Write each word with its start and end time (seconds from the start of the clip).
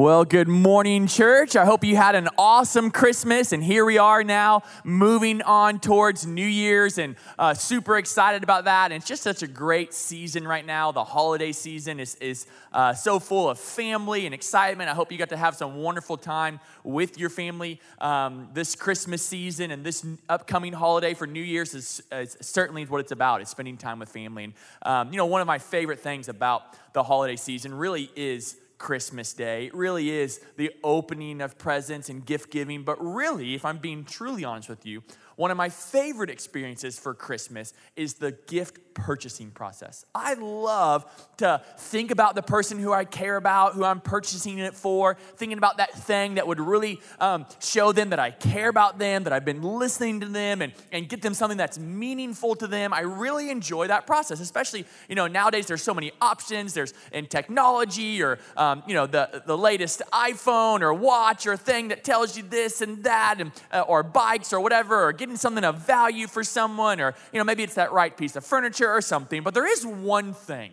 Well, 0.00 0.24
good 0.24 0.48
morning, 0.48 1.06
church. 1.06 1.56
I 1.56 1.66
hope 1.66 1.84
you 1.84 1.94
had 1.94 2.14
an 2.14 2.30
awesome 2.38 2.90
Christmas. 2.90 3.52
And 3.52 3.62
here 3.62 3.84
we 3.84 3.98
are 3.98 4.24
now, 4.24 4.62
moving 4.82 5.42
on 5.42 5.78
towards 5.78 6.24
New 6.24 6.46
Year's, 6.46 6.96
and 6.96 7.16
uh, 7.38 7.52
super 7.52 7.98
excited 7.98 8.42
about 8.42 8.64
that. 8.64 8.92
And 8.92 8.94
it's 8.94 9.06
just 9.06 9.22
such 9.22 9.42
a 9.42 9.46
great 9.46 9.92
season 9.92 10.48
right 10.48 10.64
now. 10.64 10.90
The 10.90 11.04
holiday 11.04 11.52
season 11.52 12.00
is, 12.00 12.14
is 12.14 12.46
uh, 12.72 12.94
so 12.94 13.18
full 13.18 13.50
of 13.50 13.58
family 13.58 14.24
and 14.24 14.34
excitement. 14.34 14.88
I 14.88 14.94
hope 14.94 15.12
you 15.12 15.18
got 15.18 15.28
to 15.28 15.36
have 15.36 15.54
some 15.54 15.76
wonderful 15.76 16.16
time 16.16 16.60
with 16.82 17.18
your 17.18 17.28
family 17.28 17.78
um, 18.00 18.48
this 18.54 18.74
Christmas 18.74 19.22
season 19.22 19.70
and 19.70 19.84
this 19.84 20.06
upcoming 20.30 20.72
holiday 20.72 21.12
for 21.12 21.26
New 21.26 21.42
Year's 21.42 21.74
is, 21.74 22.02
is 22.10 22.38
certainly 22.40 22.86
what 22.86 23.00
it's 23.02 23.12
about. 23.12 23.42
Is 23.42 23.50
spending 23.50 23.76
time 23.76 23.98
with 23.98 24.08
family. 24.08 24.44
And 24.44 24.54
um, 24.80 25.12
you 25.12 25.18
know, 25.18 25.26
one 25.26 25.42
of 25.42 25.46
my 25.46 25.58
favorite 25.58 26.00
things 26.00 26.30
about 26.30 26.62
the 26.94 27.02
holiday 27.02 27.36
season 27.36 27.74
really 27.74 28.10
is 28.16 28.56
Christmas 28.80 29.34
Day. 29.34 29.66
It 29.66 29.74
really 29.74 30.10
is 30.10 30.40
the 30.56 30.72
opening 30.82 31.42
of 31.42 31.58
presents 31.58 32.08
and 32.08 32.24
gift 32.24 32.50
giving. 32.50 32.82
But 32.82 32.96
really, 32.98 33.54
if 33.54 33.64
I'm 33.64 33.76
being 33.76 34.04
truly 34.04 34.42
honest 34.42 34.70
with 34.70 34.86
you, 34.86 35.02
one 35.36 35.50
of 35.50 35.56
my 35.58 35.68
favorite 35.68 36.30
experiences 36.30 36.98
for 36.98 37.14
Christmas 37.14 37.74
is 37.94 38.14
the 38.14 38.32
gift 38.48 38.89
purchasing 38.94 39.50
process. 39.50 40.04
I 40.14 40.34
love 40.34 41.06
to 41.38 41.62
think 41.78 42.10
about 42.10 42.34
the 42.34 42.42
person 42.42 42.78
who 42.78 42.92
I 42.92 43.06
care 43.06 43.36
about, 43.36 43.74
who 43.74 43.84
I'm 43.84 44.00
purchasing 44.00 44.58
it 44.58 44.74
for, 44.74 45.16
thinking 45.36 45.56
about 45.56 45.78
that 45.78 45.92
thing 45.92 46.34
that 46.34 46.46
would 46.46 46.60
really 46.60 47.00
um, 47.18 47.46
show 47.60 47.92
them 47.92 48.10
that 48.10 48.18
I 48.18 48.30
care 48.30 48.68
about 48.68 48.98
them, 48.98 49.24
that 49.24 49.32
I've 49.32 49.46
been 49.46 49.62
listening 49.62 50.20
to 50.20 50.26
them, 50.26 50.60
and, 50.60 50.74
and 50.92 51.08
get 51.08 51.22
them 51.22 51.32
something 51.32 51.56
that's 51.56 51.78
meaningful 51.78 52.54
to 52.56 52.66
them. 52.66 52.92
I 52.92 53.00
really 53.00 53.48
enjoy 53.48 53.86
that 53.86 54.06
process, 54.06 54.40
especially, 54.40 54.84
you 55.08 55.14
know, 55.14 55.26
nowadays 55.26 55.66
there's 55.66 55.82
so 55.82 55.94
many 55.94 56.12
options. 56.20 56.74
There's 56.74 56.92
in 57.12 57.26
technology 57.26 58.22
or, 58.22 58.38
um, 58.58 58.82
you 58.86 58.92
know, 58.92 59.06
the, 59.06 59.42
the 59.46 59.56
latest 59.56 60.02
iPhone 60.12 60.82
or 60.82 60.92
watch 60.92 61.46
or 61.46 61.56
thing 61.56 61.88
that 61.88 62.04
tells 62.04 62.36
you 62.36 62.42
this 62.42 62.82
and 62.82 63.02
that, 63.04 63.36
and, 63.38 63.52
uh, 63.72 63.80
or 63.80 64.02
bikes 64.02 64.52
or 64.52 64.60
whatever, 64.60 65.06
or 65.06 65.12
getting 65.12 65.30
getting 65.30 65.38
something 65.38 65.62
of 65.64 65.78
value 65.86 66.26
for 66.26 66.42
someone, 66.42 67.00
or 67.00 67.14
you 67.32 67.38
know, 67.38 67.44
maybe 67.44 67.62
it's 67.62 67.74
that 67.74 67.92
right 67.92 68.16
piece 68.16 68.34
of 68.34 68.44
furniture 68.44 68.79
or 68.88 69.00
something. 69.00 69.42
But 69.42 69.54
there 69.54 69.66
is 69.66 69.84
one 69.84 70.32
thing 70.32 70.72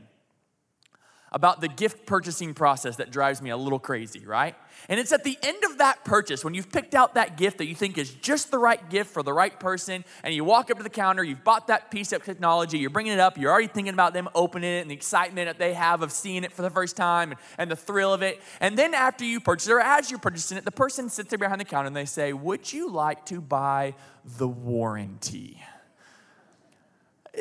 about 1.32 1.60
the 1.60 1.68
gift 1.68 2.06
purchasing 2.06 2.54
process 2.54 2.98
that 2.98 3.12
drives 3.12 3.42
me 3.42 3.50
a 3.50 3.58
little 3.58 3.80
crazy, 3.80 4.26
right? 4.26 4.56
And 4.88 5.00
it's 5.00 5.12
at 5.12 5.24
the 5.24 5.38
end 5.44 5.64
of 5.66 5.80
that 5.80 6.06
purchase 6.06 6.44
when 6.44 6.54
you've 6.54 6.72
picked 6.72 6.96
out 6.96 7.16
that 7.16 7.36
gift 7.36 7.58
that 7.58 7.68
you 7.68 7.76
think 7.76 7.98
is 7.98 8.14
just 8.14 8.50
the 8.50 8.58
right 8.58 8.90
gift 8.90 9.12
for 9.12 9.24
the 9.24 9.34
right 9.34 9.58
person, 9.60 10.06
and 10.24 10.34
you 10.34 10.44
walk 10.44 10.72
up 10.72 10.78
to 10.78 10.84
the 10.84 10.90
counter, 10.90 11.24
you've 11.24 11.44
bought 11.44 11.68
that 11.68 11.92
piece 11.92 12.14
of 12.14 12.24
technology, 12.24 12.78
you're 12.78 12.90
bringing 12.90 13.12
it 13.12 13.20
up, 13.20 13.38
you're 13.38 13.52
already 13.52 13.68
thinking 13.68 13.94
about 13.94 14.14
them 14.14 14.30
opening 14.36 14.78
it 14.78 14.82
and 14.82 14.90
the 14.90 14.96
excitement 14.96 15.48
that 15.48 15.60
they 15.60 15.74
have 15.74 16.02
of 16.02 16.12
seeing 16.12 16.44
it 16.44 16.54
for 16.54 16.62
the 16.62 16.70
first 16.70 16.96
time 16.96 17.32
and, 17.32 17.40
and 17.58 17.70
the 17.70 17.76
thrill 17.76 18.14
of 18.14 18.22
it. 18.22 18.42
And 18.62 18.78
then 18.78 18.94
after 18.94 19.26
you 19.26 19.42
purchase 19.42 19.68
it, 19.68 19.74
or 19.74 19.82
as 19.82 20.10
you're 20.10 20.20
purchasing 20.20 20.58
it, 20.58 20.64
the 20.64 20.72
person 20.72 21.10
sits 21.10 21.30
there 21.30 21.38
behind 21.38 21.60
the 21.60 21.66
counter 21.66 21.88
and 21.88 21.96
they 21.96 22.06
say, 22.06 22.32
Would 22.32 22.72
you 22.72 22.90
like 22.90 23.26
to 23.26 23.42
buy 23.42 23.96
the 24.38 24.48
warranty? 24.48 25.62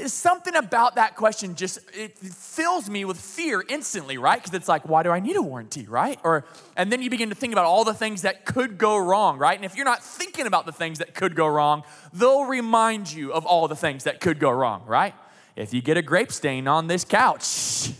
Something 0.07 0.55
about 0.55 0.97
that 0.97 1.17
question 1.17 1.55
just 1.55 1.79
it 1.95 2.17
fills 2.19 2.89
me 2.89 3.05
with 3.05 3.19
fear 3.19 3.65
instantly 3.69 4.19
right? 4.19 4.43
Because 4.43 4.55
it's 4.55 4.69
like 4.69 4.89
why 4.89 5.03
do 5.03 5.11
i 5.11 5.21
need 5.21 5.37
a 5.37 5.43
warranty 5.43 5.87
right? 5.87 6.19
Or 6.25 6.45
and 6.77 6.93
then 6.93 7.03
you 7.03 7.11
begin 7.11 7.29
to 7.31 7.35
think 7.35 7.53
about 7.53 7.65
all 7.65 7.85
the 7.85 7.95
things 7.95 8.23
that 8.23 8.45
could 8.45 8.79
go 8.79 8.97
wrong 8.97 9.39
right? 9.39 9.57
And 9.57 9.65
if 9.65 9.77
you're 9.77 9.85
not 9.85 10.03
thinking 10.03 10.47
about 10.47 10.67
the 10.67 10.73
things 10.73 10.99
that 10.99 11.15
could 11.15 11.35
go 11.35 11.47
wrong 11.47 11.83
they'll 12.13 12.45
remind 12.45 13.13
you 13.13 13.33
of 13.33 13.47
all 13.47 13.69
the 13.69 13.77
things 13.77 14.05
that 14.05 14.21
could 14.21 14.39
go 14.39 14.51
wrong 14.51 14.83
right? 14.87 15.15
If 15.57 15.73
you 15.73 15.81
get 15.81 15.97
a 15.97 16.03
grape 16.03 16.33
stain 16.33 16.69
on 16.69 16.87
this 16.87 17.05
couch 17.05 17.91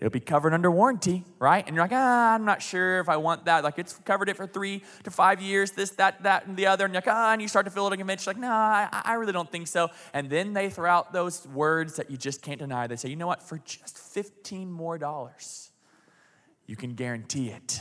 it'll 0.00 0.10
be 0.10 0.20
covered 0.20 0.54
under 0.54 0.70
warranty, 0.70 1.24
right? 1.38 1.64
And 1.66 1.76
you're 1.76 1.84
like, 1.84 1.92
ah, 1.92 2.34
I'm 2.34 2.44
not 2.44 2.62
sure 2.62 3.00
if 3.00 3.08
I 3.08 3.18
want 3.18 3.44
that. 3.44 3.62
Like 3.62 3.78
it's 3.78 3.94
covered 4.04 4.28
it 4.30 4.36
for 4.36 4.46
three 4.46 4.82
to 5.04 5.10
five 5.10 5.42
years, 5.42 5.72
this, 5.72 5.90
that, 5.92 6.22
that, 6.22 6.46
and 6.46 6.56
the 6.56 6.66
other. 6.66 6.86
And 6.86 6.94
you're 6.94 7.02
like, 7.02 7.14
ah, 7.14 7.32
and 7.32 7.42
you 7.42 7.48
start 7.48 7.66
to 7.66 7.70
feel 7.70 7.82
a 7.82 7.84
little 7.84 7.98
convinced. 7.98 8.24
You're 8.24 8.34
like, 8.34 8.40
no, 8.40 8.50
I, 8.50 8.88
I 8.90 9.14
really 9.14 9.32
don't 9.32 9.50
think 9.50 9.68
so. 9.68 9.88
And 10.14 10.30
then 10.30 10.54
they 10.54 10.70
throw 10.70 10.90
out 10.90 11.12
those 11.12 11.46
words 11.48 11.96
that 11.96 12.10
you 12.10 12.16
just 12.16 12.40
can't 12.40 12.58
deny. 12.58 12.86
They 12.86 12.96
say, 12.96 13.10
you 13.10 13.16
know 13.16 13.26
what? 13.26 13.42
For 13.42 13.58
just 13.58 13.98
15 13.98 14.72
more 14.72 14.96
dollars, 14.96 15.70
you 16.66 16.76
can 16.76 16.94
guarantee 16.94 17.50
it 17.50 17.80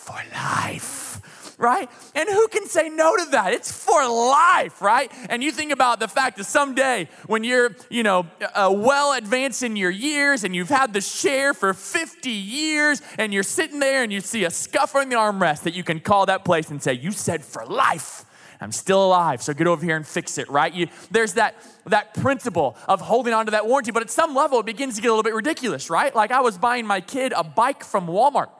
for 0.00 0.18
life, 0.32 1.54
right? 1.58 1.90
And 2.14 2.28
who 2.28 2.48
can 2.48 2.66
say 2.66 2.88
no 2.88 3.16
to 3.16 3.26
that? 3.32 3.52
It's 3.52 3.70
for 3.70 4.08
life, 4.08 4.80
right? 4.80 5.12
And 5.28 5.42
you 5.42 5.52
think 5.52 5.72
about 5.72 6.00
the 6.00 6.08
fact 6.08 6.38
that 6.38 6.44
someday 6.44 7.08
when 7.26 7.44
you're, 7.44 7.76
you 7.90 8.02
know, 8.02 8.26
uh, 8.54 8.72
well 8.74 9.12
advanced 9.12 9.62
in 9.62 9.76
your 9.76 9.90
years 9.90 10.42
and 10.42 10.56
you've 10.56 10.70
had 10.70 10.94
the 10.94 11.02
share 11.02 11.52
for 11.52 11.74
50 11.74 12.30
years 12.30 13.02
and 13.18 13.32
you're 13.32 13.42
sitting 13.42 13.78
there 13.78 14.02
and 14.02 14.12
you 14.12 14.20
see 14.20 14.44
a 14.44 14.50
scuff 14.50 14.96
on 14.96 15.10
the 15.10 15.16
armrest 15.16 15.62
that 15.64 15.74
you 15.74 15.84
can 15.84 16.00
call 16.00 16.26
that 16.26 16.44
place 16.44 16.70
and 16.70 16.82
say, 16.82 16.94
You 16.94 17.12
said 17.12 17.44
for 17.44 17.64
life. 17.66 18.24
I'm 18.62 18.72
still 18.72 19.06
alive, 19.06 19.42
so 19.42 19.54
get 19.54 19.66
over 19.66 19.82
here 19.82 19.96
and 19.96 20.06
fix 20.06 20.36
it, 20.36 20.50
right? 20.50 20.72
You, 20.72 20.88
there's 21.10 21.34
that, 21.34 21.54
that 21.86 22.12
principle 22.12 22.76
of 22.86 23.00
holding 23.00 23.32
on 23.32 23.46
to 23.46 23.52
that 23.52 23.66
warranty, 23.66 23.90
but 23.90 24.02
at 24.02 24.10
some 24.10 24.34
level, 24.34 24.60
it 24.60 24.66
begins 24.66 24.96
to 24.96 25.00
get 25.00 25.08
a 25.08 25.12
little 25.12 25.22
bit 25.22 25.32
ridiculous, 25.32 25.88
right? 25.88 26.14
Like 26.14 26.30
I 26.30 26.40
was 26.40 26.58
buying 26.58 26.86
my 26.86 27.00
kid 27.00 27.32
a 27.34 27.42
bike 27.42 27.82
from 27.82 28.06
Walmart. 28.06 28.50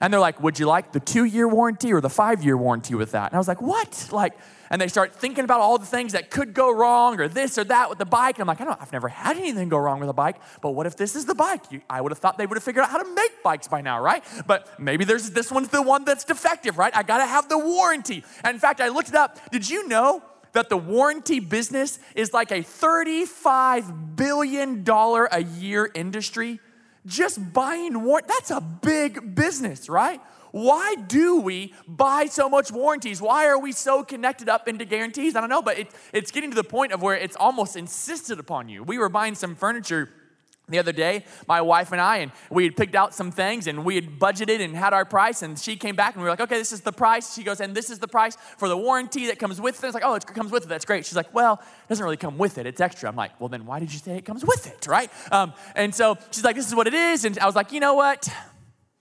And 0.00 0.12
they're 0.12 0.20
like, 0.20 0.42
Would 0.42 0.58
you 0.58 0.66
like 0.66 0.92
the 0.92 1.00
two 1.00 1.24
year 1.24 1.48
warranty 1.48 1.92
or 1.92 2.00
the 2.00 2.10
five 2.10 2.44
year 2.44 2.56
warranty 2.56 2.94
with 2.94 3.12
that? 3.12 3.30
And 3.30 3.34
I 3.34 3.38
was 3.38 3.48
like, 3.48 3.62
What? 3.62 4.08
Like, 4.12 4.34
and 4.70 4.80
they 4.80 4.88
start 4.88 5.14
thinking 5.14 5.44
about 5.44 5.60
all 5.60 5.78
the 5.78 5.86
things 5.86 6.12
that 6.12 6.30
could 6.30 6.54
go 6.54 6.72
wrong 6.72 7.20
or 7.20 7.28
this 7.28 7.58
or 7.58 7.64
that 7.64 7.88
with 7.88 7.98
the 7.98 8.04
bike. 8.04 8.36
And 8.36 8.42
I'm 8.42 8.46
like, 8.48 8.60
I 8.60 8.64
don't, 8.64 8.80
I've 8.80 8.92
never 8.92 9.08
had 9.08 9.36
anything 9.36 9.68
go 9.68 9.78
wrong 9.78 10.00
with 10.00 10.08
a 10.08 10.14
bike, 10.14 10.36
but 10.60 10.72
what 10.72 10.86
if 10.86 10.96
this 10.96 11.14
is 11.14 11.24
the 11.24 11.34
bike? 11.34 11.70
You, 11.70 11.82
I 11.88 12.00
would 12.00 12.12
have 12.12 12.18
thought 12.18 12.38
they 12.38 12.46
would 12.46 12.56
have 12.56 12.64
figured 12.64 12.84
out 12.84 12.90
how 12.90 13.02
to 13.02 13.14
make 13.14 13.42
bikes 13.42 13.68
by 13.68 13.80
now, 13.80 14.00
right? 14.00 14.24
But 14.46 14.78
maybe 14.78 15.04
there's 15.04 15.30
this 15.30 15.50
one's 15.50 15.68
the 15.68 15.82
one 15.82 16.04
that's 16.04 16.24
defective, 16.24 16.78
right? 16.78 16.94
I 16.96 17.02
gotta 17.02 17.26
have 17.26 17.48
the 17.48 17.58
warranty. 17.58 18.24
And 18.42 18.54
in 18.54 18.60
fact, 18.60 18.80
I 18.80 18.88
looked 18.88 19.08
it 19.08 19.14
up. 19.14 19.38
Did 19.50 19.68
you 19.68 19.86
know 19.88 20.22
that 20.52 20.68
the 20.68 20.76
warranty 20.76 21.38
business 21.38 21.98
is 22.14 22.32
like 22.32 22.50
a 22.50 22.60
$35 22.60 24.16
billion 24.16 24.84
a 24.88 25.40
year 25.58 25.90
industry? 25.94 26.60
Just 27.06 27.52
buying 27.52 28.02
warranty, 28.02 28.28
that's 28.28 28.50
a 28.50 28.60
big 28.60 29.34
business, 29.34 29.88
right? 29.88 30.20
Why 30.52 30.94
do 30.94 31.40
we 31.40 31.74
buy 31.86 32.26
so 32.26 32.48
much 32.48 32.72
warranties? 32.72 33.20
Why 33.20 33.46
are 33.46 33.58
we 33.58 33.72
so 33.72 34.02
connected 34.02 34.48
up 34.48 34.68
into 34.68 34.84
guarantees? 34.84 35.36
I 35.36 35.40
don't 35.40 35.50
know, 35.50 35.62
but 35.62 35.78
it, 35.78 35.88
it's 36.12 36.30
getting 36.30 36.50
to 36.50 36.56
the 36.56 36.64
point 36.64 36.92
of 36.92 37.02
where 37.02 37.14
it's 37.14 37.36
almost 37.36 37.76
insisted 37.76 38.38
upon 38.38 38.68
you. 38.68 38.82
We 38.82 38.98
were 38.98 39.08
buying 39.08 39.34
some 39.34 39.54
furniture 39.54 40.10
the 40.68 40.80
other 40.80 40.92
day, 40.92 41.24
my 41.46 41.60
wife 41.60 41.92
and 41.92 42.00
I, 42.00 42.18
and 42.18 42.32
we 42.50 42.64
had 42.64 42.76
picked 42.76 42.96
out 42.96 43.14
some 43.14 43.30
things 43.30 43.68
and 43.68 43.84
we 43.84 43.94
had 43.94 44.18
budgeted 44.18 44.60
and 44.60 44.74
had 44.74 44.92
our 44.92 45.04
price. 45.04 45.42
And 45.42 45.56
she 45.56 45.76
came 45.76 45.94
back 45.94 46.14
and 46.14 46.22
we 46.22 46.24
were 46.24 46.30
like, 46.30 46.40
okay, 46.40 46.58
this 46.58 46.72
is 46.72 46.80
the 46.80 46.92
price. 46.92 47.34
She 47.34 47.44
goes, 47.44 47.60
and 47.60 47.74
this 47.74 47.88
is 47.88 48.00
the 48.00 48.08
price 48.08 48.36
for 48.58 48.68
the 48.68 48.76
warranty 48.76 49.26
that 49.28 49.38
comes 49.38 49.60
with 49.60 49.82
it. 49.82 49.86
It's 49.86 49.94
like, 49.94 50.04
oh, 50.04 50.14
it 50.14 50.26
comes 50.26 50.50
with 50.50 50.64
it. 50.64 50.68
That's 50.68 50.84
great. 50.84 51.06
She's 51.06 51.16
like, 51.16 51.32
well, 51.32 51.54
it 51.62 51.88
doesn't 51.88 52.04
really 52.04 52.16
come 52.16 52.36
with 52.36 52.58
it. 52.58 52.66
It's 52.66 52.80
extra. 52.80 53.08
I'm 53.08 53.14
like, 53.14 53.40
well, 53.40 53.48
then 53.48 53.64
why 53.64 53.78
did 53.78 53.92
you 53.92 54.00
say 54.00 54.16
it 54.16 54.24
comes 54.24 54.44
with 54.44 54.66
it, 54.66 54.88
right? 54.88 55.10
Um, 55.30 55.52
and 55.76 55.94
so 55.94 56.18
she's 56.32 56.44
like, 56.44 56.56
this 56.56 56.66
is 56.66 56.74
what 56.74 56.88
it 56.88 56.94
is. 56.94 57.24
And 57.24 57.38
I 57.38 57.46
was 57.46 57.54
like, 57.54 57.70
you 57.70 57.78
know 57.78 57.94
what? 57.94 58.28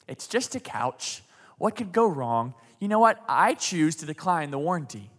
It's 0.08 0.28
just 0.28 0.54
a 0.54 0.60
couch. 0.60 1.24
What 1.58 1.76
could 1.76 1.92
go 1.92 2.08
wrong? 2.08 2.54
You 2.80 2.90
know 2.90 3.00
what? 3.00 3.24
I 3.28 3.56
choose 3.56 3.96
to 3.98 4.06
decline 4.06 4.52
the 4.52 4.60
warranty 4.60 5.10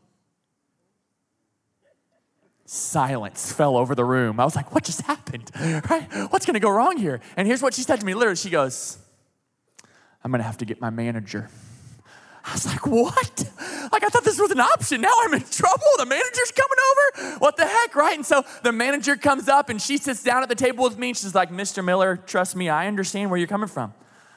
silence 2.66 3.52
fell 3.52 3.76
over 3.76 3.94
the 3.94 4.04
room. 4.04 4.38
I 4.40 4.44
was 4.44 4.56
like, 4.56 4.74
what 4.74 4.84
just 4.84 5.02
happened? 5.02 5.50
Right? 5.90 6.08
What's 6.30 6.46
going 6.46 6.54
to 6.54 6.60
go 6.60 6.70
wrong 6.70 6.96
here? 6.96 7.20
And 7.36 7.46
here's 7.46 7.62
what 7.62 7.74
she 7.74 7.82
said 7.82 8.00
to 8.00 8.06
me 8.06 8.14
literally, 8.14 8.36
she 8.36 8.50
goes, 8.50 8.98
I'm 10.22 10.30
going 10.30 10.40
to 10.40 10.44
have 10.44 10.58
to 10.58 10.64
get 10.64 10.80
my 10.80 10.90
manager. 10.90 11.48
I 12.44 12.52
was 12.52 12.66
like, 12.66 12.86
what? 12.86 13.44
Like, 13.92 14.04
I 14.04 14.08
thought 14.08 14.24
this 14.24 14.38
was 14.38 14.50
an 14.52 14.60
option. 14.60 15.00
Now 15.00 15.12
I'm 15.22 15.34
in 15.34 15.42
trouble. 15.42 15.84
The 15.98 16.06
manager's 16.06 16.52
coming 16.52 17.30
over. 17.30 17.38
What 17.38 17.56
the 17.56 17.66
heck, 17.66 17.96
right? 17.96 18.16
And 18.16 18.24
so 18.24 18.44
the 18.62 18.72
manager 18.72 19.16
comes 19.16 19.48
up 19.48 19.68
and 19.68 19.82
she 19.82 19.96
sits 19.96 20.22
down 20.22 20.42
at 20.42 20.48
the 20.48 20.54
table 20.54 20.84
with 20.84 20.98
me 20.98 21.08
and 21.08 21.16
she's 21.16 21.34
like, 21.34 21.50
Mr. 21.50 21.84
Miller, 21.84 22.16
trust 22.16 22.54
me, 22.54 22.68
I 22.68 22.86
understand 22.86 23.30
where 23.30 23.38
you're 23.38 23.48
coming 23.48 23.68
from. 23.68 23.94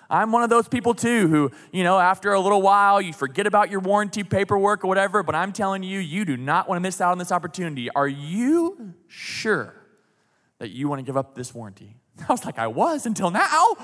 I'm 0.09 0.31
one 0.31 0.43
of 0.43 0.49
those 0.49 0.67
people 0.67 0.95
too 0.95 1.27
who, 1.27 1.51
you 1.71 1.83
know, 1.83 1.99
after 1.99 2.33
a 2.33 2.39
little 2.39 2.61
while, 2.61 2.99
you 2.99 3.13
forget 3.13 3.45
about 3.45 3.69
your 3.69 3.79
warranty 3.79 4.23
paperwork 4.23 4.83
or 4.83 4.87
whatever, 4.87 5.21
but 5.21 5.35
I'm 5.35 5.51
telling 5.51 5.83
you, 5.83 5.99
you 5.99 6.25
do 6.25 6.35
not 6.35 6.67
want 6.67 6.77
to 6.77 6.81
miss 6.81 6.99
out 6.99 7.11
on 7.11 7.19
this 7.19 7.31
opportunity. 7.31 7.89
Are 7.91 8.07
you 8.07 8.95
sure 9.07 9.75
that 10.57 10.71
you 10.71 10.89
want 10.89 10.99
to 10.99 11.03
give 11.03 11.15
up 11.15 11.35
this 11.35 11.53
warranty? 11.53 11.95
I 12.27 12.31
was 12.31 12.43
like, 12.43 12.57
I 12.57 12.67
was 12.67 13.05
until 13.05 13.29
now. 13.29 13.75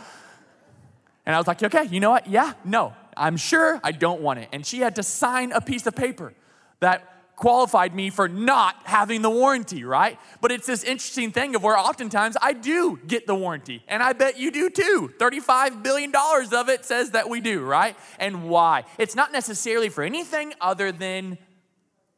And 1.25 1.35
I 1.35 1.39
was 1.39 1.47
like, 1.47 1.61
okay, 1.61 1.85
you 1.85 1.99
know 1.99 2.11
what? 2.11 2.27
Yeah, 2.27 2.53
no, 2.63 2.93
I'm 3.15 3.37
sure 3.37 3.79
I 3.83 3.91
don't 3.91 4.21
want 4.21 4.39
it. 4.39 4.49
And 4.51 4.65
she 4.65 4.79
had 4.79 4.95
to 4.95 5.03
sign 5.03 5.51
a 5.51 5.61
piece 5.61 5.87
of 5.87 5.95
paper 5.95 6.33
that 6.79 7.14
qualified 7.35 7.93
me 7.93 8.09
for 8.09 8.27
not 8.27 8.75
having 8.83 9.21
the 9.21 9.29
warranty, 9.29 9.83
right? 9.83 10.19
But 10.41 10.51
it's 10.51 10.67
this 10.67 10.83
interesting 10.83 11.31
thing 11.31 11.55
of 11.55 11.63
where 11.63 11.77
oftentimes 11.77 12.37
I 12.41 12.53
do 12.53 12.99
get 13.05 13.27
the 13.27 13.35
warranty, 13.35 13.83
and 13.87 14.01
I 14.01 14.13
bet 14.13 14.37
you 14.37 14.51
do 14.51 14.69
too. 14.69 15.13
$35 15.19 15.83
billion 15.83 16.13
of 16.15 16.69
it 16.69 16.85
says 16.85 17.11
that 17.11 17.29
we 17.29 17.41
do, 17.41 17.61
right? 17.61 17.95
And 18.19 18.49
why? 18.49 18.85
It's 18.97 19.15
not 19.15 19.31
necessarily 19.31 19.89
for 19.89 20.03
anything 20.03 20.53
other 20.61 20.91
than 20.91 21.37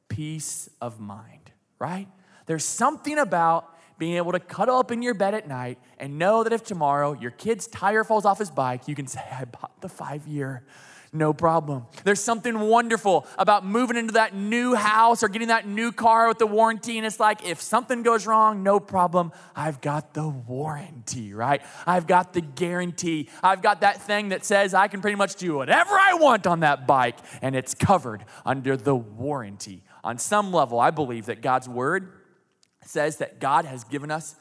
peace 0.10 0.70
of 0.82 1.00
mind, 1.00 1.52
right? 1.80 2.08
There's 2.46 2.66
something 2.66 3.18
about 3.18 3.74
being 3.98 4.16
able 4.16 4.32
to 4.32 4.40
cuddle 4.40 4.78
up 4.78 4.92
in 4.92 5.02
your 5.02 5.14
bed 5.14 5.34
at 5.34 5.48
night 5.48 5.80
and 5.98 6.20
know 6.20 6.44
that 6.44 6.54
if 6.54 6.64
tomorrow 6.64 7.14
your 7.14 7.32
kid's 7.32 7.68
tire 7.68 8.04
falls 8.04 8.26
off 8.26 8.38
his 8.40 8.52
bike, 8.52 8.88
you 8.88 8.96
can 8.96 9.08
say, 9.08 9.22
I 9.32 9.46
bought 9.46 9.82
the 9.82 9.90
five 9.90 10.28
year 10.28 10.64
no 11.14 11.34
problem. 11.34 11.86
There's 12.04 12.24
something 12.24 12.60
wonderful 12.60 13.26
about 13.38 13.66
moving 13.66 13.98
into 13.98 14.14
that 14.14 14.36
new 14.36 14.76
house 14.76 15.24
or 15.24 15.30
getting 15.30 15.48
that 15.48 15.68
new 15.68 15.92
car 15.92 16.28
with 16.28 16.38
the 16.38 16.48
warranty. 16.48 16.98
And 16.98 17.06
it's 17.06 17.20
like, 17.20 17.46
if 17.46 17.62
something 17.62 18.04
goes 18.04 18.28
wrong, 18.28 18.64
no 18.64 18.80
problem. 18.80 19.32
I've 19.56 19.82
got 19.82 20.14
the 20.14 20.28
warranty, 20.28 21.34
right? 21.34 21.62
I've 21.86 22.08
got 22.08 22.34
the 22.34 22.42
guarantee. 22.42 23.30
I've 23.42 23.62
got 23.62 23.82
that 23.82 24.02
thing 24.02 24.30
that 24.30 24.46
says 24.46 24.74
I 24.74 24.88
can 24.88 25.02
pretty 25.02 25.16
much 25.16 25.36
do 25.36 25.56
whatever 25.56 25.92
I 25.92 26.16
want 26.16 26.46
on 26.46 26.62
that 26.62 26.88
bike, 26.88 27.18
and 27.42 27.56
it's 27.56 27.74
covered 27.74 28.26
under 28.46 28.76
the 28.76 28.96
warranty. 28.96 29.84
On 30.04 30.18
some 30.18 30.52
level, 30.54 30.80
I 30.80 30.92
believe 30.92 31.26
that 31.28 31.42
God's 31.42 31.68
word 31.68 32.12
says 32.84 33.18
that 33.18 33.40
God 33.40 33.66
has 33.66 33.84
given 33.84 34.12
us 34.12 34.36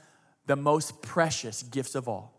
the 0.47 0.57
most 0.57 1.03
precious 1.03 1.63
gifts 1.63 1.95
of 1.95 2.09
all. 2.09 2.33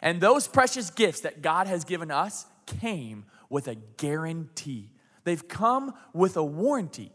And 0.00 0.20
those 0.20 0.46
precious 0.46 0.90
gifts 0.90 1.20
that 1.20 1.42
God 1.42 1.66
has 1.66 1.84
given 1.84 2.10
us 2.10 2.46
came 2.66 3.24
with 3.50 3.68
a 3.68 3.74
guarantee. 3.74 4.90
They've 5.24 5.46
come 5.46 5.94
with 6.12 6.36
a 6.36 6.44
warranty. 6.44 7.12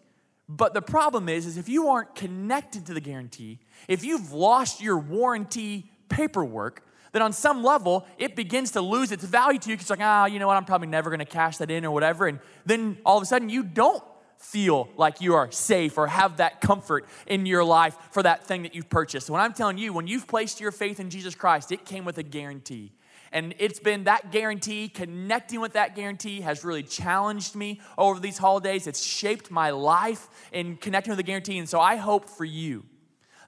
But 0.50 0.74
the 0.74 0.82
problem 0.82 1.30
is, 1.30 1.46
is 1.46 1.58
if 1.58 1.70
you 1.70 1.88
aren't 1.88 2.16
connected 2.16 2.86
to 2.88 2.94
the 2.94 3.02
guarantee, 3.02 3.60
if 3.88 4.04
you've 4.04 4.34
lost 4.34 4.82
your 4.82 4.98
warranty 4.98 5.90
paperwork, 6.10 6.86
then 7.12 7.22
on 7.22 7.32
some 7.32 7.64
level 7.64 8.06
it 8.18 8.36
begins 8.36 8.72
to 8.72 8.82
lose 8.82 9.12
its 9.12 9.24
value 9.24 9.60
to 9.60 9.70
you 9.70 9.76
because 9.76 9.90
like, 9.90 10.00
ah, 10.02 10.26
you 10.26 10.40
know 10.40 10.48
what, 10.48 10.58
I'm 10.58 10.66
probably 10.66 10.88
never 10.88 11.10
gonna 11.10 11.26
cash 11.26 11.58
that 11.58 11.72
in 11.72 11.86
or 11.86 11.92
whatever. 11.92 12.28
And 12.28 12.40
then 12.66 12.98
all 13.06 13.18
of 13.18 13.24
a 13.24 13.26
sudden 13.26 13.50
you 13.50 13.64
don't 13.64 14.04
feel 14.38 14.90
like 14.98 15.22
you 15.22 15.36
are 15.36 15.50
safe 15.52 15.98
or 15.98 16.08
have 16.08 16.38
that 16.38 16.60
comfort 16.60 17.06
in 17.26 17.46
your 17.46 17.64
life 17.64 17.98
for 18.12 18.22
that 18.22 18.46
thing 18.46 18.64
that 18.64 18.76
you've 18.76 18.90
purchased. 18.90 19.30
When 19.30 19.40
I'm 19.40 19.54
telling 19.54 19.78
you, 19.78 19.94
when 19.94 20.06
you've 20.06 20.28
placed 20.28 20.60
your 20.60 20.72
faith 20.72 21.00
in 21.00 21.10
Jesus 21.10 21.34
Christ, 21.34 21.72
it 21.72 21.86
came 21.86 22.04
with 22.04 22.18
a 22.18 22.24
guarantee. 22.24 22.92
And 23.34 23.56
it's 23.58 23.80
been 23.80 24.04
that 24.04 24.32
guarantee, 24.32 24.88
connecting 24.88 25.60
with 25.60 25.74
that 25.74 25.96
guarantee 25.96 26.42
has 26.42 26.64
really 26.64 26.84
challenged 26.84 27.56
me 27.56 27.82
over 27.98 28.20
these 28.20 28.38
holidays. 28.38 28.86
It's 28.86 29.04
shaped 29.04 29.50
my 29.50 29.72
life 29.72 30.30
in 30.52 30.78
connecting 30.78 31.10
with 31.10 31.18
the 31.18 31.24
guarantee. 31.24 31.58
And 31.58 31.68
so 31.68 31.80
I 31.80 31.96
hope 31.96 32.30
for 32.30 32.46
you 32.46 32.86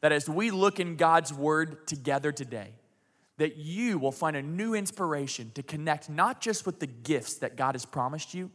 that 0.02 0.12
as 0.12 0.28
we 0.28 0.50
look 0.50 0.80
in 0.80 0.96
God's 0.96 1.32
word 1.32 1.86
together 1.86 2.32
today, 2.32 2.74
that 3.38 3.58
you 3.58 4.00
will 4.00 4.12
find 4.12 4.36
a 4.36 4.42
new 4.42 4.74
inspiration 4.74 5.52
to 5.54 5.62
connect 5.62 6.10
not 6.10 6.42
just 6.42 6.66
with 6.66 6.80
the 6.80 6.88
gifts 6.88 7.36
that 7.36 7.56
God 7.56 7.76
has 7.76 7.86
promised 7.86 8.34
you, 8.34 8.50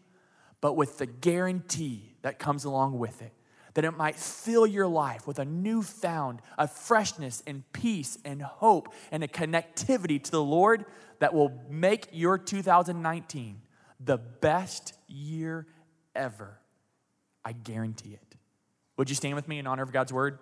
but 0.61 0.73
with 0.73 0.99
the 0.99 1.07
guarantee 1.07 2.17
that 2.23 2.41
comes 2.41 2.65
along 2.65 2.99
with 2.99 3.23
it 3.23 3.33
that 3.75 3.85
it 3.85 3.97
might 3.97 4.17
fill 4.17 4.67
your 4.67 4.87
life 4.87 5.27
with 5.27 5.39
a 5.39 5.45
newfound 5.45 6.41
a 6.59 6.67
freshness 6.67 7.43
and 7.47 7.63
peace 7.73 8.19
and 8.25 8.43
hope 8.43 8.93
and 9.11 9.23
a 9.23 9.29
connectivity 9.29 10.23
to 10.23 10.31
the 10.31 10.43
Lord 10.43 10.85
that 11.21 11.35
will 11.35 11.53
make 11.69 12.09
your 12.13 12.39
2019 12.39 13.61
the 14.01 14.19
best 14.19 14.95
year 15.07 15.67
ever. 16.15 16.59
I 17.45 17.53
guarantee 17.53 18.15
it. 18.15 18.37
Would 18.97 19.09
you 19.09 19.17
stand 19.17 19.35
with 19.35 19.49
me 19.49 19.59
in 19.59 19.67
honor 19.67 19.83
of 19.83 19.93
God's 19.93 20.13
word? 20.13 20.39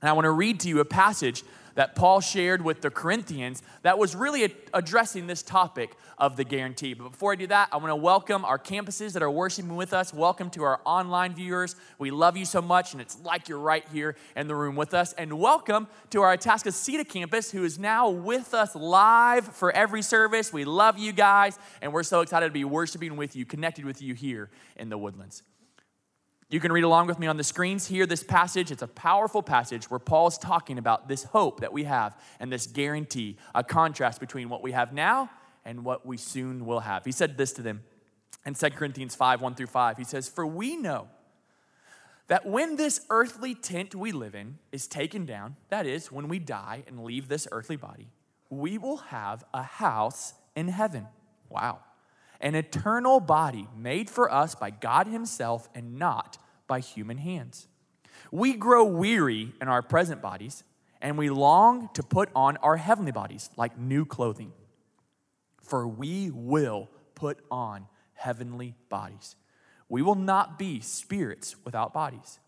And 0.00 0.08
I 0.08 0.12
want 0.12 0.24
to 0.24 0.30
read 0.30 0.60
to 0.60 0.68
you 0.68 0.80
a 0.80 0.84
passage 0.84 1.44
that 1.74 1.94
Paul 1.94 2.20
shared 2.20 2.62
with 2.62 2.80
the 2.80 2.90
Corinthians 2.90 3.62
that 3.82 3.98
was 3.98 4.14
really 4.14 4.54
addressing 4.74 5.26
this 5.26 5.42
topic 5.42 5.94
of 6.18 6.36
the 6.36 6.44
guarantee. 6.44 6.94
But 6.94 7.10
before 7.10 7.32
I 7.32 7.36
do 7.36 7.46
that, 7.48 7.68
I 7.72 7.76
want 7.76 7.88
to 7.88 7.96
welcome 7.96 8.44
our 8.44 8.58
campuses 8.58 9.12
that 9.14 9.22
are 9.22 9.30
worshiping 9.30 9.76
with 9.76 9.92
us. 9.92 10.12
Welcome 10.12 10.50
to 10.50 10.62
our 10.62 10.80
online 10.84 11.34
viewers. 11.34 11.76
We 11.98 12.10
love 12.10 12.36
you 12.36 12.44
so 12.44 12.62
much, 12.62 12.92
and 12.92 13.00
it's 13.00 13.18
like 13.22 13.48
you're 13.48 13.58
right 13.58 13.86
here 13.92 14.16
in 14.36 14.48
the 14.48 14.54
room 14.54 14.76
with 14.76 14.94
us. 14.94 15.12
And 15.14 15.38
welcome 15.38 15.88
to 16.10 16.22
our 16.22 16.36
Atascocita 16.36 17.08
campus, 17.08 17.50
who 17.50 17.64
is 17.64 17.78
now 17.78 18.10
with 18.10 18.54
us 18.54 18.74
live 18.74 19.46
for 19.46 19.72
every 19.72 20.02
service. 20.02 20.52
We 20.52 20.64
love 20.64 20.98
you 20.98 21.12
guys, 21.12 21.58
and 21.80 21.92
we're 21.92 22.02
so 22.02 22.20
excited 22.20 22.46
to 22.46 22.52
be 22.52 22.64
worshiping 22.64 23.16
with 23.16 23.34
you, 23.36 23.44
connected 23.44 23.84
with 23.84 24.02
you 24.02 24.14
here 24.14 24.50
in 24.76 24.88
the 24.88 24.98
Woodlands. 24.98 25.42
You 26.52 26.60
can 26.60 26.70
read 26.70 26.84
along 26.84 27.06
with 27.06 27.18
me 27.18 27.26
on 27.26 27.38
the 27.38 27.44
screens 27.44 27.86
here, 27.86 28.04
this 28.04 28.22
passage. 28.22 28.70
It's 28.70 28.82
a 28.82 28.86
powerful 28.86 29.42
passage 29.42 29.90
where 29.90 29.98
Paul's 29.98 30.36
talking 30.36 30.76
about 30.76 31.08
this 31.08 31.24
hope 31.24 31.60
that 31.60 31.72
we 31.72 31.84
have 31.84 32.14
and 32.38 32.52
this 32.52 32.66
guarantee, 32.66 33.38
a 33.54 33.64
contrast 33.64 34.20
between 34.20 34.50
what 34.50 34.62
we 34.62 34.72
have 34.72 34.92
now 34.92 35.30
and 35.64 35.82
what 35.82 36.04
we 36.04 36.18
soon 36.18 36.66
will 36.66 36.80
have. 36.80 37.06
He 37.06 37.12
said 37.12 37.38
this 37.38 37.54
to 37.54 37.62
them 37.62 37.82
in 38.44 38.52
2 38.52 38.68
Corinthians 38.68 39.14
5 39.14 39.40
1 39.40 39.54
through 39.54 39.68
5. 39.68 39.96
He 39.96 40.04
says, 40.04 40.28
For 40.28 40.46
we 40.46 40.76
know 40.76 41.08
that 42.28 42.44
when 42.44 42.76
this 42.76 43.00
earthly 43.08 43.54
tent 43.54 43.94
we 43.94 44.12
live 44.12 44.34
in 44.34 44.58
is 44.72 44.86
taken 44.86 45.24
down, 45.24 45.56
that 45.70 45.86
is, 45.86 46.12
when 46.12 46.28
we 46.28 46.38
die 46.38 46.84
and 46.86 47.02
leave 47.02 47.28
this 47.28 47.48
earthly 47.50 47.76
body, 47.76 48.10
we 48.50 48.76
will 48.76 48.98
have 48.98 49.42
a 49.54 49.62
house 49.62 50.34
in 50.54 50.68
heaven. 50.68 51.06
Wow. 51.48 51.78
An 52.42 52.56
eternal 52.56 53.20
body 53.20 53.68
made 53.76 54.10
for 54.10 54.30
us 54.30 54.54
by 54.54 54.70
God 54.70 55.06
Himself 55.06 55.68
and 55.74 55.98
not 55.98 56.38
by 56.66 56.80
human 56.80 57.18
hands. 57.18 57.68
We 58.32 58.54
grow 58.54 58.84
weary 58.84 59.52
in 59.60 59.68
our 59.68 59.80
present 59.80 60.20
bodies, 60.20 60.64
and 61.00 61.16
we 61.16 61.30
long 61.30 61.88
to 61.94 62.02
put 62.02 62.28
on 62.34 62.56
our 62.58 62.76
heavenly 62.76 63.12
bodies 63.12 63.48
like 63.56 63.78
new 63.78 64.04
clothing. 64.04 64.52
For 65.62 65.86
we 65.86 66.30
will 66.30 66.90
put 67.14 67.38
on 67.50 67.86
heavenly 68.14 68.74
bodies. 68.88 69.36
We 69.88 70.02
will 70.02 70.16
not 70.16 70.58
be 70.58 70.80
spirits 70.80 71.54
without 71.64 71.92
bodies. 71.92 72.40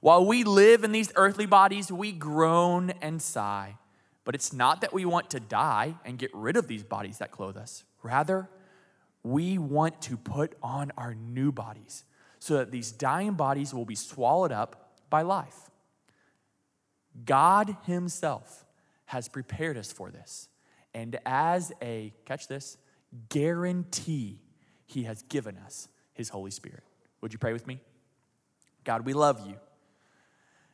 While 0.00 0.26
we 0.26 0.44
live 0.44 0.82
in 0.82 0.92
these 0.92 1.12
earthly 1.14 1.46
bodies, 1.46 1.92
we 1.92 2.12
groan 2.12 2.90
and 3.02 3.20
sigh. 3.20 3.76
But 4.24 4.34
it's 4.34 4.52
not 4.52 4.80
that 4.80 4.92
we 4.92 5.04
want 5.04 5.30
to 5.30 5.40
die 5.40 5.96
and 6.04 6.18
get 6.18 6.30
rid 6.32 6.56
of 6.56 6.68
these 6.68 6.82
bodies 6.82 7.18
that 7.18 7.30
clothe 7.30 7.56
us. 7.56 7.84
Rather, 8.02 8.48
we 9.22 9.58
want 9.58 10.00
to 10.02 10.16
put 10.16 10.54
on 10.62 10.92
our 10.96 11.14
new 11.14 11.52
bodies 11.52 12.04
so 12.38 12.56
that 12.56 12.70
these 12.70 12.90
dying 12.90 13.34
bodies 13.34 13.72
will 13.72 13.84
be 13.84 13.94
swallowed 13.94 14.52
up 14.52 14.98
by 15.08 15.22
life. 15.22 15.70
God 17.24 17.76
Himself 17.84 18.64
has 19.06 19.28
prepared 19.28 19.76
us 19.76 19.92
for 19.92 20.10
this. 20.10 20.48
And 20.94 21.18
as 21.24 21.72
a, 21.80 22.12
catch 22.24 22.48
this, 22.48 22.76
guarantee, 23.28 24.40
He 24.86 25.04
has 25.04 25.22
given 25.22 25.56
us 25.58 25.88
His 26.14 26.30
Holy 26.30 26.50
Spirit. 26.50 26.82
Would 27.20 27.32
you 27.32 27.38
pray 27.38 27.52
with 27.52 27.66
me? 27.66 27.80
God, 28.84 29.06
we 29.06 29.12
love 29.12 29.46
you. 29.46 29.54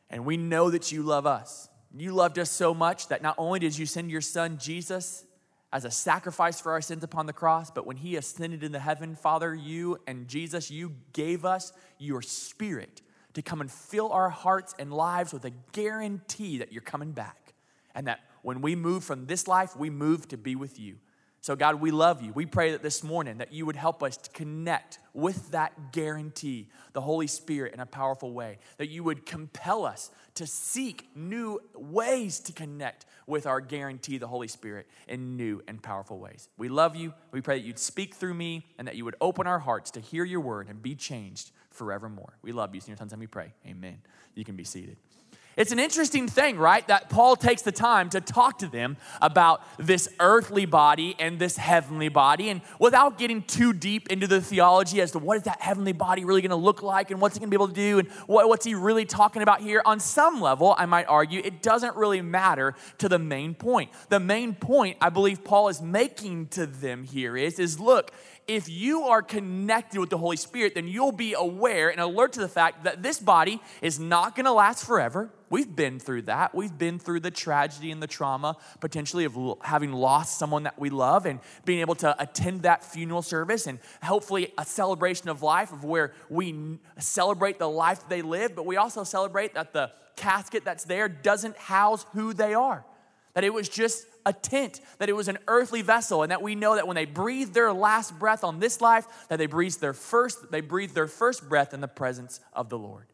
And 0.09 0.25
we 0.25 0.37
know 0.37 0.71
that 0.71 0.91
you 0.91 1.03
love 1.03 1.27
us. 1.27 1.69
You 1.95 2.13
loved 2.13 2.39
us 2.39 2.49
so 2.49 2.73
much 2.73 3.09
that 3.09 3.21
not 3.21 3.35
only 3.37 3.59
did 3.59 3.77
you 3.77 3.85
send 3.85 4.09
your 4.09 4.21
son 4.21 4.57
Jesus 4.57 5.25
as 5.71 5.85
a 5.85 5.91
sacrifice 5.91 6.59
for 6.59 6.71
our 6.71 6.81
sins 6.81 7.03
upon 7.03 7.25
the 7.25 7.33
cross, 7.33 7.69
but 7.69 7.85
when 7.85 7.97
he 7.97 8.15
ascended 8.15 8.63
into 8.63 8.79
heaven, 8.79 9.15
Father, 9.15 9.53
you 9.53 9.99
and 10.07 10.27
Jesus, 10.27 10.71
you 10.71 10.95
gave 11.13 11.45
us 11.45 11.71
your 11.99 12.21
spirit 12.21 13.01
to 13.33 13.41
come 13.41 13.61
and 13.61 13.71
fill 13.71 14.11
our 14.11 14.29
hearts 14.29 14.73
and 14.79 14.91
lives 14.91 15.31
with 15.31 15.45
a 15.45 15.51
guarantee 15.71 16.57
that 16.57 16.71
you're 16.73 16.81
coming 16.81 17.11
back. 17.11 17.53
And 17.93 18.07
that 18.07 18.19
when 18.41 18.61
we 18.61 18.75
move 18.75 19.03
from 19.03 19.25
this 19.25 19.47
life, 19.47 19.75
we 19.75 19.89
move 19.89 20.27
to 20.29 20.37
be 20.37 20.55
with 20.55 20.79
you. 20.79 20.97
So, 21.41 21.55
God, 21.55 21.75
we 21.75 21.91
love 21.91 22.21
you. 22.21 22.33
We 22.33 22.45
pray 22.45 22.71
that 22.71 22.83
this 22.83 23.01
morning 23.03 23.37
that 23.37 23.53
you 23.53 23.65
would 23.65 23.77
help 23.77 24.03
us 24.03 24.17
to 24.17 24.29
connect 24.31 24.99
with 25.13 25.51
that 25.51 25.93
guarantee, 25.93 26.67
the 26.91 27.01
Holy 27.01 27.27
Spirit, 27.27 27.73
in 27.73 27.79
a 27.79 27.85
powerful 27.85 28.33
way. 28.33 28.59
That 28.77 28.89
you 28.89 29.03
would 29.05 29.25
compel 29.25 29.85
us 29.85 30.11
to 30.35 30.45
seek 30.45 31.07
new 31.15 31.59
ways 31.75 32.39
to 32.41 32.53
connect 32.53 33.05
with 33.25 33.47
our 33.47 33.61
guarantee, 33.61 34.17
the 34.17 34.27
Holy 34.27 34.47
Spirit, 34.49 34.87
in 35.07 35.37
new 35.37 35.61
and 35.67 35.81
powerful 35.81 36.19
ways. 36.19 36.49
We 36.57 36.67
love 36.67 36.95
you. 36.95 37.13
We 37.31 37.41
pray 37.41 37.59
that 37.59 37.65
you'd 37.65 37.79
speak 37.79 38.15
through 38.15 38.33
me 38.33 38.65
and 38.77 38.87
that 38.87 38.95
you 38.95 39.05
would 39.05 39.15
open 39.21 39.47
our 39.47 39.59
hearts 39.59 39.91
to 39.91 40.01
hear 40.01 40.25
your 40.25 40.41
word 40.41 40.67
and 40.67 40.81
be 40.81 40.95
changed 40.95 41.51
forevermore. 41.69 42.37
We 42.41 42.51
love 42.51 42.75
you. 42.75 42.81
In 42.81 42.87
your 42.89 42.97
son's 42.97 43.11
name 43.11 43.19
we 43.19 43.27
pray. 43.27 43.53
Amen. 43.65 43.99
You 44.35 44.43
can 44.43 44.55
be 44.55 44.63
seated. 44.65 44.97
It's 45.59 45.73
an 45.73 45.79
interesting 45.79 46.29
thing, 46.29 46.57
right? 46.57 46.87
That 46.87 47.09
Paul 47.09 47.35
takes 47.35 47.63
the 47.63 47.73
time 47.73 48.09
to 48.11 48.21
talk 48.21 48.59
to 48.59 48.67
them 48.67 48.95
about 49.21 49.61
this 49.77 50.07
earthly 50.17 50.65
body 50.65 51.17
and 51.19 51.37
this 51.37 51.57
heavenly 51.57 52.07
body. 52.07 52.49
And 52.49 52.61
without 52.79 53.17
getting 53.17 53.41
too 53.41 53.73
deep 53.73 54.07
into 54.07 54.25
the 54.25 54.39
theology 54.39 55.01
as 55.01 55.11
to 55.11 55.19
what 55.19 55.35
is 55.35 55.43
that 55.43 55.59
heavenly 55.59 55.91
body 55.91 56.23
really 56.23 56.41
going 56.41 56.51
to 56.51 56.55
look 56.55 56.81
like 56.81 57.11
and 57.11 57.19
what's 57.19 57.35
it 57.35 57.41
going 57.41 57.51
to 57.51 57.57
be 57.57 57.61
able 57.61 57.67
to 57.67 57.73
do 57.73 57.99
and 57.99 58.07
what, 58.25 58.47
what's 58.47 58.65
he 58.65 58.73
really 58.73 59.03
talking 59.03 59.41
about 59.41 59.59
here, 59.59 59.81
on 59.83 59.99
some 59.99 60.39
level, 60.39 60.75
I 60.77 60.85
might 60.85 61.07
argue, 61.09 61.41
it 61.43 61.61
doesn't 61.61 61.97
really 61.97 62.21
matter 62.21 62.73
to 62.99 63.09
the 63.09 63.19
main 63.19 63.53
point. 63.53 63.91
The 64.07 64.21
main 64.21 64.55
point 64.55 64.95
I 65.01 65.09
believe 65.09 65.43
Paul 65.43 65.67
is 65.67 65.81
making 65.81 66.47
to 66.51 66.67
them 66.67 67.03
here 67.03 67.35
is, 67.35 67.59
is 67.59 67.81
look, 67.81 68.13
if 68.49 68.67
you 68.67 69.03
are 69.03 69.21
connected 69.21 69.99
with 69.99 70.09
the 70.09 70.17
Holy 70.17 70.35
Spirit, 70.35 70.73
then 70.73 70.87
you'll 70.87 71.11
be 71.11 71.33
aware 71.33 71.89
and 71.89 72.01
alert 72.01 72.33
to 72.33 72.39
the 72.39 72.47
fact 72.47 72.83
that 72.83 73.03
this 73.03 73.19
body 73.19 73.61
is 73.79 73.99
not 73.99 74.35
going 74.35 74.47
to 74.47 74.51
last 74.51 74.85
forever. 74.85 75.29
We've 75.51 75.75
been 75.75 75.99
through 75.99 76.23
that. 76.23 76.55
We've 76.55 76.75
been 76.75 76.97
through 76.97 77.19
the 77.19 77.29
tragedy 77.29 77.91
and 77.91 78.01
the 78.01 78.07
trauma, 78.07 78.57
potentially 78.79 79.25
of 79.25 79.37
having 79.61 79.93
lost 79.93 80.39
someone 80.39 80.63
that 80.63 80.79
we 80.79 80.89
love 80.89 81.27
and 81.27 81.39
being 81.63 81.81
able 81.81 81.93
to 81.95 82.19
attend 82.19 82.63
that 82.63 82.83
funeral 82.83 83.21
service 83.21 83.67
and 83.67 83.77
hopefully 84.01 84.51
a 84.57 84.65
celebration 84.65 85.29
of 85.29 85.43
life 85.43 85.71
of 85.71 85.83
where 85.83 86.13
we 86.27 86.79
celebrate 86.97 87.59
the 87.59 87.69
life 87.69 88.09
they 88.09 88.23
lived, 88.23 88.55
but 88.55 88.65
we 88.65 88.77
also 88.77 89.03
celebrate 89.03 89.53
that 89.53 89.73
the 89.73 89.91
casket 90.15 90.65
that's 90.65 90.85
there 90.85 91.07
doesn't 91.07 91.55
house 91.55 92.03
who 92.13 92.33
they 92.33 92.55
are. 92.55 92.83
That 93.35 93.43
it 93.43 93.53
was 93.53 93.69
just 93.69 94.07
a 94.25 94.33
tent, 94.33 94.81
that 94.97 95.09
it 95.09 95.15
was 95.15 95.27
an 95.27 95.37
earthly 95.47 95.81
vessel, 95.81 96.23
and 96.23 96.31
that 96.31 96.41
we 96.41 96.55
know 96.55 96.75
that 96.75 96.87
when 96.87 96.95
they 96.95 97.05
breathed 97.05 97.53
their 97.53 97.73
last 97.73 98.17
breath 98.19 98.43
on 98.43 98.59
this 98.59 98.81
life, 98.81 99.05
that 99.29 99.37
they 99.37 99.47
breathed 99.47 99.81
their 99.81 99.93
first, 99.93 100.51
they 100.51 100.61
breathed 100.61 100.95
their 100.95 101.07
first 101.07 101.47
breath 101.47 101.73
in 101.73 101.81
the 101.81 101.87
presence 101.87 102.39
of 102.53 102.69
the 102.69 102.77
Lord. 102.77 103.07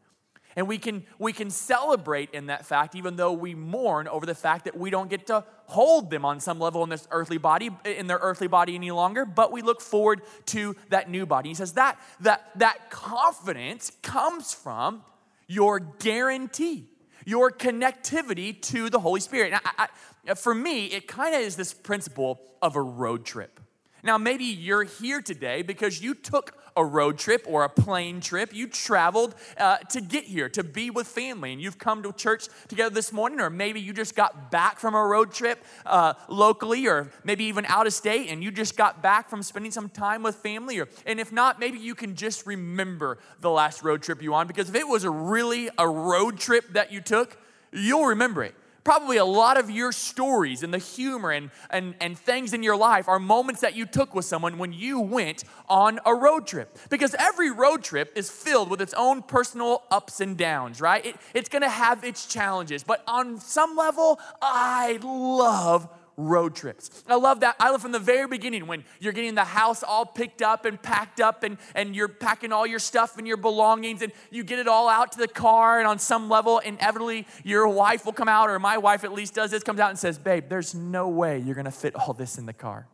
And 0.56 0.66
we 0.66 0.78
can, 0.78 1.04
we 1.18 1.34
can 1.34 1.50
celebrate 1.50 2.30
in 2.32 2.46
that 2.46 2.64
fact, 2.64 2.94
even 2.94 3.16
though 3.16 3.34
we 3.34 3.54
mourn 3.54 4.08
over 4.08 4.24
the 4.24 4.34
fact 4.34 4.64
that 4.64 4.76
we 4.76 4.88
don't 4.88 5.10
get 5.10 5.26
to 5.26 5.44
hold 5.66 6.10
them 6.10 6.24
on 6.24 6.40
some 6.40 6.58
level 6.58 6.82
in 6.82 6.88
this 6.88 7.06
earthly 7.10 7.36
body, 7.36 7.70
in 7.84 8.06
their 8.06 8.18
earthly 8.22 8.46
body 8.46 8.74
any 8.74 8.90
longer, 8.90 9.26
but 9.26 9.52
we 9.52 9.60
look 9.60 9.82
forward 9.82 10.22
to 10.46 10.74
that 10.88 11.10
new 11.10 11.26
body. 11.26 11.50
He 11.50 11.54
says 11.54 11.74
that 11.74 12.00
that, 12.20 12.50
that 12.56 12.90
confidence 12.90 13.92
comes 14.02 14.54
from 14.54 15.04
your 15.46 15.78
guarantee, 15.78 16.88
your 17.26 17.50
connectivity 17.50 18.58
to 18.62 18.88
the 18.88 19.00
Holy 19.00 19.20
Spirit. 19.20 19.50
Now, 19.50 19.60
I, 19.64 19.88
I, 20.28 20.34
for 20.34 20.54
me, 20.54 20.86
it 20.86 21.06
kind 21.06 21.34
of 21.34 21.42
is 21.42 21.56
this 21.56 21.74
principle 21.74 22.40
of 22.62 22.76
a 22.76 22.80
road 22.80 23.26
trip. 23.26 23.60
Now, 24.02 24.16
maybe 24.16 24.44
you're 24.44 24.84
here 24.84 25.20
today 25.20 25.62
because 25.62 26.00
you 26.00 26.14
took 26.14 26.56
a 26.76 26.84
road 26.84 27.18
trip 27.18 27.44
or 27.48 27.64
a 27.64 27.68
plane 27.68 28.20
trip. 28.20 28.54
You 28.54 28.68
traveled 28.68 29.34
uh, 29.58 29.78
to 29.78 30.00
get 30.00 30.24
here, 30.24 30.48
to 30.50 30.62
be 30.62 30.90
with 30.90 31.06
family, 31.06 31.52
and 31.52 31.60
you've 31.60 31.78
come 31.78 32.02
to 32.02 32.12
church 32.12 32.48
together 32.68 32.94
this 32.94 33.12
morning, 33.12 33.40
or 33.40 33.50
maybe 33.50 33.80
you 33.80 33.92
just 33.92 34.14
got 34.14 34.50
back 34.50 34.78
from 34.78 34.94
a 34.94 35.02
road 35.02 35.32
trip 35.32 35.64
uh, 35.86 36.14
locally, 36.28 36.86
or 36.86 37.10
maybe 37.24 37.44
even 37.44 37.64
out 37.66 37.86
of 37.86 37.92
state, 37.92 38.28
and 38.28 38.44
you 38.44 38.50
just 38.50 38.76
got 38.76 39.02
back 39.02 39.30
from 39.30 39.42
spending 39.42 39.72
some 39.72 39.88
time 39.88 40.22
with 40.22 40.36
family. 40.36 40.78
Or, 40.78 40.88
and 41.06 41.18
if 41.18 41.32
not, 41.32 41.58
maybe 41.58 41.78
you 41.78 41.94
can 41.94 42.14
just 42.14 42.46
remember 42.46 43.18
the 43.40 43.50
last 43.50 43.82
road 43.82 44.02
trip 44.02 44.22
you 44.22 44.34
on, 44.34 44.46
because 44.46 44.68
if 44.68 44.74
it 44.74 44.86
was 44.86 45.06
really 45.06 45.70
a 45.78 45.88
road 45.88 46.38
trip 46.38 46.72
that 46.74 46.92
you 46.92 47.00
took, 47.00 47.38
you'll 47.72 48.06
remember 48.06 48.42
it 48.44 48.54
probably 48.86 49.16
a 49.16 49.24
lot 49.24 49.58
of 49.58 49.68
your 49.68 49.90
stories 49.90 50.62
and 50.62 50.72
the 50.72 50.78
humor 50.78 51.32
and, 51.32 51.50
and, 51.70 51.96
and 52.00 52.16
things 52.16 52.54
in 52.54 52.62
your 52.62 52.76
life 52.76 53.08
are 53.08 53.18
moments 53.18 53.62
that 53.62 53.74
you 53.74 53.84
took 53.84 54.14
with 54.14 54.24
someone 54.24 54.58
when 54.58 54.72
you 54.72 55.00
went 55.00 55.42
on 55.68 55.98
a 56.06 56.14
road 56.14 56.46
trip. 56.46 56.78
Because 56.88 57.12
every 57.18 57.50
road 57.50 57.82
trip 57.82 58.12
is 58.14 58.30
filled 58.30 58.70
with 58.70 58.80
its 58.80 58.94
own 58.94 59.22
personal 59.22 59.82
ups 59.90 60.20
and 60.20 60.36
downs, 60.36 60.80
right? 60.80 61.04
It, 61.04 61.16
it's 61.34 61.48
gonna 61.48 61.68
have 61.68 62.04
its 62.04 62.26
challenges. 62.26 62.84
But 62.84 63.02
on 63.08 63.40
some 63.40 63.76
level, 63.76 64.20
I 64.40 65.00
love 65.02 65.88
road 66.16 66.54
trips. 66.54 67.04
I 67.06 67.16
love 67.16 67.40
that. 67.40 67.56
I 67.60 67.70
love 67.70 67.82
from 67.82 67.92
the 67.92 67.98
very 67.98 68.26
beginning 68.26 68.66
when 68.66 68.84
you're 69.00 69.12
getting 69.12 69.34
the 69.34 69.44
house 69.44 69.82
all 69.82 70.06
picked 70.06 70.42
up 70.42 70.64
and 70.64 70.80
packed 70.80 71.20
up 71.20 71.42
and, 71.42 71.58
and 71.74 71.94
you're 71.94 72.08
packing 72.08 72.52
all 72.52 72.66
your 72.66 72.78
stuff 72.78 73.18
and 73.18 73.26
your 73.26 73.36
belongings 73.36 74.02
and 74.02 74.12
you 74.30 74.42
get 74.42 74.58
it 74.58 74.68
all 74.68 74.88
out 74.88 75.12
to 75.12 75.18
the 75.18 75.28
car 75.28 75.78
and 75.78 75.86
on 75.86 75.98
some 75.98 76.28
level 76.28 76.58
inevitably 76.60 77.26
your 77.44 77.68
wife 77.68 78.04
will 78.04 78.12
come 78.12 78.28
out 78.28 78.48
or 78.48 78.58
my 78.58 78.78
wife 78.78 79.04
at 79.04 79.12
least 79.12 79.34
does 79.34 79.50
this 79.50 79.62
comes 79.62 79.80
out 79.80 79.90
and 79.90 79.98
says, 79.98 80.18
"Babe, 80.18 80.44
there's 80.48 80.74
no 80.74 81.08
way 81.08 81.38
you're 81.38 81.54
going 81.54 81.66
to 81.66 81.70
fit 81.70 81.94
all 81.94 82.12
this 82.12 82.38
in 82.38 82.46
the 82.46 82.52
car." 82.52 82.86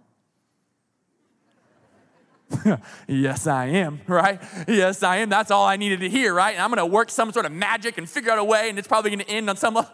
yes, 3.09 3.47
I 3.47 3.67
am, 3.67 4.01
right? 4.07 4.41
Yes, 4.69 5.03
I 5.03 5.19
am. 5.19 5.29
That's 5.29 5.51
all 5.51 5.65
I 5.65 5.77
needed 5.77 6.01
to 6.01 6.09
hear, 6.09 6.35
right? 6.35 6.53
And 6.53 6.63
I'm 6.63 6.71
going 6.71 6.79
to 6.79 6.87
work 6.87 7.11
some 7.11 7.33
sort 7.33 7.47
of 7.47 7.53
magic 7.53 7.99
and 7.99 8.09
figure 8.09 8.31
out 8.31 8.39
a 8.39 8.45
way, 8.45 8.69
and 8.69 8.79
it's 8.79 8.89
probably 8.89 9.11
going 9.11 9.25
to 9.25 9.31
end 9.31 9.49
on 9.49 9.57
some 9.57 9.75
level. 9.75 9.91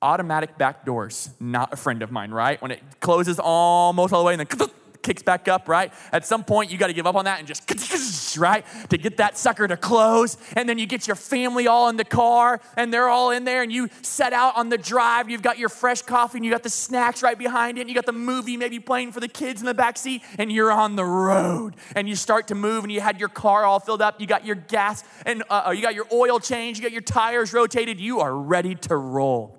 Automatic 0.00 0.56
back 0.56 0.84
doors, 0.84 1.30
not 1.40 1.72
a 1.72 1.76
friend 1.76 2.02
of 2.02 2.12
mine, 2.12 2.30
right? 2.30 2.60
When 2.62 2.70
it 2.70 2.82
closes 3.00 3.40
almost 3.40 4.12
all 4.12 4.20
the 4.20 4.26
way 4.26 4.34
and 4.34 4.46
then 4.46 4.68
kicks 5.02 5.22
back 5.22 5.48
up, 5.48 5.68
right? 5.68 5.92
At 6.12 6.26
some 6.26 6.44
point, 6.44 6.70
you 6.70 6.78
got 6.78 6.88
to 6.88 6.92
give 6.92 7.06
up 7.06 7.16
on 7.16 7.24
that 7.24 7.38
and 7.38 7.48
just, 7.48 8.36
right? 8.38 8.64
To 8.90 8.98
get 8.98 9.16
that 9.16 9.38
sucker 9.38 9.66
to 9.66 9.76
close. 9.76 10.36
And 10.54 10.68
then 10.68 10.78
you 10.78 10.86
get 10.86 11.06
your 11.06 11.16
family 11.16 11.66
all 11.66 11.88
in 11.88 11.96
the 11.96 12.04
car 12.04 12.60
and 12.76 12.92
they're 12.92 13.08
all 13.08 13.30
in 13.30 13.44
there 13.44 13.62
and 13.62 13.72
you 13.72 13.88
set 14.02 14.32
out 14.32 14.56
on 14.56 14.68
the 14.68 14.78
drive. 14.78 15.30
You've 15.30 15.42
got 15.42 15.58
your 15.58 15.68
fresh 15.68 16.02
coffee 16.02 16.38
and 16.38 16.44
you 16.44 16.50
got 16.50 16.62
the 16.62 16.70
snacks 16.70 17.22
right 17.22 17.38
behind 17.38 17.78
it. 17.78 17.82
And 17.82 17.90
you 17.90 17.94
got 17.94 18.06
the 18.06 18.12
movie 18.12 18.56
maybe 18.56 18.78
playing 18.78 19.12
for 19.12 19.20
the 19.20 19.28
kids 19.28 19.60
in 19.60 19.66
the 19.66 19.74
back 19.74 19.96
seat 19.96 20.22
and 20.38 20.52
you're 20.52 20.70
on 20.70 20.94
the 20.94 21.04
road 21.04 21.74
and 21.96 22.08
you 22.08 22.14
start 22.14 22.48
to 22.48 22.54
move 22.54 22.84
and 22.84 22.92
you 22.92 23.00
had 23.00 23.18
your 23.18 23.30
car 23.30 23.64
all 23.64 23.80
filled 23.80 24.02
up. 24.02 24.20
You 24.20 24.26
got 24.26 24.44
your 24.44 24.56
gas 24.56 25.02
and 25.26 25.42
uh, 25.50 25.72
you 25.74 25.82
got 25.82 25.94
your 25.94 26.06
oil 26.12 26.38
change. 26.38 26.78
You 26.78 26.82
got 26.82 26.92
your 26.92 27.00
tires 27.00 27.52
rotated. 27.52 27.98
You 27.98 28.20
are 28.20 28.34
ready 28.34 28.74
to 28.76 28.96
roll 28.96 29.57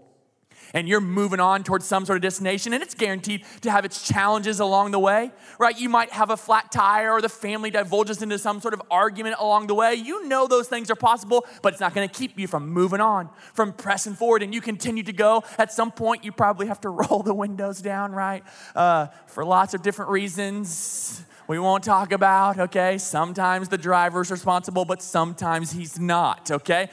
and 0.74 0.88
you're 0.88 1.02
moving 1.02 1.40
on 1.40 1.64
towards 1.64 1.86
some 1.86 2.06
sort 2.06 2.18
of 2.18 2.22
destination, 2.22 2.74
and 2.74 2.84
it's 2.84 2.94
guaranteed 2.94 3.46
to 3.62 3.72
have 3.72 3.86
its 3.86 4.08
challenges 4.08 4.60
along 4.60 4.92
the 4.92 5.00
way, 5.00 5.32
right? 5.58 5.78
You 5.78 5.90
might 5.90 6.12
have 6.12 6.30
a 6.30 6.38
flat 6.38 6.72
tire, 6.72 7.14
or 7.14 7.22
the 7.22 7.30
family 7.30 7.70
divulges 7.72 8.22
into 8.22 8.38
some 8.38 8.62
sort 8.62 8.74
of 8.74 8.82
argument 8.92 9.36
along 9.40 9.68
the 9.68 9.76
way. 9.76 9.96
You 9.96 10.28
know 10.28 10.48
those 10.48 10.68
things 10.68 10.90
are 10.90 10.96
possible, 10.96 11.46
but 11.62 11.74
it's 11.74 11.82
not 11.82 11.94
gonna 11.94 12.08
keep 12.08 12.38
you 12.38 12.48
from 12.48 12.70
moving 12.70 13.02
on, 13.02 13.30
from 13.54 13.74
pressing 13.74 14.14
forward, 14.14 14.44
and 14.44 14.54
you 14.54 14.62
continue 14.62 15.04
to 15.04 15.14
go. 15.14 15.44
At 15.58 15.72
some 15.72 15.92
point, 15.92 16.24
you 16.24 16.32
probably 16.32 16.68
have 16.68 16.82
to 16.82 16.90
roll 16.90 17.24
the 17.24 17.34
windows 17.34 17.82
down, 17.82 18.12
right? 18.12 18.44
Uh, 18.76 19.08
for 19.28 19.46
lots 19.46 19.74
of 19.74 19.82
different 19.82 20.12
reasons 20.12 21.24
we 21.50 21.58
won't 21.58 21.84
talk 21.84 22.12
about, 22.12 22.60
okay? 22.60 23.00
Sometimes 23.00 23.70
the 23.70 23.78
driver's 23.78 24.30
responsible, 24.30 24.86
but 24.86 25.02
sometimes 25.02 25.72
he's 25.72 26.00
not, 26.00 26.52
okay? 26.52 26.90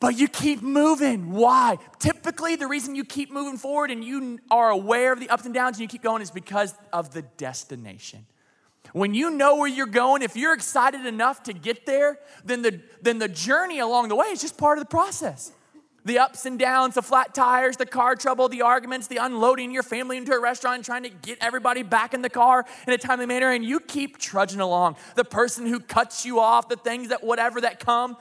But 0.00 0.16
you 0.18 0.28
keep 0.28 0.62
moving. 0.62 1.30
Why? 1.30 1.78
Typically, 1.98 2.56
the 2.56 2.66
reason 2.66 2.94
you 2.94 3.04
keep 3.04 3.30
moving 3.30 3.58
forward 3.58 3.90
and 3.90 4.02
you 4.02 4.38
are 4.50 4.70
aware 4.70 5.12
of 5.12 5.20
the 5.20 5.28
ups 5.28 5.44
and 5.44 5.52
downs 5.52 5.76
and 5.76 5.82
you 5.82 5.88
keep 5.88 6.02
going 6.02 6.22
is 6.22 6.30
because 6.30 6.74
of 6.90 7.12
the 7.12 7.20
destination. 7.22 8.24
When 8.92 9.12
you 9.12 9.30
know 9.30 9.56
where 9.56 9.68
you're 9.68 9.86
going, 9.86 10.22
if 10.22 10.36
you're 10.36 10.54
excited 10.54 11.04
enough 11.04 11.42
to 11.44 11.52
get 11.52 11.84
there, 11.84 12.18
then 12.44 12.62
the, 12.62 12.80
then 13.02 13.18
the 13.18 13.28
journey 13.28 13.78
along 13.78 14.08
the 14.08 14.16
way 14.16 14.28
is 14.28 14.40
just 14.40 14.56
part 14.56 14.78
of 14.78 14.84
the 14.84 14.88
process. 14.88 15.52
The 16.06 16.18
ups 16.18 16.46
and 16.46 16.58
downs, 16.58 16.94
the 16.94 17.02
flat 17.02 17.34
tires, 17.34 17.76
the 17.76 17.84
car 17.84 18.16
trouble, 18.16 18.48
the 18.48 18.62
arguments, 18.62 19.06
the 19.06 19.18
unloading 19.18 19.70
your 19.70 19.82
family 19.82 20.16
into 20.16 20.32
a 20.32 20.40
restaurant 20.40 20.82
trying 20.82 21.02
to 21.02 21.10
get 21.10 21.36
everybody 21.42 21.82
back 21.82 22.14
in 22.14 22.22
the 22.22 22.30
car 22.30 22.64
in 22.86 22.92
a 22.94 22.98
timely 22.98 23.26
manner, 23.26 23.50
and 23.50 23.62
you 23.64 23.80
keep 23.80 24.16
trudging 24.16 24.60
along. 24.60 24.96
The 25.14 25.24
person 25.24 25.66
who 25.66 25.78
cuts 25.78 26.24
you 26.24 26.40
off, 26.40 26.70
the 26.70 26.76
things 26.76 27.08
that 27.08 27.22
whatever 27.22 27.60
that 27.60 27.80
come, 27.80 28.16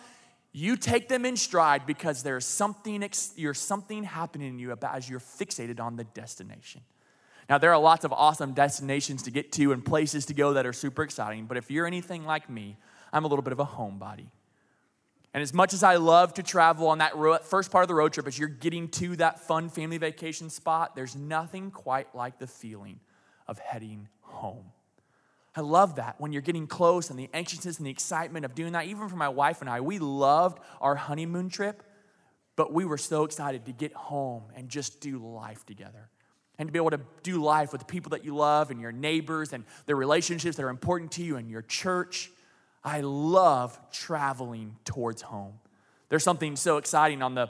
you 0.52 0.76
take 0.76 1.08
them 1.08 1.26
in 1.26 1.38
stride 1.38 1.86
because 1.86 2.24
there's 2.24 2.46
something, 2.46 3.08
there's 3.38 3.60
something 3.60 4.04
happening 4.04 4.50
in 4.50 4.60
you 4.60 4.72
about 4.72 4.96
as 4.96 5.10
you're 5.10 5.20
fixated 5.20 5.80
on 5.80 5.96
the 5.96 6.04
destination. 6.04 6.82
Now, 7.50 7.58
there 7.58 7.72
are 7.72 7.80
lots 7.80 8.06
of 8.06 8.14
awesome 8.14 8.54
destinations 8.54 9.24
to 9.24 9.32
get 9.32 9.52
to 9.54 9.72
and 9.72 9.84
places 9.84 10.26
to 10.28 10.34
go 10.34 10.54
that 10.54 10.66
are 10.66 10.74
super 10.74 11.04
exciting, 11.04 11.46
but 11.46 11.58
if 11.58 11.72
you're 11.72 11.88
anything 11.88 12.26
like 12.26 12.50
me, 12.50 12.78
I'm 13.12 13.26
a 13.26 13.28
little 13.28 13.44
bit 13.44 13.54
of 13.54 13.60
a 13.60 13.66
homebody. 13.66 14.28
And 15.34 15.44
as 15.44 15.54
much 15.54 15.74
as 15.74 15.84
I 15.84 15.98
love 15.98 16.34
to 16.36 16.44
travel 16.44 16.88
on 16.88 17.00
that 17.00 17.14
first 17.46 17.72
part 17.72 17.84
of 17.84 17.88
the 17.88 17.94
road 17.94 18.14
trip, 18.14 18.28
as 18.28 18.38
you're 18.38 18.48
getting 18.48 18.88
to 18.90 19.16
that 19.18 19.40
fun 19.40 19.70
family 19.70 20.00
vacation 20.00 20.50
spot, 20.50 20.96
there's 20.96 21.16
nothing 21.16 21.70
quite 21.70 22.14
like 22.16 22.40
the 22.40 22.48
feeling 22.48 23.00
of 23.48 23.60
heading 23.60 24.08
home. 24.22 24.66
I 25.60 25.62
love 25.62 25.96
that 25.96 26.16
when 26.20 26.32
you're 26.32 26.42
getting 26.42 26.68
close 26.68 27.10
and 27.10 27.20
the 27.20 27.30
anxiousness 27.34 27.80
and 27.80 27.86
the 27.86 27.92
excitement 27.92 28.46
of 28.46 28.56
doing 28.56 28.72
that. 28.72 28.86
Even 28.86 29.10
for 29.10 29.18
my 29.18 29.28
wife 29.28 29.60
and 29.60 29.70
I, 29.70 29.82
we 29.82 30.00
loved 30.00 30.58
our 30.80 30.96
honeymoon 30.96 31.50
trip, 31.50 31.84
but 32.56 32.72
we 32.72 32.86
were 32.86 32.98
so 32.98 33.26
excited 33.26 33.66
to 33.66 33.74
get 33.74 33.92
home 33.92 34.44
and 34.56 34.70
just 34.70 35.02
do 35.02 35.18
life 35.18 35.66
together. 35.66 36.08
And 36.58 36.70
to 36.70 36.72
be 36.72 36.80
able 36.80 36.92
to 36.92 37.02
do 37.24 37.44
life 37.44 37.74
with 37.74 37.80
the 37.80 37.86
people 37.86 38.12
that 38.12 38.24
you 38.24 38.38
love 38.38 38.72
and 38.72 38.80
your 38.80 38.94
neighbors 38.94 39.52
and 39.52 39.66
the 39.86 39.96
relationships 39.96 40.56
that 40.56 40.64
are 40.64 40.70
important 40.70 41.12
to 41.14 41.24
you 41.24 41.36
and 41.36 41.52
your 41.52 41.62
church. 41.62 42.32
I 42.82 43.02
love 43.02 43.78
traveling 43.92 44.78
towards 44.86 45.22
home. 45.24 45.60
There's 46.08 46.24
something 46.24 46.56
so 46.56 46.78
exciting 46.78 47.22
on 47.22 47.36
the 47.36 47.50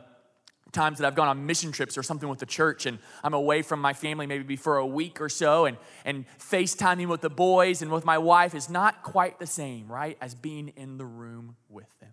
times 0.71 0.99
that 0.99 1.07
I've 1.07 1.15
gone 1.15 1.27
on 1.27 1.45
mission 1.45 1.71
trips 1.71 1.97
or 1.97 2.03
something 2.03 2.29
with 2.29 2.39
the 2.39 2.45
church 2.45 2.85
and 2.85 2.99
I'm 3.23 3.33
away 3.33 3.61
from 3.61 3.81
my 3.81 3.93
family 3.93 4.27
maybe 4.27 4.55
for 4.55 4.77
a 4.77 4.85
week 4.85 5.19
or 5.19 5.29
so 5.29 5.65
and, 5.65 5.77
and 6.05 6.25
FaceTiming 6.39 7.07
with 7.07 7.21
the 7.21 7.29
boys 7.29 7.81
and 7.81 7.91
with 7.91 8.05
my 8.05 8.17
wife 8.17 8.53
is 8.53 8.69
not 8.69 9.03
quite 9.03 9.39
the 9.39 9.47
same, 9.47 9.87
right, 9.87 10.17
as 10.21 10.35
being 10.35 10.69
in 10.75 10.97
the 10.97 11.05
room 11.05 11.55
with 11.69 11.99
them. 11.99 12.11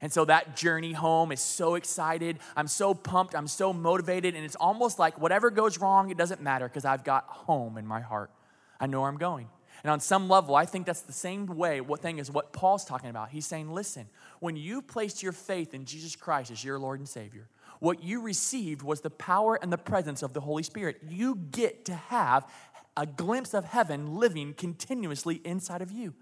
And 0.00 0.12
so 0.12 0.26
that 0.26 0.54
journey 0.54 0.92
home 0.92 1.32
is 1.32 1.40
so 1.40 1.76
excited. 1.76 2.38
I'm 2.56 2.68
so 2.68 2.92
pumped. 2.92 3.34
I'm 3.34 3.48
so 3.48 3.72
motivated. 3.72 4.34
And 4.34 4.44
it's 4.44 4.56
almost 4.56 4.98
like 4.98 5.18
whatever 5.18 5.50
goes 5.50 5.78
wrong, 5.78 6.10
it 6.10 6.18
doesn't 6.18 6.42
matter 6.42 6.68
because 6.68 6.84
I've 6.84 7.04
got 7.04 7.24
home 7.24 7.78
in 7.78 7.86
my 7.86 8.00
heart. 8.00 8.30
I 8.78 8.86
know 8.86 9.00
where 9.00 9.08
I'm 9.08 9.16
going. 9.16 9.48
And 9.82 9.90
on 9.90 10.00
some 10.00 10.28
level, 10.28 10.56
I 10.56 10.66
think 10.66 10.86
that's 10.86 11.02
the 11.02 11.12
same 11.12 11.46
way, 11.46 11.80
what 11.80 12.00
thing 12.00 12.18
is 12.18 12.30
what 12.30 12.52
Paul's 12.52 12.84
talking 12.84 13.10
about. 13.10 13.30
He's 13.30 13.46
saying, 13.46 13.70
listen, 13.70 14.06
when 14.40 14.56
you 14.56 14.82
placed 14.82 15.22
your 15.22 15.32
faith 15.32 15.74
in 15.74 15.84
Jesus 15.84 16.16
Christ 16.16 16.50
as 16.50 16.64
your 16.64 16.78
Lord 16.78 17.00
and 17.00 17.08
Savior, 17.08 17.48
what 17.84 18.02
you 18.02 18.20
received 18.20 18.82
was 18.82 19.02
the 19.02 19.10
power 19.10 19.58
and 19.60 19.72
the 19.72 19.78
presence 19.78 20.22
of 20.22 20.32
the 20.32 20.40
Holy 20.40 20.62
Spirit. 20.62 21.00
You 21.08 21.36
get 21.36 21.84
to 21.84 21.94
have 21.94 22.50
a 22.96 23.06
glimpse 23.06 23.54
of 23.54 23.64
heaven 23.64 24.16
living 24.16 24.54
continuously 24.54 25.40
inside 25.44 25.82
of 25.82 25.92
you. 25.92 26.14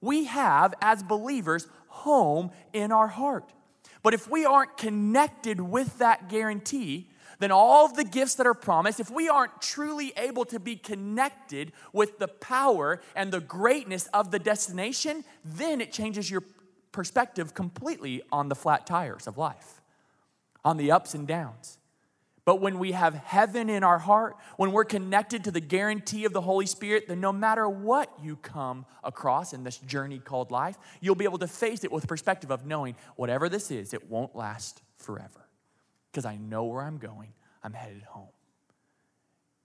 We 0.00 0.24
have, 0.24 0.72
as 0.80 1.02
believers, 1.02 1.66
home 1.88 2.52
in 2.72 2.92
our 2.92 3.08
heart. 3.08 3.52
But 4.02 4.14
if 4.14 4.30
we 4.30 4.44
aren't 4.44 4.76
connected 4.76 5.60
with 5.60 5.98
that 5.98 6.28
guarantee, 6.28 7.10
then 7.38 7.50
all 7.50 7.86
of 7.86 7.96
the 7.96 8.04
gifts 8.04 8.36
that 8.36 8.46
are 8.46 8.54
promised, 8.54 9.00
if 9.00 9.10
we 9.10 9.28
aren't 9.28 9.60
truly 9.60 10.12
able 10.16 10.44
to 10.46 10.60
be 10.60 10.76
connected 10.76 11.72
with 11.92 12.18
the 12.18 12.28
power 12.28 13.00
and 13.16 13.32
the 13.32 13.40
greatness 13.40 14.06
of 14.14 14.30
the 14.30 14.38
destination, 14.38 15.24
then 15.44 15.80
it 15.80 15.92
changes 15.92 16.30
your 16.30 16.44
perspective 16.92 17.54
completely 17.54 18.22
on 18.30 18.48
the 18.48 18.54
flat 18.54 18.86
tires 18.86 19.26
of 19.26 19.38
life, 19.38 19.79
on 20.64 20.76
the 20.76 20.92
ups 20.92 21.14
and 21.14 21.26
downs. 21.26 21.78
But 22.44 22.60
when 22.60 22.78
we 22.78 22.92
have 22.92 23.14
heaven 23.14 23.68
in 23.68 23.84
our 23.84 23.98
heart, 23.98 24.36
when 24.56 24.72
we're 24.72 24.84
connected 24.84 25.44
to 25.44 25.50
the 25.50 25.60
guarantee 25.60 26.24
of 26.24 26.32
the 26.32 26.40
Holy 26.40 26.66
Spirit, 26.66 27.06
then 27.06 27.20
no 27.20 27.32
matter 27.32 27.68
what 27.68 28.12
you 28.22 28.36
come 28.36 28.86
across 29.04 29.52
in 29.52 29.62
this 29.62 29.78
journey 29.78 30.18
called 30.18 30.50
life, 30.50 30.76
you'll 31.00 31.14
be 31.14 31.24
able 31.24 31.38
to 31.38 31.46
face 31.46 31.84
it 31.84 31.92
with 31.92 32.08
perspective 32.08 32.50
of 32.50 32.66
knowing 32.66 32.96
whatever 33.16 33.48
this 33.48 33.70
is, 33.70 33.94
it 33.94 34.10
won't 34.10 34.34
last 34.34 34.82
forever 34.96 35.48
because 36.10 36.24
I 36.24 36.36
know 36.36 36.64
where 36.64 36.82
I'm 36.82 36.98
going. 36.98 37.32
I'm 37.62 37.72
headed 37.72 38.02
home. 38.02 38.28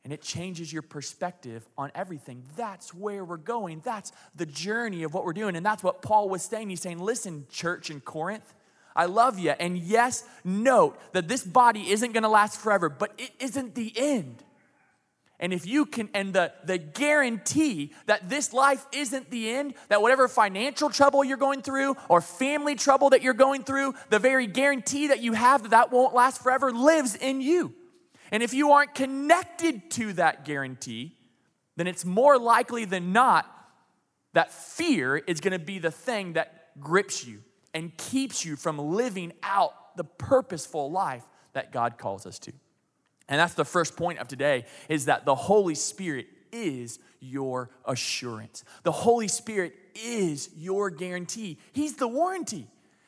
And 0.03 0.13
it 0.13 0.21
changes 0.21 0.71
your 0.71 0.83
perspective 0.83 1.67
on 1.77 1.91
everything. 1.95 2.43
That's 2.55 2.93
where 2.93 3.25
we're 3.25 3.37
going. 3.37 3.81
That's 3.83 4.11
the 4.35 4.45
journey 4.45 5.01
of 5.01 5.15
what 5.15 5.25
we're 5.25 5.33
doing. 5.33 5.55
And 5.55 5.65
that's 5.65 5.81
what 5.81 6.03
Paul 6.03 6.29
was 6.29 6.43
saying. 6.43 6.69
He's 6.69 6.81
saying, 6.81 6.99
listen, 6.99 7.47
church 7.49 7.89
in 7.89 8.01
Corinth, 8.01 8.53
I 8.95 9.05
love 9.05 9.37
you. 9.37 9.51
And 9.51 9.77
yes, 9.77 10.23
note 10.43 10.97
that 11.11 11.27
this 11.27 11.43
body 11.43 11.89
isn't 11.91 12.13
going 12.13 12.23
to 12.23 12.29
last 12.29 12.59
forever, 12.59 12.89
but 12.89 13.13
it 13.17 13.31
isn't 13.39 13.75
the 13.75 13.91
end. 13.95 14.43
And 15.37 15.51
if 15.51 15.65
you 15.65 15.85
can, 15.85 16.09
and 16.13 16.33
the, 16.33 16.53
the 16.63 16.77
guarantee 16.77 17.93
that 18.05 18.29
this 18.29 18.53
life 18.53 18.85
isn't 18.93 19.29
the 19.29 19.49
end, 19.49 19.73
that 19.89 20.01
whatever 20.01 20.29
financial 20.29 20.89
trouble 20.89 21.25
you're 21.25 21.35
going 21.35 21.61
through 21.61 21.97
or 22.07 22.21
family 22.21 22.75
trouble 22.75 23.09
that 23.09 23.21
you're 23.21 23.33
going 23.33 23.63
through, 23.63 23.95
the 24.09 24.19
very 24.19 24.47
guarantee 24.47 25.07
that 25.07 25.21
you 25.21 25.33
have 25.33 25.63
that 25.63 25.71
that 25.71 25.91
won't 25.91 26.13
last 26.13 26.41
forever 26.41 26.71
lives 26.71 27.15
in 27.15 27.41
you. 27.41 27.73
And 28.31 28.43
if 28.43 28.53
you 28.53 28.71
aren't 28.71 28.95
connected 28.95 29.91
to 29.91 30.13
that 30.13 30.45
guarantee, 30.45 31.17
then 31.75 31.87
it's 31.87 32.05
more 32.05 32.39
likely 32.39 32.85
than 32.85 33.11
not 33.11 33.45
that 34.33 34.53
fear 34.53 35.17
is 35.17 35.41
going 35.41 35.51
to 35.51 35.59
be 35.59 35.79
the 35.79 35.91
thing 35.91 36.33
that 36.33 36.79
grips 36.79 37.25
you 37.25 37.41
and 37.75 37.95
keeps 37.97 38.43
you 38.43 38.55
from 38.55 38.79
living 38.79 39.33
out 39.43 39.95
the 39.97 40.03
purposeful 40.05 40.89
life 40.89 41.23
that 41.53 41.71
God 41.71 41.97
calls 41.97 42.25
us 42.25 42.39
to. 42.39 42.53
And 43.27 43.39
that's 43.39 43.53
the 43.53 43.65
first 43.65 43.95
point 43.97 44.19
of 44.19 44.27
today 44.27 44.65
is 44.87 45.05
that 45.05 45.25
the 45.25 45.35
Holy 45.35 45.75
Spirit 45.75 46.27
is 46.51 46.99
your 47.19 47.69
assurance. 47.85 48.63
The 48.83 48.91
Holy 48.91 49.27
Spirit 49.27 49.73
is 49.93 50.49
your 50.55 50.89
guarantee. 50.89 51.57
He's 51.73 51.95
the 51.95 52.07
warranty. 52.07 52.67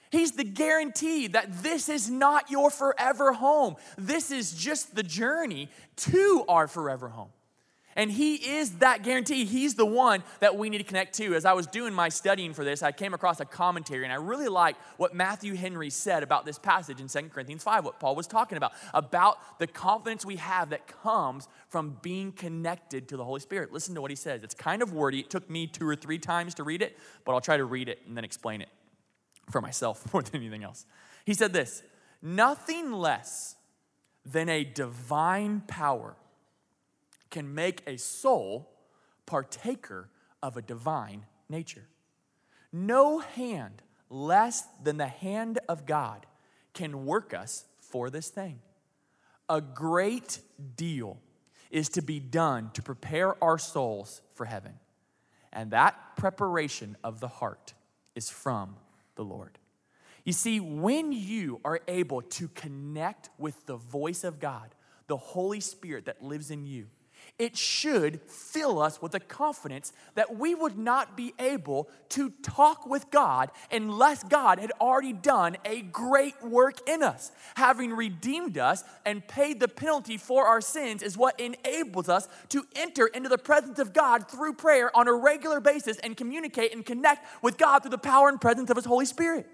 He's 0.10 0.34
the 0.34 0.44
guarantee 0.44 1.28
that 1.28 1.64
this 1.64 1.88
is 1.90 2.10
not 2.10 2.50
your 2.50 2.70
forever 2.70 3.34
home. 3.34 3.76
This 3.98 4.32
is 4.32 4.54
just 4.54 4.96
the 4.96 5.04
journey 5.04 5.70
to 5.98 6.46
our 6.48 6.68
forever 6.68 7.10
home. 7.10 7.30
And 7.98 8.12
He 8.12 8.36
is 8.36 8.78
that 8.78 9.04
guarantee. 9.04 9.44
He's 9.44 9.74
the 9.74 9.86
one 9.86 10.24
that 10.40 10.56
we 10.56 10.70
need 10.70 10.78
to 10.78 10.84
connect 10.84 11.16
to. 11.16 11.34
As 11.34 11.46
I 11.46 11.54
was 11.54 11.66
doing 11.66 11.94
my 11.94 12.10
studying 12.10 12.54
for 12.54 12.64
this, 12.64 12.84
I 12.84 12.92
came 12.92 13.16
across 13.16 13.40
a 13.40 13.46
commentary, 13.46 14.04
and 14.04 14.14
I 14.14 14.18
really 14.18 14.48
like 14.48 14.78
what 14.98 15.16
Matthew 15.16 15.56
Henry 15.56 15.90
said 15.90 16.22
about 16.22 16.46
this 16.46 16.60
passage 16.60 17.02
in 17.02 17.08
2 17.08 17.30
Corinthians 17.30 17.64
5, 17.64 17.84
what 17.84 18.00
Paul 18.00 18.16
was 18.16 18.28
talking 18.28 18.56
about, 18.56 18.74
about 18.94 19.40
the 19.58 19.66
confidence 19.66 20.24
we 20.24 20.36
have 20.36 20.70
that 20.70 20.88
comes 20.88 21.48
from 21.70 21.98
being 22.04 22.32
connected 22.32 23.10
to 23.10 23.18
the 23.18 23.26
Holy 23.26 23.40
Spirit. 23.40 23.74
Listen 23.74 23.96
to 23.96 24.02
what 24.02 24.12
he 24.12 24.16
says. 24.16 24.44
It's 24.44 24.56
kind 24.56 24.84
of 24.84 24.94
wordy. 24.94 25.20
It 25.20 25.32
took 25.32 25.50
me 25.50 25.66
two 25.66 25.90
or 25.90 25.96
three 25.96 26.20
times 26.20 26.54
to 26.56 26.64
read 26.64 26.84
it, 26.84 26.96
but 27.26 27.34
I'll 27.34 27.42
try 27.42 27.58
to 27.58 27.66
read 27.66 27.90
it 27.90 28.00
and 28.08 28.16
then 28.16 28.24
explain 28.24 28.62
it 28.62 28.70
for 29.50 29.60
myself 29.60 30.06
more 30.14 30.22
than 30.22 30.36
anything 30.42 30.64
else. 30.64 30.86
He 31.26 31.34
said 31.34 31.52
this 31.52 31.82
Nothing 32.22 32.92
less 32.92 33.56
than 34.24 34.50
a 34.50 34.64
divine 34.64 35.64
power 35.68 36.16
can 37.30 37.54
make 37.54 37.82
a 37.88 37.98
soul 37.98 38.70
partaker 39.26 40.10
of 40.42 40.58
a 40.58 40.62
divine 40.62 41.26
nature. 41.50 41.88
No 42.72 43.20
hand 43.20 43.82
less 44.10 44.64
than 44.84 44.98
the 44.98 45.08
hand 45.08 45.60
of 45.68 45.86
God 45.86 46.26
can 46.74 47.06
work 47.06 47.34
us 47.34 47.66
for 47.80 48.10
this 48.10 48.30
thing. 48.30 48.60
A 49.50 49.62
great 49.62 50.40
deal 50.76 51.18
is 51.72 51.90
to 51.90 52.02
be 52.02 52.20
done 52.20 52.72
to 52.74 52.82
prepare 52.82 53.42
our 53.44 53.58
souls 53.58 54.22
for 54.34 54.46
heaven. 54.46 54.74
And 55.52 55.72
that 55.72 55.96
preparation 56.18 56.98
of 57.04 57.20
the 57.20 57.28
heart 57.28 57.74
is 58.16 58.30
from 58.30 58.76
the 59.16 59.24
Lord. 59.24 59.58
You 60.24 60.34
see, 60.34 60.60
when 60.60 61.14
you 61.14 61.62
are 61.64 61.80
able 61.88 62.22
to 62.22 62.50
connect 62.50 63.30
with 63.38 63.66
the 63.66 63.78
voice 63.78 64.24
of 64.24 64.40
God, 64.40 64.76
the 65.08 65.18
Holy 65.18 65.62
Spirit 65.62 66.06
that 66.06 66.22
lives 66.22 66.52
in 66.52 66.66
you, 66.66 66.88
it 67.40 67.56
should 67.56 68.20
fill 68.24 68.82
us 68.82 69.00
with 69.02 69.12
the 69.12 69.20
confidence 69.20 69.94
that 70.16 70.36
we 70.38 70.56
would 70.56 70.78
not 70.78 71.16
be 71.16 71.34
able 71.38 71.88
to 72.10 72.32
talk 72.42 72.88
with 72.88 73.12
God 73.12 73.52
unless 73.72 74.24
God 74.24 74.58
had 74.58 74.72
already 74.82 75.14
done 75.14 75.58
a 75.64 75.82
great 75.82 76.42
work 76.42 76.88
in 76.90 77.04
us. 77.04 77.32
Having 77.56 77.94
redeemed 77.94 78.58
us 78.58 78.84
and 79.06 79.28
paid 79.28 79.60
the 79.60 79.68
penalty 79.68 80.18
for 80.18 80.46
our 80.46 80.62
sins 80.62 81.04
is 81.04 81.16
what 81.16 81.40
enables 81.40 82.10
us 82.10 82.28
to 82.50 82.66
enter 82.76 83.06
into 83.08 83.30
the 83.30 83.38
presence 83.38 83.78
of 83.78 83.94
God 83.94 84.28
through 84.30 84.54
prayer 84.54 84.96
on 84.98 85.08
a 85.08 85.14
regular 85.14 85.60
basis 85.60 85.98
and 86.00 86.18
communicate 86.18 86.74
and 86.74 86.86
connect 86.86 87.44
with 87.44 87.58
God 87.58 87.84
through 87.84 87.92
the 87.92 87.98
power 88.00 88.30
and 88.30 88.42
presence 88.42 88.72
of 88.72 88.78
His 88.78 88.86
Holy 88.86 89.06
Spirit 89.06 89.48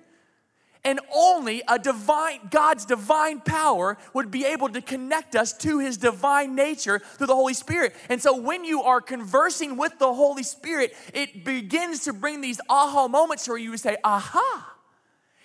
and 0.85 0.99
only 1.13 1.61
a 1.67 1.79
divine 1.79 2.39
God's 2.49 2.85
divine 2.85 3.39
power 3.39 3.97
would 4.13 4.31
be 4.31 4.45
able 4.45 4.69
to 4.69 4.81
connect 4.81 5.35
us 5.35 5.53
to 5.59 5.79
his 5.79 5.97
divine 5.97 6.55
nature 6.55 6.99
through 6.99 7.27
the 7.27 7.35
Holy 7.35 7.53
Spirit. 7.53 7.95
And 8.09 8.21
so 8.21 8.35
when 8.35 8.65
you 8.65 8.83
are 8.83 9.01
conversing 9.01 9.77
with 9.77 9.97
the 9.99 10.13
Holy 10.13 10.43
Spirit, 10.43 10.95
it 11.13 11.45
begins 11.45 12.03
to 12.05 12.13
bring 12.13 12.41
these 12.41 12.59
aha 12.69 13.07
moments 13.07 13.47
where 13.47 13.57
you 13.57 13.77
say, 13.77 13.97
"Aha, 14.03 14.75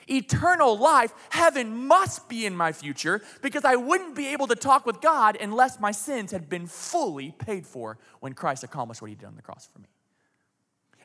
eternal 0.09 0.77
life, 0.77 1.12
heaven 1.31 1.87
must 1.87 2.29
be 2.29 2.46
in 2.46 2.57
my 2.57 2.72
future 2.72 3.22
because 3.42 3.64
I 3.64 3.77
wouldn't 3.77 4.14
be 4.14 4.29
able 4.29 4.46
to 4.48 4.57
talk 4.57 4.87
with 4.87 5.01
God 5.01 5.37
unless 5.40 5.79
my 5.79 5.92
sins 5.92 6.33
had 6.33 6.48
been 6.48 6.66
fully 6.66 7.33
paid 7.33 7.66
for 7.66 7.98
when 8.20 8.33
Christ 8.33 8.64
accomplished 8.64 9.03
what 9.03 9.11
he 9.11 9.14
did 9.14 9.27
on 9.27 9.37
the 9.37 9.42
cross 9.42 9.68
for 9.72 9.79
me." 9.79 9.88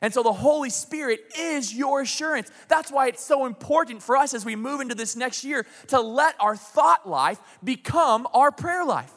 And 0.04 0.12
so 0.12 0.22
the 0.22 0.34
Holy 0.34 0.68
Spirit 0.68 1.32
is 1.38 1.72
your 1.72 2.02
assurance. 2.02 2.50
That's 2.68 2.92
why 2.92 3.08
it's 3.08 3.24
so 3.24 3.46
important 3.46 4.02
for 4.02 4.18
us 4.18 4.34
as 4.34 4.44
we 4.44 4.54
move 4.54 4.82
into 4.82 4.94
this 4.94 5.16
next 5.16 5.44
year 5.44 5.64
to 5.86 5.98
let 5.98 6.34
our 6.40 6.56
thought 6.56 7.08
life 7.08 7.40
become 7.64 8.28
our 8.34 8.52
prayer 8.52 8.84
life 8.84 9.10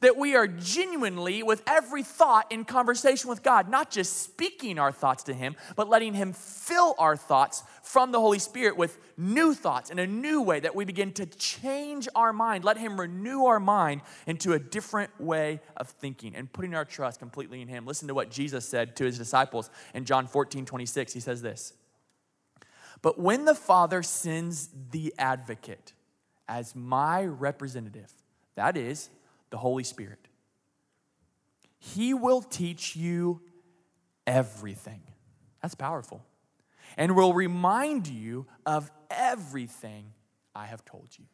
that 0.00 0.16
we 0.16 0.34
are 0.34 0.46
genuinely, 0.46 1.42
with 1.42 1.62
every 1.66 2.02
thought, 2.02 2.50
in 2.50 2.64
conversation 2.64 3.28
with 3.28 3.42
God, 3.42 3.68
not 3.68 3.90
just 3.90 4.22
speaking 4.22 4.78
our 4.78 4.92
thoughts 4.92 5.22
to 5.24 5.34
Him, 5.34 5.56
but 5.76 5.88
letting 5.88 6.14
Him 6.14 6.32
fill 6.32 6.94
our 6.98 7.16
thoughts 7.16 7.62
from 7.82 8.12
the 8.12 8.20
Holy 8.20 8.38
Spirit 8.38 8.76
with 8.76 8.98
new 9.16 9.54
thoughts 9.54 9.90
in 9.90 9.98
a 9.98 10.06
new 10.06 10.40
way 10.40 10.60
that 10.60 10.74
we 10.74 10.84
begin 10.84 11.12
to 11.12 11.26
change 11.26 12.08
our 12.14 12.32
mind. 12.32 12.64
Let 12.64 12.78
Him 12.78 12.98
renew 12.98 13.44
our 13.44 13.60
mind 13.60 14.02
into 14.26 14.52
a 14.52 14.58
different 14.58 15.10
way 15.20 15.60
of 15.76 15.88
thinking 15.88 16.34
and 16.34 16.52
putting 16.52 16.74
our 16.74 16.84
trust 16.84 17.18
completely 17.18 17.60
in 17.60 17.68
Him. 17.68 17.86
Listen 17.86 18.08
to 18.08 18.14
what 18.14 18.30
Jesus 18.30 18.68
said 18.68 18.96
to 18.96 19.04
His 19.04 19.18
disciples 19.18 19.70
in 19.94 20.04
John 20.04 20.26
14 20.26 20.64
26. 20.64 21.12
He 21.12 21.20
says 21.20 21.42
this 21.42 21.74
But 23.02 23.18
when 23.18 23.44
the 23.44 23.54
Father 23.54 24.02
sends 24.02 24.70
the 24.90 25.14
advocate 25.18 25.92
as 26.48 26.74
my 26.74 27.24
representative, 27.24 28.12
that 28.54 28.76
is, 28.76 29.08
the 29.52 29.58
Holy 29.58 29.84
Spirit. 29.84 30.26
He 31.78 32.14
will 32.14 32.42
teach 32.42 32.96
you 32.96 33.40
everything. 34.26 35.02
That's 35.62 35.76
powerful. 35.76 36.24
And 36.96 37.14
will 37.14 37.32
remind 37.32 38.08
you 38.08 38.46
of 38.66 38.90
everything 39.10 40.12
I 40.54 40.66
have 40.66 40.84
told 40.84 41.08
you. 41.16 41.24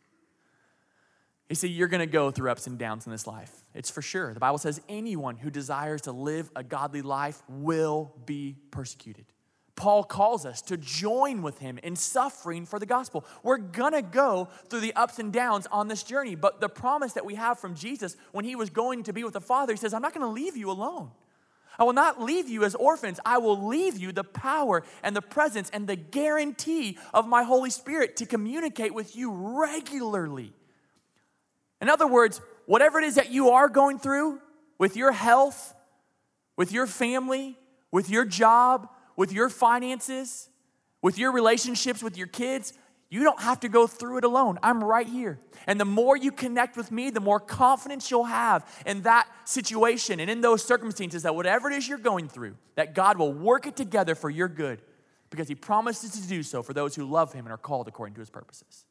You 1.49 1.57
see, 1.57 1.69
you're 1.69 1.89
going 1.89 2.01
to 2.01 2.07
go 2.07 2.31
through 2.31 2.51
ups 2.51 2.67
and 2.67 2.79
downs 2.79 3.07
in 3.07 3.13
this 3.13 3.27
life. 3.27 3.51
It's 3.75 3.89
for 3.89 4.03
sure. 4.03 4.35
The 4.35 4.41
Bible 4.41 4.59
says 4.59 4.83
anyone 4.89 5.37
who 5.37 5.49
desires 5.49 6.03
to 6.03 6.13
live 6.13 6.51
a 6.55 6.63
godly 6.63 7.01
life 7.01 7.43
will 7.49 8.13
be 8.27 8.57
persecuted. 8.71 9.25
Paul 9.79 10.03
calls 10.03 10.45
us 10.45 10.61
to 10.63 10.77
join 10.77 11.41
with 11.41 11.61
him 11.61 11.79
in 11.85 11.95
suffering 11.95 12.67
for 12.67 12.81
the 12.81 12.85
gospel. 12.85 13.25
We're 13.45 13.59
gonna 13.59 14.03
go 14.03 14.49
through 14.69 14.81
the 14.81 14.93
ups 14.95 15.21
and 15.21 15.33
downs 15.33 15.69
on 15.71 15.87
this 15.87 16.03
journey, 16.03 16.35
but 16.35 16.61
the 16.61 16.69
promise 16.69 17.13
that 17.13 17.25
we 17.25 17.37
have 17.37 17.61
from 17.61 17.77
Jesus 17.77 18.17
when 18.33 18.45
he 18.45 18.57
was 18.57 18.71
going 18.71 19.05
to 19.05 19.13
be 19.13 19.23
with 19.23 19.35
the 19.35 19.41
Father, 19.41 19.73
he 19.73 19.77
says, 19.77 19.95
I'm 19.95 20.03
not 20.03 20.13
gonna 20.13 20.27
leave 20.33 20.57
you 20.57 20.69
alone. 20.73 21.13
I 21.79 21.85
will 21.85 21.93
not 21.93 22.21
leave 22.21 22.49
you 22.49 22.65
as 22.65 22.75
orphans. 22.75 23.21
I 23.25 23.39
will 23.39 23.69
leave 23.69 23.97
you 23.97 24.11
the 24.11 24.25
power 24.25 24.83
and 25.05 25.15
the 25.15 25.23
presence 25.23 25.71
and 25.73 25.87
the 25.87 25.95
guarantee 25.95 26.99
of 27.15 27.29
my 27.29 27.45
Holy 27.45 27.71
Spirit 27.71 28.17
to 28.17 28.27
communicate 28.27 28.93
with 28.93 29.15
you 29.15 29.31
regularly. 29.31 30.53
In 31.81 31.89
other 31.89 32.09
words, 32.09 32.41
whatever 32.67 32.99
it 32.99 33.05
is 33.05 33.15
that 33.15 33.31
you 33.31 33.51
are 33.51 33.69
going 33.69 34.01
through 34.01 34.41
with 34.77 34.97
your 34.97 35.13
health, 35.13 35.73
with 36.57 36.73
your 36.73 36.89
family, 36.89 37.57
with 37.93 38.11
your 38.11 38.25
job, 38.25 38.89
with 39.19 39.33
your 39.33 39.51
finances, 39.51 40.49
with 41.03 41.19
your 41.19 41.33
relationships 41.33 42.03
with 42.03 42.17
your 42.17 42.29
kids, 42.29 42.73
You 43.11 43.23
don't 43.23 43.41
have 43.41 43.61
to 43.61 43.71
go 43.71 43.87
through 43.87 44.19
it 44.19 44.25
alone. 44.25 44.59
I'm 44.63 44.85
right 44.85 45.07
here. 45.07 45.39
And 45.67 45.81
the 45.81 45.87
more 45.87 46.15
you 46.17 46.31
connect 46.31 46.77
with 46.77 46.93
me, 46.93 47.09
the 47.09 47.21
more 47.21 47.41
confidence 47.41 48.11
you'll 48.11 48.25
have 48.25 48.69
in 48.85 49.03
that 49.03 49.27
situation 49.45 50.21
and 50.21 50.29
in 50.29 50.43
those 50.43 50.63
circumstances 50.63 51.23
that 51.23 51.35
whatever 51.35 51.71
it 51.71 51.77
is 51.77 51.89
you're 51.89 51.97
going 51.97 52.29
through, 52.29 52.57
that 52.75 52.95
God 52.95 53.17
will 53.17 53.33
work 53.33 53.67
it 53.67 53.77
together 53.77 54.15
for 54.15 54.29
your 54.29 54.49
good 54.49 54.83
because 55.31 55.49
He 55.49 55.55
promises 55.55 56.11
to 56.21 56.29
do 56.29 56.43
so 56.43 56.63
for 56.63 56.75
those 56.75 56.95
who 56.95 57.07
love 57.07 57.33
Him 57.33 57.47
and 57.47 57.53
are 57.53 57.59
called 57.59 57.89
according 57.89 58.15
to 58.15 58.21
His 58.21 58.31
purposes. 58.31 58.85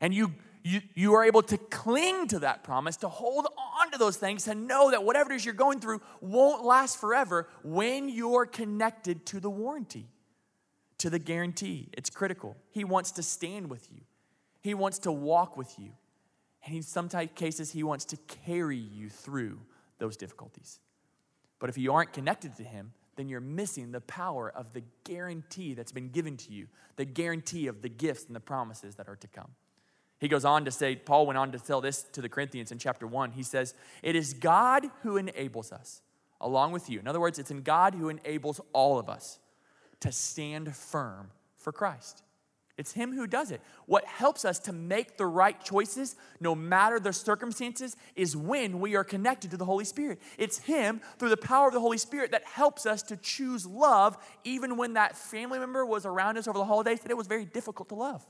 And 0.00 0.14
you, 0.14 0.32
you, 0.64 0.80
you 0.94 1.14
are 1.14 1.24
able 1.24 1.42
to 1.42 1.58
cling 1.58 2.26
to 2.28 2.38
that 2.40 2.64
promise, 2.64 2.96
to 2.98 3.08
hold 3.08 3.46
on 3.80 3.90
to 3.90 3.98
those 3.98 4.16
things, 4.16 4.44
to 4.44 4.54
know 4.54 4.90
that 4.90 5.04
whatever 5.04 5.30
it 5.30 5.36
is 5.36 5.44
you're 5.44 5.52
going 5.52 5.78
through 5.78 6.00
won't 6.22 6.64
last 6.64 6.98
forever 6.98 7.48
when 7.62 8.08
you're 8.08 8.46
connected 8.46 9.26
to 9.26 9.40
the 9.40 9.50
warranty 9.50 10.08
to 10.98 11.10
the 11.10 11.18
guarantee. 11.18 11.90
It's 11.92 12.08
critical. 12.08 12.56
He 12.70 12.82
wants 12.82 13.10
to 13.12 13.22
stand 13.22 13.68
with 13.68 13.92
you, 13.92 14.00
He 14.62 14.72
wants 14.72 14.98
to 15.00 15.12
walk 15.12 15.56
with 15.56 15.78
you. 15.78 15.90
And 16.66 16.74
in 16.74 16.82
some 16.82 17.10
cases, 17.10 17.72
He 17.72 17.82
wants 17.82 18.06
to 18.06 18.16
carry 18.46 18.78
you 18.78 19.10
through 19.10 19.60
those 19.98 20.16
difficulties. 20.16 20.80
But 21.58 21.68
if 21.68 21.76
you 21.76 21.92
aren't 21.92 22.14
connected 22.14 22.56
to 22.56 22.64
Him, 22.64 22.92
then 23.16 23.28
you're 23.28 23.40
missing 23.40 23.92
the 23.92 24.00
power 24.00 24.50
of 24.50 24.72
the 24.72 24.82
guarantee 25.04 25.74
that's 25.74 25.92
been 25.92 26.08
given 26.08 26.38
to 26.38 26.52
you, 26.52 26.68
the 26.96 27.04
guarantee 27.04 27.66
of 27.66 27.82
the 27.82 27.90
gifts 27.90 28.24
and 28.24 28.34
the 28.34 28.40
promises 28.40 28.94
that 28.94 29.06
are 29.06 29.16
to 29.16 29.28
come. 29.28 29.50
He 30.20 30.28
goes 30.28 30.44
on 30.44 30.64
to 30.64 30.70
say, 30.70 30.96
Paul 30.96 31.26
went 31.26 31.38
on 31.38 31.52
to 31.52 31.58
tell 31.58 31.80
this 31.80 32.02
to 32.12 32.22
the 32.22 32.28
Corinthians 32.28 32.72
in 32.72 32.78
chapter 32.78 33.06
1. 33.06 33.32
He 33.32 33.42
says, 33.42 33.74
It 34.02 34.16
is 34.16 34.32
God 34.32 34.86
who 35.02 35.16
enables 35.16 35.72
us, 35.72 36.02
along 36.40 36.72
with 36.72 36.88
you. 36.88 37.00
In 37.00 37.08
other 37.08 37.20
words, 37.20 37.38
it's 37.38 37.50
in 37.50 37.62
God 37.62 37.94
who 37.94 38.08
enables 38.08 38.60
all 38.72 38.98
of 38.98 39.08
us 39.08 39.38
to 40.00 40.12
stand 40.12 40.74
firm 40.74 41.30
for 41.56 41.72
Christ. 41.72 42.22
It's 42.76 42.92
Him 42.92 43.14
who 43.14 43.26
does 43.26 43.50
it. 43.50 43.60
What 43.86 44.04
helps 44.04 44.44
us 44.44 44.58
to 44.60 44.72
make 44.72 45.16
the 45.16 45.26
right 45.26 45.62
choices, 45.62 46.16
no 46.40 46.54
matter 46.54 46.98
the 46.98 47.12
circumstances, 47.12 47.96
is 48.16 48.36
when 48.36 48.80
we 48.80 48.96
are 48.96 49.04
connected 49.04 49.52
to 49.52 49.56
the 49.56 49.64
Holy 49.64 49.84
Spirit. 49.84 50.20
It's 50.38 50.58
Him, 50.58 51.00
through 51.18 51.28
the 51.28 51.36
power 51.36 51.68
of 51.68 51.74
the 51.74 51.80
Holy 51.80 51.98
Spirit, 51.98 52.32
that 52.32 52.44
helps 52.44 52.84
us 52.84 53.02
to 53.04 53.16
choose 53.16 53.64
love, 53.64 54.16
even 54.42 54.76
when 54.76 54.94
that 54.94 55.16
family 55.16 55.58
member 55.58 55.86
was 55.86 56.04
around 56.04 56.36
us 56.36 56.48
over 56.48 56.58
the 56.58 56.64
holidays 56.64 57.00
that 57.00 57.10
it 57.10 57.16
was 57.16 57.28
very 57.28 57.44
difficult 57.44 57.88
to 57.90 57.94
love. 57.94 58.26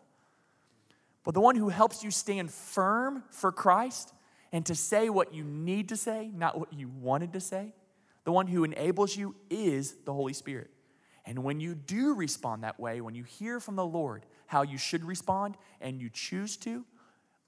But 1.25 1.35
the 1.35 1.41
one 1.41 1.57
who 1.57 1.71
helps 1.71 2.05
you 2.05 2.11
stand 2.11 2.51
firm 2.51 3.25
for 3.31 3.51
Christ 3.51 4.13
and 4.53 4.65
to 4.67 4.75
say 4.75 5.09
what 5.09 5.35
you 5.35 5.43
need 5.43 5.89
to 5.89 5.97
say, 5.97 6.31
not 6.35 6.59
what 6.59 6.73
you 6.73 6.89
wanted 6.89 7.33
to 7.33 7.41
say, 7.41 7.73
the 8.25 8.33
one 8.33 8.47
who 8.47 8.63
enables 8.65 9.17
you 9.17 9.35
is 9.51 9.97
the 10.05 10.13
Holy 10.13 10.33
Spirit. 10.33 10.71
And 11.27 11.43
when 11.43 11.61
you 11.61 11.75
do 11.75 12.15
respond 12.15 12.63
that 12.65 12.79
way, 12.79 13.01
when 13.01 13.15
you 13.15 13.25
hear 13.25 13.59
from 13.59 13.77
the 13.77 13.85
Lord 13.85 14.27
how 14.47 14.63
you 14.63 14.77
should 14.77 15.05
respond 15.05 15.57
and 15.81 16.01
you 16.01 16.11
choose 16.11 16.57
to, 16.59 16.85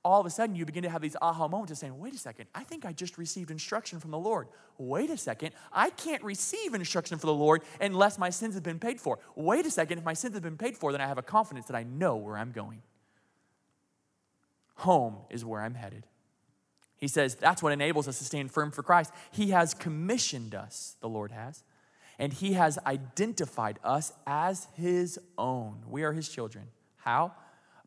all 0.02 0.20
of 0.20 0.26
a 0.26 0.30
sudden 0.30 0.54
you 0.54 0.64
begin 0.64 0.84
to 0.84 0.88
have 0.88 1.02
these 1.02 1.16
aha 1.20 1.48
moments 1.48 1.72
of 1.72 1.78
saying, 1.78 1.98
wait 1.98 2.14
a 2.14 2.18
second, 2.18 2.46
I 2.54 2.64
think 2.64 2.86
I 2.86 2.92
just 2.92 3.18
received 3.18 3.50
instruction 3.50 3.98
from 3.98 4.12
the 4.12 4.18
Lord. 4.18 4.48
Wait 4.78 5.10
a 5.10 5.16
second, 5.16 5.50
I 5.72 5.90
can't 5.90 6.22
receive 6.22 6.74
instruction 6.74 7.18
from 7.18 7.28
the 7.28 7.34
Lord 7.34 7.62
unless 7.80 8.16
my 8.16 8.30
sins 8.30 8.54
have 8.54 8.62
been 8.62 8.78
paid 8.78 9.00
for. 9.00 9.18
Wait 9.34 9.66
a 9.66 9.70
second, 9.70 9.98
if 9.98 10.04
my 10.04 10.14
sins 10.14 10.34
have 10.34 10.42
been 10.42 10.56
paid 10.56 10.76
for, 10.78 10.92
then 10.92 11.00
I 11.00 11.06
have 11.06 11.18
a 11.18 11.22
confidence 11.22 11.66
that 11.66 11.76
I 11.76 11.82
know 11.82 12.16
where 12.16 12.38
I'm 12.38 12.52
going. 12.52 12.82
Home 14.76 15.16
is 15.30 15.44
where 15.44 15.60
I'm 15.60 15.74
headed. 15.74 16.06
He 16.96 17.08
says 17.08 17.34
that's 17.34 17.62
what 17.62 17.72
enables 17.72 18.08
us 18.08 18.18
to 18.18 18.24
stand 18.24 18.50
firm 18.50 18.70
for 18.70 18.82
Christ. 18.82 19.12
He 19.30 19.50
has 19.50 19.74
commissioned 19.74 20.54
us, 20.54 20.96
the 21.00 21.08
Lord 21.08 21.30
has 21.32 21.62
and 22.18 22.32
He 22.32 22.54
has 22.54 22.78
identified 22.86 23.78
us 23.84 24.12
as 24.26 24.68
His 24.74 25.18
own. 25.36 25.82
We 25.88 26.02
are 26.02 26.12
His 26.12 26.28
children. 26.28 26.66
How? 26.96 27.32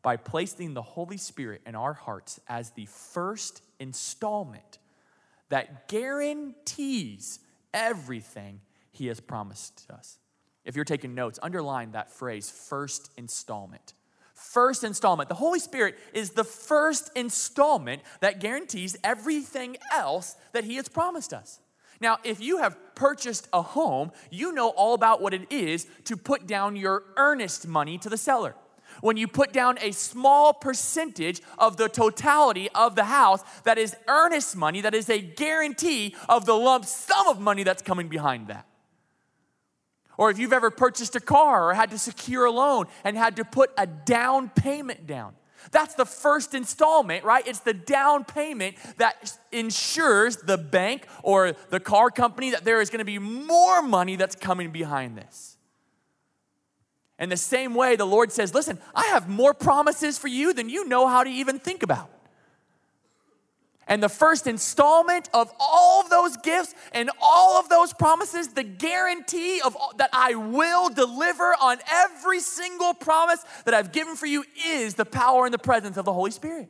By 0.02 0.16
placing 0.16 0.74
the 0.74 0.82
Holy 0.82 1.16
Spirit 1.16 1.62
in 1.66 1.74
our 1.74 1.92
hearts 1.92 2.40
as 2.48 2.70
the 2.70 2.86
first 2.86 3.62
installment 3.78 4.78
that 5.48 5.88
guarantees 5.88 7.40
everything 7.74 8.60
He 8.92 9.08
has 9.08 9.20
promised 9.20 9.86
us. 9.90 10.18
If 10.64 10.76
you're 10.76 10.84
taking 10.84 11.14
notes, 11.14 11.38
underline 11.42 11.92
that 11.92 12.12
phrase, 12.12 12.50
first 12.50 13.10
installment. 13.16 13.94
First 14.40 14.84
installment. 14.84 15.28
The 15.28 15.34
Holy 15.34 15.60
Spirit 15.60 15.98
is 16.14 16.30
the 16.30 16.44
first 16.44 17.10
installment 17.14 18.02
that 18.20 18.40
guarantees 18.40 18.96
everything 19.04 19.76
else 19.92 20.34
that 20.52 20.64
He 20.64 20.76
has 20.76 20.88
promised 20.88 21.34
us. 21.34 21.60
Now, 22.00 22.18
if 22.24 22.40
you 22.40 22.58
have 22.58 22.78
purchased 22.94 23.48
a 23.52 23.60
home, 23.60 24.12
you 24.30 24.52
know 24.52 24.70
all 24.70 24.94
about 24.94 25.20
what 25.20 25.34
it 25.34 25.52
is 25.52 25.86
to 26.04 26.16
put 26.16 26.46
down 26.46 26.74
your 26.74 27.04
earnest 27.18 27.68
money 27.68 27.98
to 27.98 28.08
the 28.08 28.16
seller. 28.16 28.54
When 29.02 29.18
you 29.18 29.28
put 29.28 29.52
down 29.52 29.78
a 29.80 29.92
small 29.92 30.54
percentage 30.54 31.42
of 31.58 31.76
the 31.76 31.88
totality 31.88 32.70
of 32.74 32.96
the 32.96 33.04
house, 33.04 33.42
that 33.64 33.76
is 33.76 33.94
earnest 34.08 34.56
money, 34.56 34.80
that 34.80 34.94
is 34.94 35.10
a 35.10 35.20
guarantee 35.20 36.16
of 36.28 36.46
the 36.46 36.54
lump 36.54 36.86
sum 36.86 37.28
of 37.28 37.38
money 37.40 37.62
that's 37.62 37.82
coming 37.82 38.08
behind 38.08 38.48
that. 38.48 38.66
Or 40.20 40.28
if 40.28 40.38
you've 40.38 40.52
ever 40.52 40.70
purchased 40.70 41.16
a 41.16 41.20
car 41.20 41.70
or 41.70 41.72
had 41.72 41.92
to 41.92 41.98
secure 41.98 42.44
a 42.44 42.50
loan 42.50 42.88
and 43.04 43.16
had 43.16 43.36
to 43.36 43.44
put 43.44 43.70
a 43.78 43.86
down 43.86 44.50
payment 44.50 45.06
down, 45.06 45.32
that's 45.70 45.94
the 45.94 46.04
first 46.04 46.52
installment, 46.52 47.24
right? 47.24 47.42
It's 47.46 47.60
the 47.60 47.72
down 47.72 48.24
payment 48.24 48.76
that 48.98 49.34
ensures 49.50 50.36
the 50.36 50.58
bank 50.58 51.06
or 51.22 51.54
the 51.70 51.80
car 51.80 52.10
company 52.10 52.50
that 52.50 52.66
there 52.66 52.82
is 52.82 52.90
going 52.90 52.98
to 52.98 53.06
be 53.06 53.18
more 53.18 53.80
money 53.80 54.16
that's 54.16 54.36
coming 54.36 54.72
behind 54.72 55.16
this. 55.16 55.56
In 57.18 57.30
the 57.30 57.38
same 57.38 57.74
way, 57.74 57.96
the 57.96 58.04
Lord 58.04 58.30
says, 58.30 58.52
Listen, 58.52 58.78
I 58.94 59.06
have 59.06 59.26
more 59.26 59.54
promises 59.54 60.18
for 60.18 60.28
you 60.28 60.52
than 60.52 60.68
you 60.68 60.86
know 60.86 61.06
how 61.06 61.24
to 61.24 61.30
even 61.30 61.58
think 61.58 61.82
about. 61.82 62.10
And 63.90 64.00
the 64.00 64.08
first 64.08 64.46
installment 64.46 65.28
of 65.34 65.52
all 65.58 66.00
of 66.00 66.10
those 66.10 66.36
gifts 66.36 66.76
and 66.92 67.10
all 67.20 67.58
of 67.58 67.68
those 67.68 67.92
promises, 67.92 68.48
the 68.48 68.62
guarantee 68.62 69.60
of 69.60 69.76
that 69.96 70.10
I 70.12 70.36
will 70.36 70.90
deliver 70.90 71.56
on 71.60 71.78
every 71.92 72.38
single 72.38 72.94
promise 72.94 73.44
that 73.64 73.74
I've 73.74 73.90
given 73.90 74.14
for 74.14 74.26
you 74.26 74.44
is 74.64 74.94
the 74.94 75.04
power 75.04 75.44
and 75.44 75.52
the 75.52 75.58
presence 75.58 75.96
of 75.96 76.04
the 76.04 76.12
Holy 76.12 76.30
Spirit. 76.30 76.68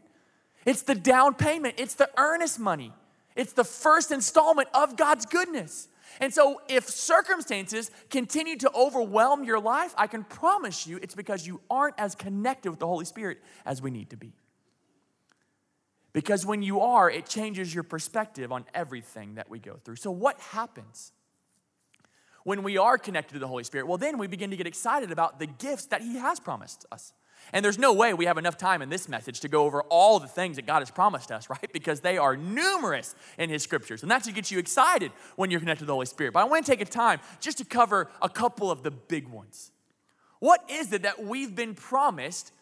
It's 0.65 0.81
the 0.81 0.95
down 0.95 1.35
payment, 1.35 1.75
it's 1.77 1.95
the 1.95 2.09
earnest 2.17 2.59
money. 2.59 2.91
It's 3.37 3.53
the 3.53 3.65
first 3.65 4.11
installment 4.11 4.69
of 4.73 4.97
God's 4.97 5.27
goodness. 5.27 5.89
And 6.21 6.33
so, 6.33 6.61
if 6.69 6.89
circumstances 6.89 7.91
continue 8.09 8.57
to 8.57 8.73
overwhelm 8.75 9.45
your 9.45 9.61
life, 9.61 9.95
I 9.97 10.07
can 10.07 10.25
promise 10.25 10.87
you 10.87 10.99
it's 11.03 11.15
because 11.15 11.47
you 11.47 11.61
aren't 11.71 11.95
as 11.99 12.15
connected 12.15 12.71
with 12.71 12.81
the 12.81 12.87
Holy 12.87 13.05
Spirit 13.05 13.39
as 13.65 13.81
we 13.81 13.91
need 13.91 14.11
to 14.11 14.17
be. 14.17 14.33
Because 16.13 16.45
when 16.45 16.63
you 16.63 16.81
are, 16.81 17.11
it 17.11 17.27
changes 17.27 17.75
your 17.75 17.85
perspective 17.85 18.51
on 18.51 18.65
everything 18.75 19.37
that 19.37 19.49
we 19.49 19.59
go 19.59 19.75
through. 19.85 19.97
So, 19.97 20.11
what 20.11 20.41
happens 20.41 21.13
when 22.43 22.63
we 22.63 22.79
are 22.79 22.99
connected 22.99 23.35
to 23.35 23.39
the 23.39 23.47
Holy 23.47 23.65
Spirit? 23.65 23.87
Well, 23.87 23.99
then 23.99 24.19
we 24.19 24.27
begin 24.27 24.51
to 24.51 24.57
get 24.57 24.67
excited 24.67 25.13
about 25.13 25.39
the 25.39 25.47
gifts 25.47 25.87
that 25.87 26.01
He 26.03 26.17
has 26.17 26.41
promised 26.41 26.85
us. 26.91 27.13
And 27.53 27.65
there's 27.65 27.79
no 27.79 27.93
way 27.93 28.13
we 28.13 28.27
have 28.27 28.39
enough 28.39 28.59
time 28.59 28.83
in 28.83 28.91
this 28.91 29.09
message 29.09 29.41
to 29.41 29.49
go 29.49 29.65
over 29.65 29.83
all 29.85 30.19
the 30.19 30.29
things 30.29 30.57
that 30.57 30.67
God 30.67 30.81
has 30.81 30.91
promised 30.91 31.33
us, 31.33 31.49
right? 31.51 31.73
Because 31.73 32.01
they 32.01 32.19
are 32.19 32.37
numerous 32.37 33.15
in 33.39 33.49
His 33.49 33.63
scriptures. 33.63 34.03
And 34.03 34.11
that's 34.11 34.27
what 34.27 34.35
get 34.35 34.51
you 34.51 34.59
excited 34.59 35.13
when 35.37 35.51
you're 35.51 35.61
connected 35.61 35.81
to 35.81 35.87
the 35.87 35.95
Holy 35.95 36.07
Spirit. 36.07 36.33
But 36.33 36.41
I 36.41 36.45
want 36.45 36.67
to 36.67 36.73
take 36.73 36.81
a 36.81 36.91
time 36.91 37.21
just 37.41 37.59
to 37.59 37.65
cover 37.65 38.11
a 38.21 38.29
couple 38.29 38.71
of 38.71 38.83
the 38.83 38.91
big 38.91 39.29
ones. 39.29 39.71
What 40.41 40.65
is 40.71 40.93
it 40.93 41.03
that 41.03 41.23
we've 41.23 41.55
been 41.55 41.75
promised 41.75 42.53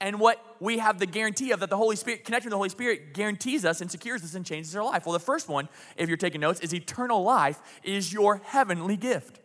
and 0.00 0.18
what 0.18 0.44
we 0.60 0.78
have 0.78 0.98
the 0.98 1.06
guarantee 1.06 1.52
of 1.52 1.60
that 1.60 1.70
the 1.70 1.76
Holy 1.76 1.96
Spirit, 1.96 2.24
connecting 2.24 2.48
with 2.48 2.52
the 2.52 2.56
Holy 2.56 2.68
Spirit, 2.68 3.14
guarantees 3.14 3.64
us 3.64 3.80
and 3.80 3.90
secures 3.90 4.24
us 4.24 4.34
and 4.34 4.44
changes 4.44 4.74
our 4.74 4.84
life. 4.84 5.06
Well, 5.06 5.12
the 5.12 5.20
first 5.20 5.48
one, 5.48 5.68
if 5.96 6.08
you're 6.08 6.16
taking 6.16 6.40
notes, 6.40 6.60
is 6.60 6.74
eternal 6.74 7.22
life 7.22 7.60
is 7.82 8.12
your 8.12 8.40
heavenly 8.44 8.96
gift. 8.96 9.38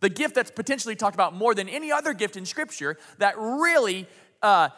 The 0.00 0.08
gift 0.08 0.34
that's 0.34 0.50
potentially 0.50 0.96
talked 0.96 1.14
about 1.14 1.34
more 1.34 1.54
than 1.54 1.68
any 1.68 1.90
other 1.90 2.12
gift 2.14 2.36
in 2.36 2.46
Scripture 2.46 2.98
that 3.18 3.36
really 3.38 4.08
uh, 4.42 4.68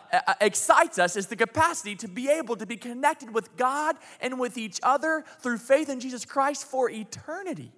excites 0.41 0.99
us 0.99 1.17
is 1.17 1.27
the 1.27 1.37
capacity 1.37 1.97
to 1.97 2.09
be 2.09 2.29
able 2.29 2.57
to 2.57 2.67
be 2.67 2.77
connected 2.77 3.35
with 3.35 3.57
God 3.57 3.97
and 4.21 4.39
with 4.39 4.59
each 4.59 4.81
other 4.83 5.25
through 5.41 5.59
faith 5.59 5.89
in 5.89 6.01
Jesus 6.01 6.25
Christ 6.25 6.67
for 6.67 6.91
eternity 6.91 7.73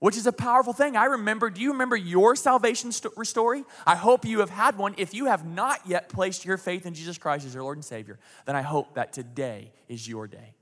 which 0.00 0.16
is 0.16 0.26
a 0.26 0.32
powerful 0.32 0.72
thing. 0.72 0.96
I 0.96 1.04
remember, 1.04 1.48
do 1.48 1.60
you 1.60 1.72
remember 1.72 1.96
your 1.96 2.34
salvation 2.34 2.90
story? 2.90 3.64
I 3.86 3.94
hope 3.94 4.24
you 4.24 4.40
have 4.40 4.50
had 4.50 4.76
one. 4.76 4.94
If 4.98 5.14
you 5.14 5.26
have 5.26 5.46
not 5.46 5.80
yet 5.86 6.08
placed 6.08 6.44
your 6.44 6.56
faith 6.56 6.84
in 6.86 6.94
Jesus 6.94 7.16
Christ 7.16 7.46
as 7.46 7.54
your 7.54 7.62
Lord 7.62 7.76
and 7.76 7.84
Savior, 7.84 8.18
then 8.46 8.56
I 8.56 8.62
hope 8.62 8.94
that 8.94 9.12
today 9.12 9.72
is 9.88 10.08
your 10.08 10.26
day. 10.26 10.54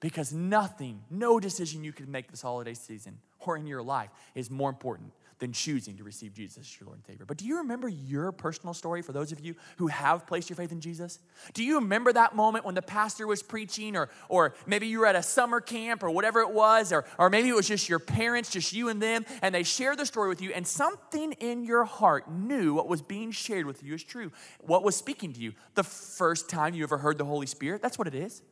Because 0.00 0.32
nothing, 0.32 1.00
no 1.10 1.40
decision 1.40 1.82
you 1.82 1.92
can 1.92 2.10
make 2.10 2.30
this 2.30 2.42
holiday 2.42 2.74
season 2.74 3.18
or 3.40 3.56
in 3.56 3.66
your 3.66 3.82
life 3.82 4.10
is 4.34 4.50
more 4.50 4.68
important 4.68 5.12
than 5.38 5.52
choosing 5.52 5.96
to 5.96 6.04
receive 6.04 6.34
Jesus 6.34 6.58
as 6.58 6.80
your 6.80 6.86
Lord 6.86 6.98
and 6.98 7.06
Savior. 7.06 7.24
But 7.24 7.36
do 7.36 7.44
you 7.44 7.58
remember 7.58 7.88
your 7.88 8.32
personal 8.32 8.74
story 8.74 9.02
for 9.02 9.12
those 9.12 9.32
of 9.32 9.40
you 9.40 9.54
who 9.76 9.88
have 9.88 10.26
placed 10.26 10.50
your 10.50 10.56
faith 10.56 10.72
in 10.72 10.80
Jesus? 10.80 11.18
Do 11.54 11.64
you 11.64 11.76
remember 11.76 12.12
that 12.12 12.36
moment 12.36 12.64
when 12.64 12.74
the 12.74 12.82
pastor 12.82 13.26
was 13.26 13.42
preaching, 13.42 13.96
or, 13.96 14.08
or 14.28 14.54
maybe 14.66 14.86
you 14.86 15.00
were 15.00 15.06
at 15.06 15.16
a 15.16 15.22
summer 15.22 15.60
camp, 15.60 16.02
or 16.02 16.10
whatever 16.10 16.40
it 16.40 16.50
was, 16.50 16.92
or, 16.92 17.04
or 17.18 17.30
maybe 17.30 17.48
it 17.48 17.54
was 17.54 17.68
just 17.68 17.88
your 17.88 17.98
parents, 17.98 18.50
just 18.50 18.72
you 18.72 18.88
and 18.88 19.02
them, 19.02 19.24
and 19.42 19.54
they 19.54 19.62
shared 19.62 19.98
the 19.98 20.06
story 20.06 20.28
with 20.28 20.40
you, 20.40 20.52
and 20.52 20.66
something 20.66 21.32
in 21.32 21.64
your 21.64 21.84
heart 21.84 22.30
knew 22.30 22.74
what 22.74 22.88
was 22.88 23.02
being 23.02 23.30
shared 23.30 23.66
with 23.66 23.82
you 23.82 23.94
is 23.94 24.04
true? 24.04 24.30
What 24.60 24.84
was 24.84 24.96
speaking 24.96 25.32
to 25.32 25.40
you? 25.40 25.52
The 25.74 25.84
first 25.84 26.48
time 26.48 26.74
you 26.74 26.84
ever 26.84 26.98
heard 26.98 27.18
the 27.18 27.24
Holy 27.24 27.46
Spirit? 27.46 27.82
That's 27.82 27.98
what 27.98 28.06
it 28.06 28.14
is. 28.14 28.42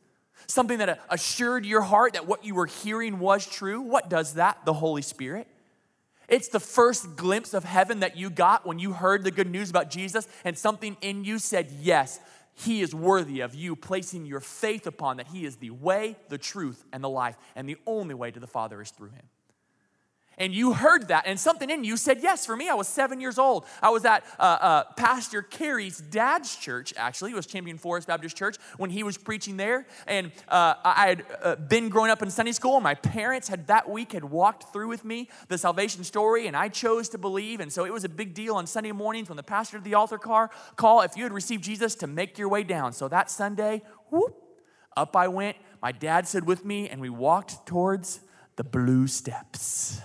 Something 0.47 0.79
that 0.79 0.89
uh, 0.89 0.95
assured 1.09 1.65
your 1.65 1.81
heart 1.81 2.13
that 2.13 2.27
what 2.27 2.43
you 2.43 2.55
were 2.55 2.65
hearing 2.65 3.19
was 3.19 3.45
true. 3.45 3.81
What 3.81 4.09
does 4.09 4.33
that? 4.33 4.65
The 4.65 4.73
Holy 4.73 5.01
Spirit. 5.01 5.47
It's 6.31 6.47
the 6.47 6.61
first 6.61 7.17
glimpse 7.17 7.53
of 7.53 7.65
heaven 7.65 7.99
that 7.99 8.15
you 8.15 8.29
got 8.29 8.65
when 8.65 8.79
you 8.79 8.93
heard 8.93 9.25
the 9.25 9.31
good 9.31 9.49
news 9.49 9.69
about 9.69 9.91
Jesus 9.91 10.27
and 10.45 10.57
something 10.57 10.95
in 11.01 11.25
you 11.25 11.37
said, 11.39 11.69
Yes, 11.81 12.21
he 12.53 12.81
is 12.81 12.95
worthy 12.95 13.41
of 13.41 13.53
you 13.53 13.75
placing 13.75 14.25
your 14.25 14.39
faith 14.39 14.87
upon 14.87 15.17
that 15.17 15.27
he 15.27 15.45
is 15.45 15.57
the 15.57 15.71
way, 15.71 16.15
the 16.29 16.37
truth, 16.37 16.85
and 16.93 17.03
the 17.03 17.09
life. 17.09 17.35
And 17.53 17.67
the 17.67 17.77
only 17.85 18.15
way 18.15 18.31
to 18.31 18.39
the 18.39 18.47
Father 18.47 18.81
is 18.81 18.91
through 18.91 19.09
him 19.09 19.23
and 20.37 20.55
you 20.55 20.73
heard 20.73 21.09
that, 21.09 21.25
and 21.27 21.39
something 21.39 21.69
in 21.69 21.83
you 21.83 21.97
said 21.97 22.19
yes. 22.21 22.45
For 22.45 22.55
me, 22.55 22.69
I 22.69 22.73
was 22.73 22.87
seven 22.87 23.21
years 23.21 23.37
old. 23.37 23.65
I 23.81 23.89
was 23.89 24.05
at 24.05 24.23
uh, 24.39 24.41
uh, 24.41 24.83
Pastor 24.95 25.41
Kerry's 25.41 25.99
dad's 25.99 26.55
church, 26.55 26.93
actually. 26.97 27.31
It 27.31 27.35
was 27.35 27.45
Champion 27.45 27.77
Forest 27.77 28.07
Baptist 28.07 28.35
Church 28.35 28.57
when 28.77 28.89
he 28.89 29.03
was 29.03 29.17
preaching 29.17 29.57
there. 29.57 29.85
And 30.07 30.31
uh, 30.47 30.75
I 30.83 31.07
had 31.09 31.25
uh, 31.43 31.55
been 31.57 31.89
growing 31.89 32.11
up 32.11 32.21
in 32.21 32.31
Sunday 32.31 32.53
school. 32.53 32.79
My 32.79 32.95
parents 32.95 33.49
had 33.49 33.67
that 33.67 33.89
week 33.89 34.13
had 34.13 34.23
walked 34.23 34.71
through 34.71 34.87
with 34.87 35.03
me 35.03 35.29
the 35.47 35.57
salvation 35.57 36.03
story, 36.03 36.47
and 36.47 36.55
I 36.55 36.69
chose 36.69 37.09
to 37.09 37.17
believe. 37.17 37.59
And 37.59 37.71
so 37.71 37.85
it 37.85 37.93
was 37.93 38.03
a 38.03 38.09
big 38.09 38.33
deal 38.33 38.55
on 38.55 38.65
Sunday 38.65 38.91
mornings 38.91 39.29
when 39.29 39.37
the 39.37 39.43
pastor 39.43 39.77
did 39.77 39.83
the 39.83 39.95
altar 39.95 40.17
car 40.17 40.49
call 40.75 41.01
if 41.01 41.17
you 41.17 41.23
had 41.23 41.33
received 41.33 41.63
Jesus 41.63 41.93
to 41.95 42.07
make 42.07 42.37
your 42.37 42.49
way 42.49 42.63
down. 42.63 42.93
So 42.93 43.07
that 43.09 43.29
Sunday, 43.29 43.83
whoop, 44.09 44.35
up 44.95 45.15
I 45.15 45.27
went. 45.27 45.57
My 45.81 45.91
dad 45.91 46.27
stood 46.27 46.47
with 46.47 46.63
me, 46.63 46.89
and 46.89 47.01
we 47.01 47.09
walked 47.09 47.65
towards 47.65 48.21
the 48.55 48.63
blue 48.63 49.07
steps 49.07 50.01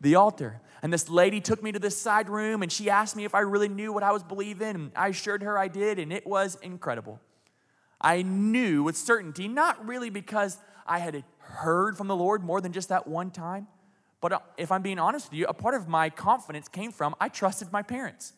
the 0.00 0.14
altar. 0.14 0.60
And 0.82 0.92
this 0.92 1.08
lady 1.08 1.40
took 1.40 1.62
me 1.62 1.72
to 1.72 1.78
this 1.78 1.96
side 1.96 2.28
room 2.28 2.62
and 2.62 2.72
she 2.72 2.88
asked 2.88 3.16
me 3.16 3.24
if 3.24 3.34
I 3.34 3.40
really 3.40 3.68
knew 3.68 3.92
what 3.92 4.02
I 4.02 4.12
was 4.12 4.22
believing. 4.22 4.68
And 4.68 4.92
I 4.96 5.08
assured 5.08 5.42
her 5.42 5.58
I 5.58 5.68
did, 5.68 5.98
and 5.98 6.12
it 6.12 6.26
was 6.26 6.56
incredible. 6.62 7.20
I 8.00 8.22
knew 8.22 8.82
with 8.82 8.96
certainty, 8.96 9.46
not 9.46 9.86
really 9.86 10.10
because 10.10 10.58
I 10.86 10.98
had 10.98 11.22
heard 11.38 11.96
from 11.96 12.08
the 12.08 12.16
Lord 12.16 12.42
more 12.42 12.60
than 12.60 12.72
just 12.72 12.88
that 12.88 13.06
one 13.06 13.30
time, 13.30 13.66
but 14.20 14.32
uh, 14.32 14.38
if 14.56 14.70
I'm 14.70 14.82
being 14.82 14.98
honest 14.98 15.30
with 15.30 15.38
you, 15.38 15.46
a 15.46 15.54
part 15.54 15.74
of 15.74 15.88
my 15.88 16.10
confidence 16.10 16.68
came 16.68 16.92
from 16.92 17.14
I 17.20 17.28
trusted 17.28 17.72
my 17.72 17.82
parents. 17.82 18.32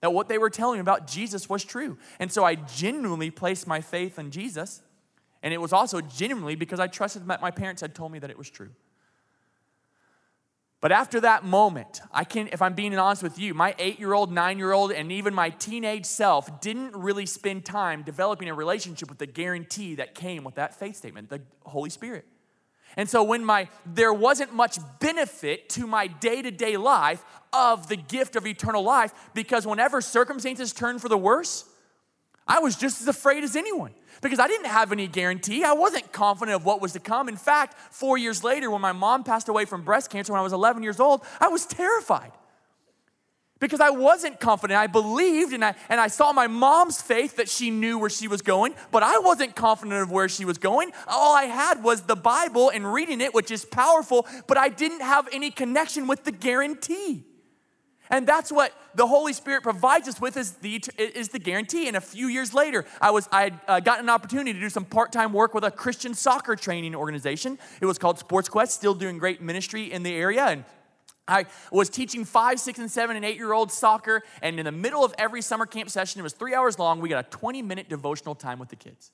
That 0.00 0.12
what 0.12 0.28
they 0.28 0.38
were 0.38 0.50
telling 0.50 0.76
me 0.76 0.80
about 0.80 1.06
Jesus 1.06 1.48
was 1.48 1.64
true. 1.64 1.98
And 2.18 2.30
so 2.30 2.44
I 2.44 2.54
genuinely 2.54 3.30
placed 3.30 3.66
my 3.66 3.80
faith 3.80 4.18
in 4.18 4.30
Jesus. 4.30 4.82
And 5.42 5.54
it 5.54 5.58
was 5.58 5.72
also 5.72 6.00
genuinely 6.00 6.54
because 6.54 6.80
I 6.80 6.86
trusted 6.86 7.26
that 7.26 7.40
my 7.40 7.50
parents 7.50 7.80
had 7.80 7.94
told 7.94 8.12
me 8.12 8.18
that 8.18 8.30
it 8.30 8.38
was 8.38 8.50
true. 8.50 8.70
But 10.80 10.92
after 10.92 11.20
that 11.22 11.44
moment, 11.44 12.00
I 12.12 12.24
can, 12.24 12.48
if 12.52 12.60
I'm 12.60 12.74
being 12.74 12.96
honest 12.98 13.22
with 13.22 13.38
you, 13.38 13.54
my 13.54 13.74
eight 13.78 13.98
year 13.98 14.12
old, 14.12 14.30
nine 14.30 14.58
year 14.58 14.72
old, 14.72 14.92
and 14.92 15.10
even 15.10 15.34
my 15.34 15.50
teenage 15.50 16.04
self 16.04 16.60
didn't 16.60 16.94
really 16.94 17.26
spend 17.26 17.64
time 17.64 18.02
developing 18.02 18.48
a 18.48 18.54
relationship 18.54 19.08
with 19.08 19.18
the 19.18 19.26
guarantee 19.26 19.94
that 19.94 20.14
came 20.14 20.44
with 20.44 20.56
that 20.56 20.78
faith 20.78 20.96
statement, 20.96 21.30
the 21.30 21.40
Holy 21.64 21.90
Spirit. 21.90 22.26
And 22.98 23.08
so 23.08 23.22
when 23.22 23.44
my 23.44 23.68
there 23.86 24.12
wasn't 24.12 24.54
much 24.54 24.78
benefit 25.00 25.68
to 25.70 25.86
my 25.86 26.06
day-to-day 26.06 26.76
life 26.76 27.24
of 27.52 27.88
the 27.88 27.96
gift 27.96 28.36
of 28.36 28.46
eternal 28.46 28.82
life 28.82 29.12
because 29.34 29.66
whenever 29.66 30.00
circumstances 30.00 30.72
turned 30.72 31.00
for 31.00 31.08
the 31.08 31.18
worse, 31.18 31.64
I 32.46 32.60
was 32.60 32.76
just 32.76 33.00
as 33.00 33.08
afraid 33.08 33.44
as 33.44 33.56
anyone 33.56 33.94
because 34.22 34.38
I 34.38 34.46
didn't 34.46 34.66
have 34.66 34.92
any 34.92 35.08
guarantee. 35.08 35.64
I 35.64 35.72
wasn't 35.72 36.12
confident 36.12 36.56
of 36.56 36.64
what 36.64 36.80
was 36.80 36.92
to 36.92 37.00
come. 37.00 37.28
In 37.28 37.36
fact, 37.36 37.76
four 37.90 38.18
years 38.18 38.42
later, 38.44 38.70
when 38.70 38.80
my 38.80 38.92
mom 38.92 39.24
passed 39.24 39.48
away 39.48 39.64
from 39.64 39.82
breast 39.82 40.10
cancer 40.10 40.32
when 40.32 40.40
I 40.40 40.42
was 40.42 40.52
11 40.52 40.82
years 40.82 41.00
old, 41.00 41.22
I 41.40 41.48
was 41.48 41.66
terrified 41.66 42.32
because 43.58 43.80
I 43.80 43.90
wasn't 43.90 44.38
confident. 44.38 44.78
I 44.78 44.86
believed 44.86 45.52
and 45.52 45.64
I, 45.64 45.74
and 45.88 46.00
I 46.00 46.08
saw 46.08 46.32
my 46.32 46.46
mom's 46.46 47.00
faith 47.00 47.36
that 47.36 47.48
she 47.48 47.70
knew 47.70 47.98
where 47.98 48.10
she 48.10 48.28
was 48.28 48.42
going, 48.42 48.74
but 48.90 49.02
I 49.02 49.18
wasn't 49.18 49.56
confident 49.56 50.00
of 50.02 50.10
where 50.10 50.28
she 50.28 50.44
was 50.44 50.58
going. 50.58 50.92
All 51.06 51.34
I 51.34 51.44
had 51.44 51.82
was 51.82 52.02
the 52.02 52.16
Bible 52.16 52.70
and 52.70 52.92
reading 52.92 53.20
it, 53.20 53.34
which 53.34 53.50
is 53.50 53.64
powerful, 53.64 54.26
but 54.46 54.58
I 54.58 54.68
didn't 54.68 55.00
have 55.00 55.28
any 55.32 55.50
connection 55.50 56.06
with 56.06 56.24
the 56.24 56.32
guarantee. 56.32 57.24
And 58.10 58.26
that's 58.26 58.52
what 58.52 58.72
the 58.94 59.06
Holy 59.06 59.32
Spirit 59.32 59.62
provides 59.62 60.08
us 60.08 60.20
with 60.20 60.36
is 60.36 60.52
the, 60.52 60.82
is 60.98 61.28
the 61.28 61.38
guarantee. 61.38 61.88
And 61.88 61.96
a 61.96 62.00
few 62.00 62.28
years 62.28 62.54
later, 62.54 62.84
I, 63.00 63.10
was, 63.10 63.28
I 63.32 63.42
had 63.42 63.60
uh, 63.66 63.80
gotten 63.80 64.06
an 64.06 64.10
opportunity 64.10 64.52
to 64.52 64.60
do 64.60 64.70
some 64.70 64.84
part-time 64.84 65.32
work 65.32 65.54
with 65.54 65.64
a 65.64 65.70
Christian 65.70 66.14
soccer 66.14 66.56
training 66.56 66.94
organization. 66.94 67.58
It 67.80 67.86
was 67.86 67.98
called 67.98 68.18
Sports 68.18 68.48
Quest, 68.48 68.72
still 68.72 68.94
doing 68.94 69.18
great 69.18 69.40
ministry 69.40 69.92
in 69.92 70.02
the 70.02 70.14
area. 70.14 70.44
And 70.44 70.64
I 71.28 71.46
was 71.72 71.88
teaching 71.88 72.24
five, 72.24 72.60
six, 72.60 72.78
and 72.78 72.90
seven, 72.90 73.16
and 73.16 73.24
eight 73.24 73.36
year 73.36 73.52
old 73.52 73.72
soccer. 73.72 74.22
And 74.42 74.58
in 74.58 74.64
the 74.64 74.72
middle 74.72 75.04
of 75.04 75.14
every 75.18 75.42
summer 75.42 75.66
camp 75.66 75.90
session, 75.90 76.20
it 76.20 76.22
was 76.22 76.32
three 76.32 76.54
hours 76.54 76.78
long, 76.78 77.00
we 77.00 77.08
got 77.08 77.26
a 77.26 77.28
20 77.30 77.62
minute 77.62 77.88
devotional 77.88 78.34
time 78.34 78.58
with 78.58 78.68
the 78.68 78.76
kids. 78.76 79.10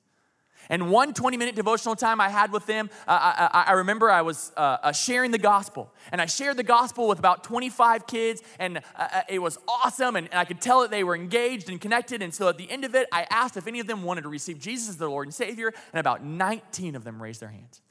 And 0.69 0.89
one 0.89 1.13
20 1.13 1.37
minute 1.37 1.55
devotional 1.55 1.95
time 1.95 2.21
I 2.21 2.29
had 2.29 2.51
with 2.51 2.65
them, 2.65 2.89
I, 3.07 3.65
I, 3.67 3.71
remember 3.73 4.09
I 4.09 4.21
was 4.21 4.51
uh, 4.57 4.77
uh, 4.83 4.91
sharing 4.91 5.31
the 5.31 5.37
gospel. 5.37 5.91
And 6.11 6.21
I 6.21 6.25
shared 6.25 6.57
the 6.57 6.63
gospel 6.63 7.07
with 7.07 7.19
about 7.19 7.43
25 7.43 8.07
kids, 8.07 8.41
and 8.59 8.77
uh, 8.77 8.81
uh, 8.95 9.21
it 9.29 9.39
was 9.39 9.57
awesome. 9.67 10.15
And, 10.15 10.27
and, 10.31 10.39
I 10.39 10.45
could 10.45 10.61
tell 10.61 10.81
that 10.81 10.91
they 10.91 11.03
were 11.03 11.15
engaged 11.15 11.69
and 11.69 11.79
connected. 11.79 12.21
And 12.21 12.33
so 12.33 12.47
at 12.47 12.57
the 12.57 12.69
end 12.69 12.85
of 12.85 12.95
it, 12.95 13.07
I 13.11 13.27
asked 13.29 13.57
if 13.57 13.67
any 13.67 13.79
of 13.79 13.87
them 13.87 14.03
wanted 14.03 14.21
to 14.21 14.29
receive 14.29 14.59
Jesus 14.59 14.89
as 14.89 14.97
their 14.97 15.09
Lord 15.09 15.27
and 15.27 15.33
Savior, 15.33 15.73
and 15.93 15.99
about 15.99 16.23
19 16.23 16.95
of 16.95 17.03
them 17.03 17.21
raised 17.21 17.39
their 17.39 17.49
hands. 17.49 17.82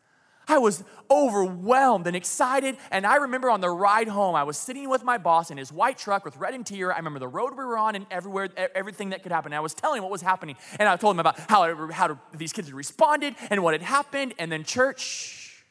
I 0.48 0.58
was 0.58 0.82
overwhelmed 1.10 2.06
and 2.06 2.16
excited. 2.16 2.76
And 2.90 3.06
I 3.06 3.16
remember 3.16 3.50
on 3.50 3.60
the 3.60 3.70
ride 3.70 4.08
home, 4.08 4.34
I 4.34 4.44
was 4.44 4.56
sitting 4.56 4.88
with 4.88 5.04
my 5.04 5.18
boss 5.18 5.50
in 5.50 5.58
his 5.58 5.72
white 5.72 5.98
truck 5.98 6.24
with 6.24 6.36
red 6.36 6.54
interior. 6.54 6.92
I 6.92 6.96
remember 6.96 7.18
the 7.18 7.28
road 7.28 7.50
we 7.50 7.64
were 7.64 7.78
on 7.78 7.94
and 7.94 8.06
everywhere, 8.10 8.48
everything 8.74 9.10
that 9.10 9.22
could 9.22 9.32
happen. 9.32 9.52
And 9.52 9.56
I 9.56 9.60
was 9.60 9.74
telling 9.74 9.98
him 9.98 10.04
what 10.04 10.12
was 10.12 10.22
happening. 10.22 10.56
And 10.78 10.88
I 10.88 10.96
told 10.96 11.14
him 11.14 11.20
about 11.20 11.38
how, 11.48 11.90
how 11.90 12.18
these 12.34 12.52
kids 12.52 12.68
had 12.68 12.74
responded 12.74 13.34
and 13.50 13.62
what 13.62 13.74
had 13.74 13.82
happened. 13.82 14.34
And 14.38 14.50
then, 14.50 14.64
church, 14.64 15.64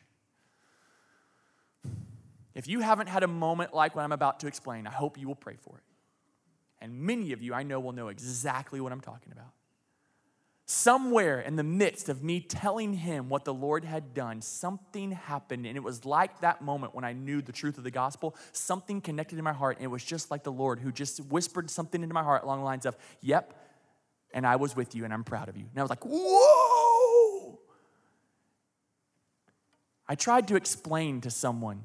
if 2.56 2.68
you 2.68 2.80
haven't 2.80 3.08
had 3.08 3.24
a 3.24 3.28
moment 3.28 3.74
like 3.74 3.96
what 3.96 4.04
I'm 4.04 4.12
about 4.12 4.42
to 4.42 4.48
explain, 4.48 4.88
I 4.88 4.92
hope 4.92 5.18
you 5.18 5.28
will 5.28 5.36
pray 5.36 5.56
for 5.60 5.78
it. 5.78 5.84
And 6.84 7.02
many 7.02 7.32
of 7.34 7.42
you 7.42 7.54
I 7.54 7.64
know 7.64 7.80
will 7.80 7.92
know 7.92 8.08
exactly 8.08 8.82
what 8.82 8.92
I'm 8.92 9.02
talking 9.02 9.32
about 9.32 9.54
somewhere 10.72 11.42
in 11.42 11.58
the 11.58 11.64
midst 11.64 12.08
of 12.08 12.24
me 12.24 12.40
telling 12.40 12.94
him 12.94 13.28
what 13.28 13.44
the 13.44 13.54
Lord 13.54 13.84
had 13.84 14.14
done, 14.14 14.42
something 14.42 15.12
happened. 15.12 15.66
And 15.66 15.76
it 15.76 15.84
was 15.84 16.06
like 16.06 16.40
that 16.42 16.62
moment 16.62 16.96
when 16.96 17.04
I 17.04 17.12
knew 17.12 17.42
the 17.42 17.52
truth 17.52 17.78
of 17.78 17.84
the 17.84 17.92
gospel. 17.92 18.36
Something 18.54 19.02
connected 19.02 19.38
in 19.38 19.44
my 19.44 19.52
heart. 19.52 19.78
And 19.78 19.84
it 19.84 19.90
was 19.90 20.04
just 20.04 20.32
like 20.32 20.44
the 20.44 20.52
Lord 20.52 20.80
who 20.80 20.92
just 20.92 21.20
whispered 21.26 21.70
something 21.70 22.02
into 22.02 22.14
my 22.14 22.24
heart 22.24 22.44
along 22.44 22.60
the 22.60 22.66
lines 22.66 22.86
of, 22.86 22.96
Yep, 23.22 23.54
and 24.34 24.48
I 24.48 24.56
was 24.56 24.76
with 24.76 24.96
you 24.96 25.04
and 25.04 25.14
I'm 25.14 25.26
proud 25.26 25.50
of 25.50 25.58
you. 25.58 25.66
And 25.70 25.78
I 25.78 25.82
was 25.82 25.90
like, 25.90 26.04
Whoa! 26.06 27.60
I 30.08 30.16
tried 30.16 30.48
to 30.48 30.56
explain 30.56 31.22
to 31.22 31.30
someone 31.30 31.84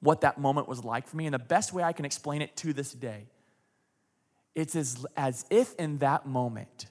what 0.00 0.20
that 0.20 0.38
moment 0.38 0.68
was 0.68 0.84
like 0.84 1.08
for 1.08 1.16
me. 1.16 1.26
And 1.26 1.34
the 1.34 1.38
best 1.40 1.72
way 1.72 1.82
I 1.82 1.92
can 1.92 2.04
explain 2.04 2.42
it 2.42 2.56
to 2.58 2.72
this 2.72 2.92
day, 2.92 3.26
it's 4.54 4.76
as, 4.76 5.04
as 5.16 5.44
if 5.50 5.74
in 5.76 5.98
that 5.98 6.26
moment, 6.26 6.86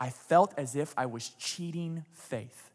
I 0.00 0.10
felt 0.10 0.54
as 0.56 0.76
if 0.76 0.94
I 0.96 1.06
was 1.06 1.30
cheating 1.38 2.04
faith. 2.12 2.70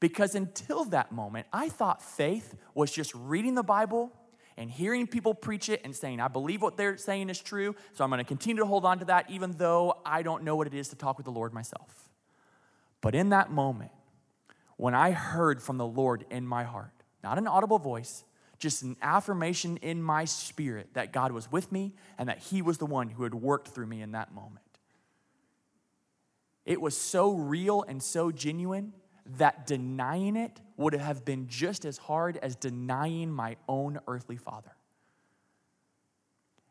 Because 0.00 0.34
until 0.34 0.84
that 0.86 1.12
moment, 1.12 1.46
I 1.52 1.68
thought 1.68 2.02
faith 2.02 2.54
was 2.74 2.92
just 2.92 3.14
reading 3.14 3.54
the 3.54 3.62
Bible 3.62 4.12
and 4.56 4.70
hearing 4.70 5.06
people 5.06 5.34
preach 5.34 5.68
it 5.68 5.80
and 5.84 5.94
saying, 5.94 6.20
I 6.20 6.28
believe 6.28 6.62
what 6.62 6.76
they're 6.76 6.96
saying 6.96 7.30
is 7.30 7.40
true, 7.40 7.74
so 7.92 8.04
I'm 8.04 8.10
going 8.10 8.18
to 8.18 8.24
continue 8.24 8.62
to 8.62 8.66
hold 8.66 8.84
on 8.84 8.98
to 9.00 9.04
that, 9.06 9.30
even 9.30 9.52
though 9.52 9.98
I 10.04 10.22
don't 10.22 10.44
know 10.44 10.56
what 10.56 10.66
it 10.66 10.74
is 10.74 10.88
to 10.88 10.96
talk 10.96 11.16
with 11.16 11.24
the 11.24 11.32
Lord 11.32 11.52
myself. 11.52 12.08
But 13.00 13.14
in 13.14 13.30
that 13.30 13.50
moment, 13.50 13.90
when 14.76 14.94
I 14.94 15.10
heard 15.10 15.62
from 15.62 15.78
the 15.78 15.86
Lord 15.86 16.24
in 16.30 16.46
my 16.46 16.64
heart, 16.64 16.92
not 17.22 17.38
an 17.38 17.46
audible 17.46 17.78
voice, 17.78 18.24
just 18.58 18.82
an 18.82 18.96
affirmation 19.02 19.76
in 19.78 20.02
my 20.02 20.24
spirit 20.24 20.90
that 20.94 21.12
God 21.12 21.32
was 21.32 21.50
with 21.50 21.72
me 21.72 21.94
and 22.18 22.28
that 22.28 22.38
He 22.38 22.62
was 22.62 22.78
the 22.78 22.86
one 22.86 23.10
who 23.10 23.24
had 23.24 23.34
worked 23.34 23.68
through 23.68 23.86
me 23.86 24.00
in 24.00 24.12
that 24.12 24.32
moment. 24.32 24.63
It 26.64 26.80
was 26.80 26.96
so 26.96 27.32
real 27.32 27.82
and 27.82 28.02
so 28.02 28.30
genuine 28.30 28.92
that 29.38 29.66
denying 29.66 30.36
it 30.36 30.60
would 30.76 30.94
have 30.94 31.24
been 31.24 31.48
just 31.48 31.84
as 31.84 31.98
hard 31.98 32.36
as 32.38 32.56
denying 32.56 33.30
my 33.30 33.56
own 33.68 33.98
earthly 34.06 34.36
father. 34.36 34.72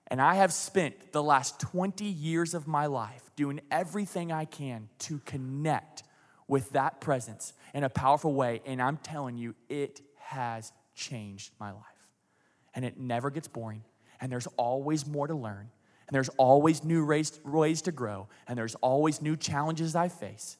And 0.07 0.21
I 0.21 0.35
have 0.35 0.53
spent 0.53 1.11
the 1.11 1.23
last 1.23 1.59
20 1.59 2.05
years 2.05 2.53
of 2.53 2.67
my 2.67 2.85
life 2.85 3.31
doing 3.35 3.61
everything 3.71 4.31
I 4.31 4.45
can 4.45 4.89
to 4.99 5.19
connect 5.25 6.03
with 6.47 6.71
that 6.71 7.01
presence 7.01 7.53
in 7.73 7.83
a 7.83 7.89
powerful 7.89 8.33
way. 8.33 8.61
And 8.65 8.81
I'm 8.81 8.97
telling 8.97 9.37
you, 9.37 9.55
it 9.69 10.01
has 10.17 10.71
changed 10.93 11.53
my 11.59 11.71
life. 11.71 11.83
And 12.75 12.83
it 12.85 12.99
never 12.99 13.29
gets 13.29 13.47
boring, 13.47 13.83
And 14.19 14.31
there's 14.31 14.47
always 14.57 15.05
more 15.05 15.27
to 15.27 15.35
learn. 15.35 15.69
And 16.07 16.15
there's 16.15 16.29
always 16.29 16.83
new 16.83 17.05
ways, 17.05 17.81
to 17.81 17.91
grow. 17.91 18.27
And 18.47 18.57
there's 18.57 18.75
always 18.75 19.21
new 19.21 19.35
challenges 19.35 19.95
I 19.95 20.09
face. 20.09 20.57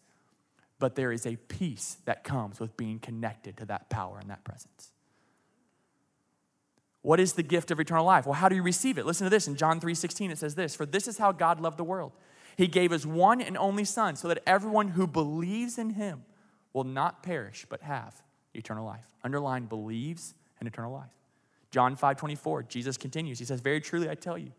But 0.79 0.95
there 0.95 1.11
is 1.11 1.25
a 1.25 1.35
peace 1.35 1.97
that 2.05 2.23
comes 2.23 2.59
with 2.59 2.75
being 2.75 2.99
connected 2.99 3.57
to 3.57 3.65
that 3.65 3.89
power 3.89 4.19
and 4.19 4.29
that 4.29 4.43
presence. 4.43 4.91
What 7.01 7.19
is 7.19 7.33
the 7.33 7.43
gift 7.43 7.69
of 7.69 7.79
eternal 7.79 8.05
life? 8.05 8.25
Well, 8.25 8.33
how 8.33 8.47
do 8.47 8.55
you 8.55 8.63
receive 8.63 8.97
it? 8.97 9.05
Listen 9.05 9.25
to 9.25 9.29
this 9.29 9.47
in 9.47 9.57
John 9.57 9.79
3:16 9.79 10.31
it 10.31 10.37
says 10.37 10.55
this, 10.55 10.73
"For 10.73 10.85
this 10.85 11.07
is 11.07 11.17
how 11.17 11.33
God 11.33 11.59
loved 11.59 11.77
the 11.77 11.83
world. 11.83 12.13
He 12.55 12.67
gave 12.67 12.91
his 12.91 13.05
one 13.05 13.41
and 13.41 13.57
only 13.57 13.83
son 13.83 14.15
so 14.15 14.29
that 14.29 14.41
everyone 14.47 14.89
who 14.89 15.05
believes 15.05 15.77
in 15.77 15.91
him 15.91 16.23
will 16.71 16.85
not 16.85 17.21
perish 17.21 17.65
but 17.67 17.81
have 17.81 18.23
eternal 18.53 18.85
life." 18.85 19.13
Underline 19.23 19.65
believes 19.65 20.33
and 20.59 20.67
eternal 20.67 20.93
life. 20.93 21.11
John 21.71 21.97
5:24, 21.97 22.63
Jesus 22.63 22.97
continues. 22.97 23.39
He 23.39 23.45
says, 23.45 23.59
"Very 23.59 23.81
truly 23.81 24.09
I 24.09 24.15
tell 24.15 24.37
you, 24.37 24.53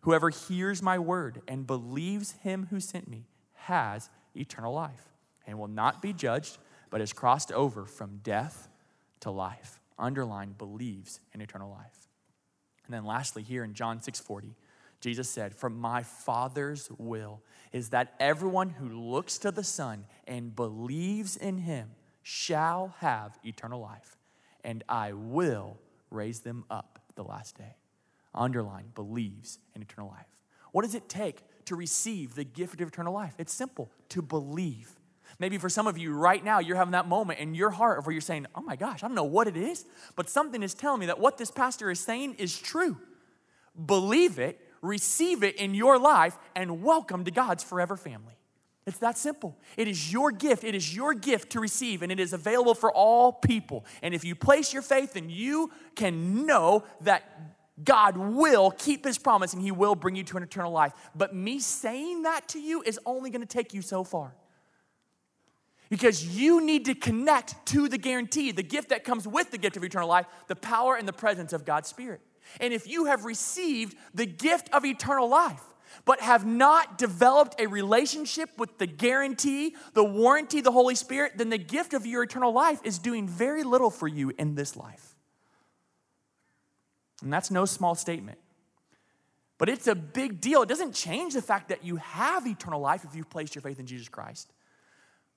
whoever 0.00 0.30
hears 0.30 0.82
my 0.82 0.98
word 0.98 1.42
and 1.46 1.66
believes 1.66 2.32
him 2.42 2.68
who 2.70 2.80
sent 2.80 3.08
me 3.08 3.26
has 3.54 4.10
eternal 4.34 4.72
life 4.72 5.12
and 5.46 5.58
will 5.58 5.68
not 5.68 6.00
be 6.00 6.12
judged, 6.12 6.58
but 6.90 7.00
has 7.00 7.12
crossed 7.12 7.52
over 7.52 7.84
from 7.84 8.20
death 8.22 8.68
to 9.20 9.30
life." 9.30 9.80
underline 10.00 10.54
believes 10.58 11.20
in 11.32 11.40
eternal 11.40 11.70
life. 11.70 12.08
And 12.86 12.94
then 12.94 13.04
lastly, 13.04 13.42
here 13.42 13.62
in 13.62 13.74
John 13.74 14.00
6:40, 14.00 14.56
Jesus 15.00 15.30
said, 15.30 15.54
For 15.54 15.70
my 15.70 16.02
Father's 16.02 16.90
will 16.98 17.42
is 17.72 17.90
that 17.90 18.14
everyone 18.18 18.70
who 18.70 18.88
looks 18.88 19.38
to 19.38 19.50
the 19.50 19.64
Son 19.64 20.06
and 20.26 20.56
believes 20.56 21.36
in 21.36 21.58
him 21.58 21.94
shall 22.22 22.94
have 22.98 23.38
eternal 23.44 23.80
life, 23.80 24.18
and 24.64 24.82
I 24.88 25.12
will 25.12 25.78
raise 26.10 26.40
them 26.40 26.64
up 26.68 26.98
the 27.14 27.22
last 27.22 27.56
day. 27.56 27.76
Underline, 28.34 28.92
believes 28.94 29.58
in 29.74 29.82
eternal 29.82 30.10
life. 30.10 30.26
What 30.72 30.82
does 30.82 30.94
it 30.94 31.08
take 31.08 31.42
to 31.64 31.74
receive 31.74 32.34
the 32.34 32.44
gift 32.44 32.80
of 32.80 32.88
eternal 32.88 33.12
life? 33.12 33.34
It's 33.38 33.52
simple 33.52 33.90
to 34.10 34.22
believe. 34.22 34.92
Maybe 35.38 35.58
for 35.58 35.68
some 35.68 35.86
of 35.86 35.96
you 35.96 36.12
right 36.12 36.44
now, 36.44 36.58
you're 36.58 36.76
having 36.76 36.92
that 36.92 37.08
moment 37.08 37.38
in 37.38 37.54
your 37.54 37.70
heart 37.70 38.04
where 38.04 38.12
you're 38.12 38.20
saying, 38.20 38.46
Oh 38.54 38.60
my 38.60 38.76
gosh, 38.76 39.02
I 39.02 39.08
don't 39.08 39.14
know 39.14 39.24
what 39.24 39.48
it 39.48 39.56
is, 39.56 39.84
but 40.16 40.28
something 40.28 40.62
is 40.62 40.74
telling 40.74 41.00
me 41.00 41.06
that 41.06 41.18
what 41.18 41.38
this 41.38 41.50
pastor 41.50 41.90
is 41.90 42.00
saying 42.00 42.34
is 42.34 42.58
true. 42.58 42.96
Believe 43.86 44.38
it, 44.38 44.60
receive 44.82 45.42
it 45.42 45.56
in 45.56 45.74
your 45.74 45.98
life, 45.98 46.36
and 46.54 46.82
welcome 46.82 47.24
to 47.24 47.30
God's 47.30 47.62
forever 47.62 47.96
family. 47.96 48.34
It's 48.86 48.98
that 48.98 49.18
simple. 49.18 49.56
It 49.76 49.88
is 49.88 50.12
your 50.12 50.32
gift. 50.32 50.64
It 50.64 50.74
is 50.74 50.94
your 50.94 51.14
gift 51.14 51.50
to 51.52 51.60
receive, 51.60 52.02
and 52.02 52.10
it 52.10 52.18
is 52.18 52.32
available 52.32 52.74
for 52.74 52.90
all 52.92 53.32
people. 53.32 53.84
And 54.02 54.14
if 54.14 54.24
you 54.24 54.34
place 54.34 54.72
your 54.72 54.82
faith, 54.82 55.12
then 55.14 55.30
you 55.30 55.70
can 55.94 56.46
know 56.46 56.84
that 57.02 57.59
God 57.84 58.16
will 58.16 58.70
keep 58.70 59.04
his 59.04 59.18
promise 59.18 59.52
and 59.52 59.62
he 59.62 59.70
will 59.70 59.94
bring 59.94 60.16
you 60.16 60.24
to 60.24 60.36
an 60.36 60.42
eternal 60.42 60.72
life. 60.72 60.92
But 61.14 61.34
me 61.34 61.58
saying 61.60 62.22
that 62.22 62.48
to 62.48 62.60
you 62.60 62.82
is 62.82 62.98
only 63.06 63.30
going 63.30 63.42
to 63.42 63.46
take 63.46 63.74
you 63.74 63.82
so 63.82 64.04
far 64.04 64.34
because 65.88 66.24
you 66.38 66.60
need 66.64 66.84
to 66.86 66.94
connect 66.94 67.66
to 67.66 67.88
the 67.88 67.98
guarantee, 67.98 68.52
the 68.52 68.62
gift 68.62 68.90
that 68.90 69.04
comes 69.04 69.26
with 69.26 69.50
the 69.50 69.58
gift 69.58 69.76
of 69.76 69.84
eternal 69.84 70.08
life, 70.08 70.26
the 70.46 70.56
power 70.56 70.94
and 70.94 71.06
the 71.06 71.12
presence 71.12 71.52
of 71.52 71.64
God's 71.64 71.88
Spirit. 71.88 72.20
And 72.60 72.72
if 72.72 72.88
you 72.88 73.06
have 73.06 73.24
received 73.24 73.96
the 74.14 74.26
gift 74.26 74.70
of 74.72 74.84
eternal 74.84 75.28
life, 75.28 75.62
but 76.04 76.20
have 76.20 76.46
not 76.46 76.98
developed 76.98 77.60
a 77.60 77.66
relationship 77.66 78.50
with 78.58 78.78
the 78.78 78.86
guarantee, 78.86 79.74
the 79.92 80.04
warranty, 80.04 80.60
the 80.60 80.70
Holy 80.70 80.94
Spirit, 80.94 81.32
then 81.36 81.50
the 81.50 81.58
gift 81.58 81.94
of 81.94 82.06
your 82.06 82.22
eternal 82.22 82.52
life 82.52 82.80
is 82.84 82.98
doing 82.98 83.28
very 83.28 83.64
little 83.64 83.90
for 83.90 84.06
you 84.06 84.32
in 84.38 84.54
this 84.54 84.76
life. 84.76 85.16
And 87.22 87.32
that's 87.32 87.50
no 87.50 87.64
small 87.64 87.94
statement. 87.94 88.38
But 89.58 89.68
it's 89.68 89.86
a 89.86 89.94
big 89.94 90.40
deal. 90.40 90.62
It 90.62 90.68
doesn't 90.68 90.94
change 90.94 91.34
the 91.34 91.42
fact 91.42 91.68
that 91.68 91.84
you 91.84 91.96
have 91.96 92.46
eternal 92.46 92.80
life 92.80 93.04
if 93.04 93.14
you've 93.14 93.28
placed 93.28 93.54
your 93.54 93.62
faith 93.62 93.78
in 93.78 93.86
Jesus 93.86 94.08
Christ. 94.08 94.50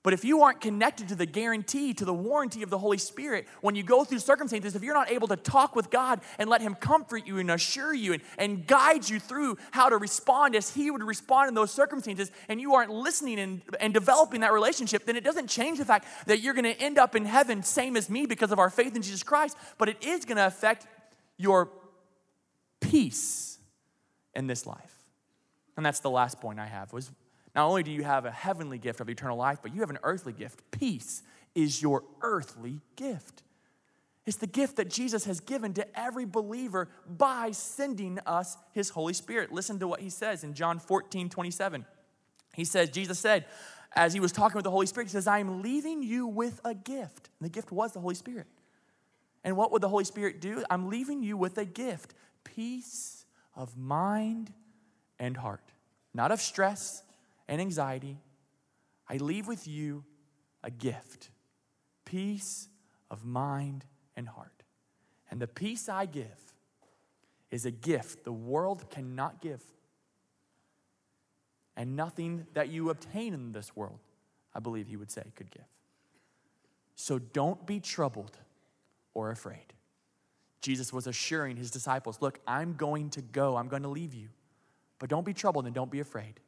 But 0.04 0.12
if 0.12 0.22
you 0.22 0.42
aren't 0.42 0.60
connected 0.60 1.08
to 1.08 1.14
the 1.14 1.24
guarantee, 1.24 1.94
to 1.94 2.04
the 2.04 2.12
warranty 2.12 2.62
of 2.62 2.68
the 2.68 2.76
Holy 2.76 2.98
Spirit, 2.98 3.48
when 3.62 3.74
you 3.74 3.82
go 3.82 4.04
through 4.04 4.18
circumstances, 4.18 4.76
if 4.76 4.82
you're 4.82 4.94
not 4.94 5.10
able 5.10 5.28
to 5.28 5.36
talk 5.36 5.74
with 5.74 5.90
God 5.90 6.20
and 6.38 6.50
let 6.50 6.60
Him 6.60 6.74
comfort 6.74 7.26
you 7.26 7.38
and 7.38 7.50
assure 7.50 7.94
you 7.94 8.12
and, 8.12 8.22
and 8.36 8.66
guide 8.66 9.08
you 9.08 9.18
through 9.18 9.56
how 9.70 9.88
to 9.88 9.96
respond 9.96 10.56
as 10.56 10.68
He 10.74 10.90
would 10.90 11.02
respond 11.02 11.48
in 11.48 11.54
those 11.54 11.70
circumstances, 11.70 12.30
and 12.50 12.60
you 12.60 12.74
aren't 12.74 12.90
listening 12.90 13.38
and, 13.38 13.62
and 13.80 13.94
developing 13.94 14.42
that 14.42 14.52
relationship, 14.52 15.06
then 15.06 15.16
it 15.16 15.24
doesn't 15.24 15.48
change 15.48 15.78
the 15.78 15.86
fact 15.86 16.06
that 16.26 16.40
you're 16.40 16.54
going 16.54 16.64
to 16.64 16.78
end 16.82 16.98
up 16.98 17.16
in 17.16 17.24
heaven, 17.24 17.62
same 17.62 17.96
as 17.96 18.10
me, 18.10 18.26
because 18.26 18.52
of 18.52 18.58
our 18.58 18.68
faith 18.68 18.94
in 18.94 19.00
Jesus 19.00 19.22
Christ, 19.22 19.56
but 19.78 19.88
it 19.88 20.04
is 20.04 20.26
going 20.26 20.36
to 20.36 20.46
affect 20.46 20.86
your 21.36 21.70
peace 22.80 23.58
in 24.34 24.46
this 24.46 24.66
life. 24.66 24.94
And 25.76 25.84
that's 25.84 26.00
the 26.00 26.10
last 26.10 26.40
point 26.40 26.60
I 26.60 26.66
have 26.66 26.92
was 26.92 27.10
not 27.54 27.66
only 27.66 27.82
do 27.82 27.90
you 27.90 28.02
have 28.02 28.24
a 28.24 28.30
heavenly 28.30 28.78
gift 28.78 29.00
of 29.00 29.08
eternal 29.08 29.36
life, 29.36 29.58
but 29.62 29.74
you 29.74 29.80
have 29.80 29.90
an 29.90 29.98
earthly 30.02 30.32
gift. 30.32 30.62
Peace 30.70 31.22
is 31.54 31.80
your 31.80 32.04
earthly 32.20 32.80
gift. 32.96 33.42
It's 34.26 34.38
the 34.38 34.46
gift 34.46 34.76
that 34.76 34.88
Jesus 34.88 35.26
has 35.26 35.40
given 35.40 35.74
to 35.74 35.98
every 35.98 36.24
believer 36.24 36.88
by 37.06 37.50
sending 37.50 38.18
us 38.26 38.56
his 38.72 38.88
Holy 38.90 39.12
Spirit. 39.12 39.52
Listen 39.52 39.78
to 39.80 39.88
what 39.88 40.00
he 40.00 40.08
says 40.08 40.44
in 40.44 40.54
John 40.54 40.78
14, 40.78 41.28
27. 41.28 41.84
He 42.54 42.64
says, 42.64 42.88
Jesus 42.88 43.18
said, 43.18 43.44
as 43.94 44.12
he 44.14 44.20
was 44.20 44.32
talking 44.32 44.56
with 44.56 44.64
the 44.64 44.70
Holy 44.70 44.86
Spirit, 44.86 45.06
he 45.06 45.12
says, 45.12 45.26
I 45.26 45.38
am 45.38 45.62
leaving 45.62 46.02
you 46.02 46.26
with 46.26 46.60
a 46.64 46.74
gift. 46.74 47.28
And 47.38 47.44
the 47.44 47.50
gift 47.50 47.70
was 47.70 47.92
the 47.92 48.00
Holy 48.00 48.14
Spirit. 48.14 48.46
And 49.44 49.56
what 49.56 49.70
would 49.70 49.82
the 49.82 49.88
Holy 49.88 50.04
Spirit 50.04 50.40
do? 50.40 50.64
I'm 50.70 50.88
leaving 50.88 51.22
you 51.22 51.36
with 51.36 51.58
a 51.58 51.64
gift 51.64 52.14
peace 52.42 53.26
of 53.54 53.76
mind 53.76 54.52
and 55.18 55.36
heart, 55.36 55.72
not 56.12 56.32
of 56.32 56.40
stress, 56.40 57.02
and 57.46 57.60
anxiety, 57.60 58.18
I 59.08 59.18
leave 59.18 59.46
with 59.46 59.68
you 59.68 60.04
a 60.62 60.70
gift 60.70 61.30
peace 62.04 62.68
of 63.10 63.24
mind 63.24 63.84
and 64.16 64.28
heart. 64.28 64.62
And 65.30 65.40
the 65.40 65.46
peace 65.46 65.88
I 65.88 66.06
give 66.06 66.54
is 67.50 67.66
a 67.66 67.70
gift 67.70 68.24
the 68.24 68.32
world 68.32 68.90
cannot 68.90 69.40
give. 69.40 69.62
And 71.76 71.96
nothing 71.96 72.46
that 72.54 72.68
you 72.68 72.90
obtain 72.90 73.34
in 73.34 73.52
this 73.52 73.74
world, 73.76 73.98
I 74.54 74.60
believe 74.60 74.86
he 74.86 74.96
would 74.96 75.10
say, 75.10 75.24
could 75.34 75.50
give. 75.50 75.64
So 76.94 77.18
don't 77.18 77.66
be 77.66 77.80
troubled 77.80 78.38
or 79.14 79.30
afraid. 79.30 79.72
Jesus 80.60 80.92
was 80.92 81.06
assuring 81.06 81.56
his 81.56 81.70
disciples, 81.70 82.18
Look, 82.20 82.40
I'm 82.46 82.74
going 82.74 83.10
to 83.10 83.22
go, 83.22 83.56
I'm 83.56 83.68
going 83.68 83.82
to 83.82 83.88
leave 83.88 84.14
you. 84.14 84.28
But 84.98 85.10
don't 85.10 85.26
be 85.26 85.34
troubled 85.34 85.66
and 85.66 85.74
don't 85.74 85.90
be 85.90 86.00
afraid. 86.00 86.40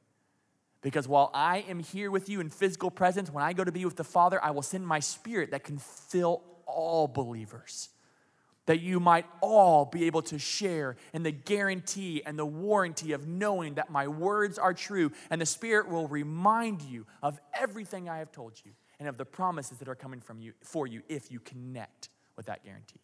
Because 0.80 1.08
while 1.08 1.30
I 1.34 1.58
am 1.68 1.80
here 1.80 2.10
with 2.10 2.28
you 2.28 2.40
in 2.40 2.48
physical 2.48 2.90
presence, 2.90 3.30
when 3.30 3.44
I 3.44 3.52
go 3.52 3.64
to 3.64 3.72
be 3.72 3.84
with 3.84 3.96
the 3.96 4.04
Father, 4.04 4.42
I 4.42 4.52
will 4.52 4.62
send 4.62 4.86
my 4.86 5.00
spirit 5.00 5.50
that 5.50 5.64
can 5.64 5.78
fill 5.78 6.42
all 6.64 7.08
believers. 7.08 7.90
That 8.66 8.80
you 8.80 9.00
might 9.00 9.26
all 9.40 9.84
be 9.84 10.04
able 10.04 10.22
to 10.22 10.38
share 10.38 10.96
in 11.12 11.22
the 11.22 11.30
guarantee 11.30 12.22
and 12.24 12.38
the 12.38 12.46
warranty 12.46 13.12
of 13.12 13.26
knowing 13.26 13.74
that 13.74 13.90
my 13.90 14.08
words 14.08 14.58
are 14.58 14.74
true, 14.74 15.12
and 15.28 15.40
the 15.40 15.46
Spirit 15.46 15.88
will 15.88 16.08
remind 16.08 16.82
you 16.82 17.06
of 17.22 17.38
everything 17.54 18.08
I 18.08 18.18
have 18.18 18.32
told 18.32 18.54
you 18.64 18.72
and 18.98 19.08
of 19.08 19.18
the 19.18 19.24
promises 19.24 19.78
that 19.78 19.88
are 19.88 19.94
coming 19.94 20.20
from 20.20 20.40
you 20.40 20.52
for 20.62 20.86
you 20.86 21.02
if 21.08 21.30
you 21.30 21.38
connect 21.38 22.08
with 22.36 22.46
that 22.46 22.64
guarantee. 22.64 23.00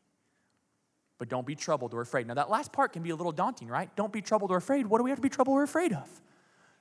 But 1.18 1.28
don't 1.28 1.46
be 1.46 1.54
troubled 1.54 1.94
or 1.94 2.00
afraid. 2.00 2.26
Now, 2.26 2.34
that 2.34 2.50
last 2.50 2.72
part 2.72 2.92
can 2.92 3.02
be 3.02 3.10
a 3.10 3.16
little 3.16 3.32
daunting, 3.32 3.68
right? 3.68 3.94
Don't 3.96 4.12
be 4.12 4.20
troubled 4.20 4.50
or 4.50 4.56
afraid. 4.56 4.86
What 4.86 4.98
do 4.98 5.04
we 5.04 5.10
have 5.10 5.18
to 5.18 5.22
be 5.22 5.28
troubled 5.28 5.56
or 5.56 5.62
afraid 5.62 5.92
of? 5.92 6.08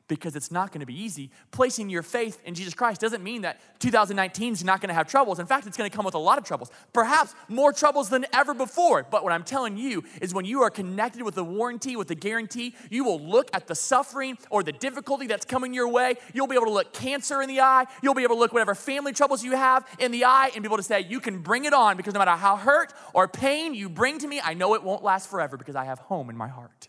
Because 0.08 0.36
it's 0.36 0.52
not 0.52 0.72
going 0.72 0.82
to 0.82 0.86
be 0.86 1.00
easy. 1.00 1.30
Placing 1.52 1.90
your 1.90 2.04
faith 2.04 2.42
in 2.46 2.54
Jesus 2.54 2.74
Christ 2.74 3.00
doesn't 3.00 3.24
mean 3.24 3.44
that 3.44 3.60
2019 3.80 4.54
is 4.54 4.64
not 4.64 4.82
going 4.82 4.90
to 4.90 4.94
have 4.94 5.08
troubles. 5.08 5.40
In 5.40 5.46
fact, 5.46 5.68
it's 5.68 5.78
going 5.78 5.90
to 5.90 5.96
come 5.96 6.06
with 6.06 6.16
a 6.16 6.20
lot 6.20 6.38
of 6.38 6.44
troubles, 6.44 6.70
perhaps 6.94 7.34
more 7.48 7.72
troubles 7.72 8.10
than 8.10 8.26
ever 8.34 8.54
before. 8.54 9.06
But 9.10 9.24
what 9.24 9.32
I'm 9.32 9.44
telling 9.44 9.78
you 9.78 10.04
is 10.22 10.34
when 10.34 10.46
you 10.46 10.64
are 10.64 10.70
connected 10.70 11.22
with 11.22 11.36
the 11.36 11.44
warranty, 11.44 11.96
with 11.96 12.08
the 12.08 12.16
guarantee, 12.16 12.76
you 12.90 13.04
will 13.04 13.20
look 13.20 13.50
at 13.54 13.68
the 13.68 13.76
suffering 13.76 14.38
or 14.50 14.64
the 14.64 14.72
difficulty 14.72 15.28
that's 15.28 15.46
coming 15.46 15.74
your 15.74 15.88
way. 15.88 16.16
You'll 16.34 16.48
be 16.48 16.56
able 16.56 16.68
to 16.68 16.74
look 16.74 16.94
cancer 16.94 17.42
in 17.42 17.48
the 17.48 17.62
eye. 17.62 17.86
You'll 18.02 18.14
be 18.14 18.24
able 18.24 18.36
to 18.36 18.40
look 18.40 18.54
whatever 18.54 18.76
family 18.76 19.14
troubles 19.14 19.44
you 19.44 19.56
have 19.56 19.88
in 20.00 20.12
the 20.12 20.26
eye 20.26 20.52
and 20.54 20.64
be 20.64 20.68
able 20.68 20.78
to 20.78 20.84
say, 20.84 21.02
You 21.02 21.20
can 21.20 21.40
bring 21.40 21.66
it 21.66 21.74
on 21.74 21.98
because 21.98 22.14
no 22.14 22.20
matter 22.20 22.32
how 22.32 22.58
hurt 22.58 22.94
or 23.14 23.28
pain 23.28 23.74
you 23.74 23.90
bring 23.90 24.20
to 24.20 24.28
me, 24.28 24.42
I 24.44 24.54
know 24.54 24.74
it 24.74 24.84
won't 24.84 25.04
last 25.04 25.30
forever 25.30 25.58
because 25.58 25.76
I 25.76 25.86
have 25.86 26.00
home 26.00 26.30
in 26.30 26.38
my 26.38 26.48
heart. 26.48 26.88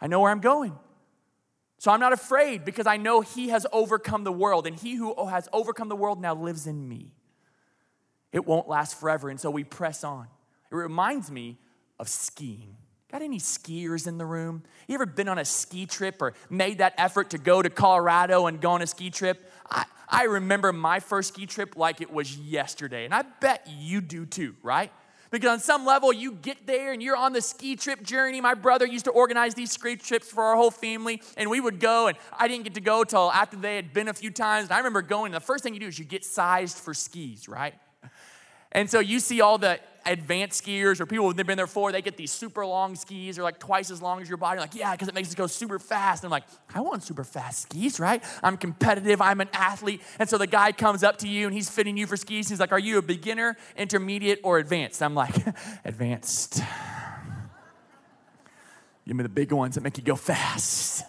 I 0.00 0.06
know 0.06 0.20
where 0.20 0.30
I'm 0.30 0.40
going. 0.40 0.76
So 1.78 1.92
I'm 1.92 2.00
not 2.00 2.12
afraid 2.12 2.64
because 2.64 2.86
I 2.86 2.96
know 2.96 3.20
He 3.20 3.48
has 3.48 3.66
overcome 3.72 4.24
the 4.24 4.32
world, 4.32 4.66
and 4.66 4.76
He 4.76 4.96
who 4.96 5.14
has 5.26 5.48
overcome 5.52 5.88
the 5.88 5.96
world 5.96 6.20
now 6.20 6.34
lives 6.34 6.66
in 6.66 6.88
me. 6.88 7.14
It 8.32 8.44
won't 8.46 8.68
last 8.68 8.98
forever, 8.98 9.30
and 9.30 9.40
so 9.40 9.50
we 9.50 9.64
press 9.64 10.04
on. 10.04 10.26
It 10.70 10.74
reminds 10.74 11.30
me 11.30 11.56
of 11.98 12.08
skiing. 12.08 12.76
Got 13.10 13.22
any 13.22 13.38
skiers 13.38 14.06
in 14.06 14.18
the 14.18 14.26
room? 14.26 14.64
You 14.86 14.94
ever 14.94 15.06
been 15.06 15.28
on 15.28 15.38
a 15.38 15.44
ski 15.44 15.86
trip 15.86 16.20
or 16.20 16.34
made 16.50 16.78
that 16.78 16.92
effort 16.98 17.30
to 17.30 17.38
go 17.38 17.62
to 17.62 17.70
Colorado 17.70 18.46
and 18.46 18.60
go 18.60 18.72
on 18.72 18.82
a 18.82 18.86
ski 18.86 19.08
trip? 19.08 19.50
I, 19.70 19.86
I 20.08 20.24
remember 20.24 20.74
my 20.74 21.00
first 21.00 21.28
ski 21.28 21.46
trip 21.46 21.74
like 21.76 22.02
it 22.02 22.12
was 22.12 22.36
yesterday, 22.36 23.06
and 23.06 23.14
I 23.14 23.22
bet 23.22 23.66
you 23.70 24.02
do 24.02 24.26
too, 24.26 24.56
right? 24.62 24.92
Because 25.30 25.50
on 25.50 25.60
some 25.60 25.84
level, 25.84 26.12
you 26.12 26.32
get 26.32 26.66
there 26.66 26.92
and 26.92 27.02
you're 27.02 27.16
on 27.16 27.32
the 27.32 27.42
ski 27.42 27.76
trip 27.76 28.02
journey. 28.02 28.40
My 28.40 28.54
brother 28.54 28.86
used 28.86 29.04
to 29.04 29.10
organize 29.10 29.54
these 29.54 29.72
ski 29.72 29.96
trips 29.96 30.28
for 30.28 30.42
our 30.42 30.56
whole 30.56 30.70
family, 30.70 31.20
and 31.36 31.50
we 31.50 31.60
would 31.60 31.80
go, 31.80 32.06
and 32.06 32.16
I 32.38 32.48
didn't 32.48 32.64
get 32.64 32.74
to 32.74 32.80
go 32.80 33.04
till 33.04 33.30
after 33.30 33.56
they 33.56 33.76
had 33.76 33.92
been 33.92 34.08
a 34.08 34.14
few 34.14 34.30
times. 34.30 34.64
And 34.64 34.72
I 34.72 34.78
remember 34.78 35.02
going, 35.02 35.26
and 35.26 35.34
the 35.34 35.44
first 35.44 35.62
thing 35.62 35.74
you 35.74 35.80
do 35.80 35.86
is 35.86 35.98
you 35.98 36.04
get 36.04 36.24
sized 36.24 36.78
for 36.78 36.94
skis, 36.94 37.48
right? 37.48 37.74
And 38.72 38.90
so 38.90 39.00
you 39.00 39.18
see 39.20 39.40
all 39.40 39.58
the 39.58 39.80
advanced 40.06 40.64
skiers 40.64 41.00
or 41.00 41.06
people 41.06 41.26
who've 41.26 41.36
been 41.36 41.56
there 41.56 41.66
before, 41.66 41.92
they 41.92 42.02
get 42.02 42.16
these 42.16 42.30
super 42.30 42.64
long 42.64 42.96
skis. 42.96 43.36
They're 43.36 43.44
like 43.44 43.58
twice 43.58 43.90
as 43.90 44.00
long 44.00 44.20
as 44.20 44.28
your 44.28 44.38
body. 44.38 44.60
Like, 44.60 44.74
yeah, 44.74 44.92
because 44.92 45.08
it 45.08 45.14
makes 45.14 45.32
it 45.32 45.36
go 45.36 45.46
super 45.46 45.78
fast. 45.78 46.22
And 46.22 46.28
I'm 46.28 46.30
like, 46.30 46.44
I 46.74 46.80
want 46.80 47.02
super 47.02 47.24
fast 47.24 47.62
skis, 47.62 48.00
right? 48.00 48.22
I'm 48.42 48.56
competitive. 48.56 49.20
I'm 49.20 49.40
an 49.40 49.48
athlete. 49.52 50.00
And 50.18 50.28
so 50.28 50.38
the 50.38 50.46
guy 50.46 50.72
comes 50.72 51.02
up 51.02 51.18
to 51.18 51.28
you 51.28 51.46
and 51.46 51.54
he's 51.54 51.68
fitting 51.68 51.96
you 51.96 52.06
for 52.06 52.16
skis. 52.16 52.48
He's 52.48 52.60
like, 52.60 52.72
Are 52.72 52.78
you 52.78 52.98
a 52.98 53.02
beginner, 53.02 53.56
intermediate, 53.76 54.40
or 54.42 54.58
advanced? 54.58 55.02
I'm 55.02 55.14
like, 55.14 55.34
Advanced. 55.84 56.62
Give 59.06 59.16
me 59.16 59.22
the 59.22 59.30
big 59.30 59.52
ones 59.52 59.74
that 59.74 59.80
make 59.80 59.96
you 59.96 60.04
go 60.04 60.16
fast. 60.16 61.02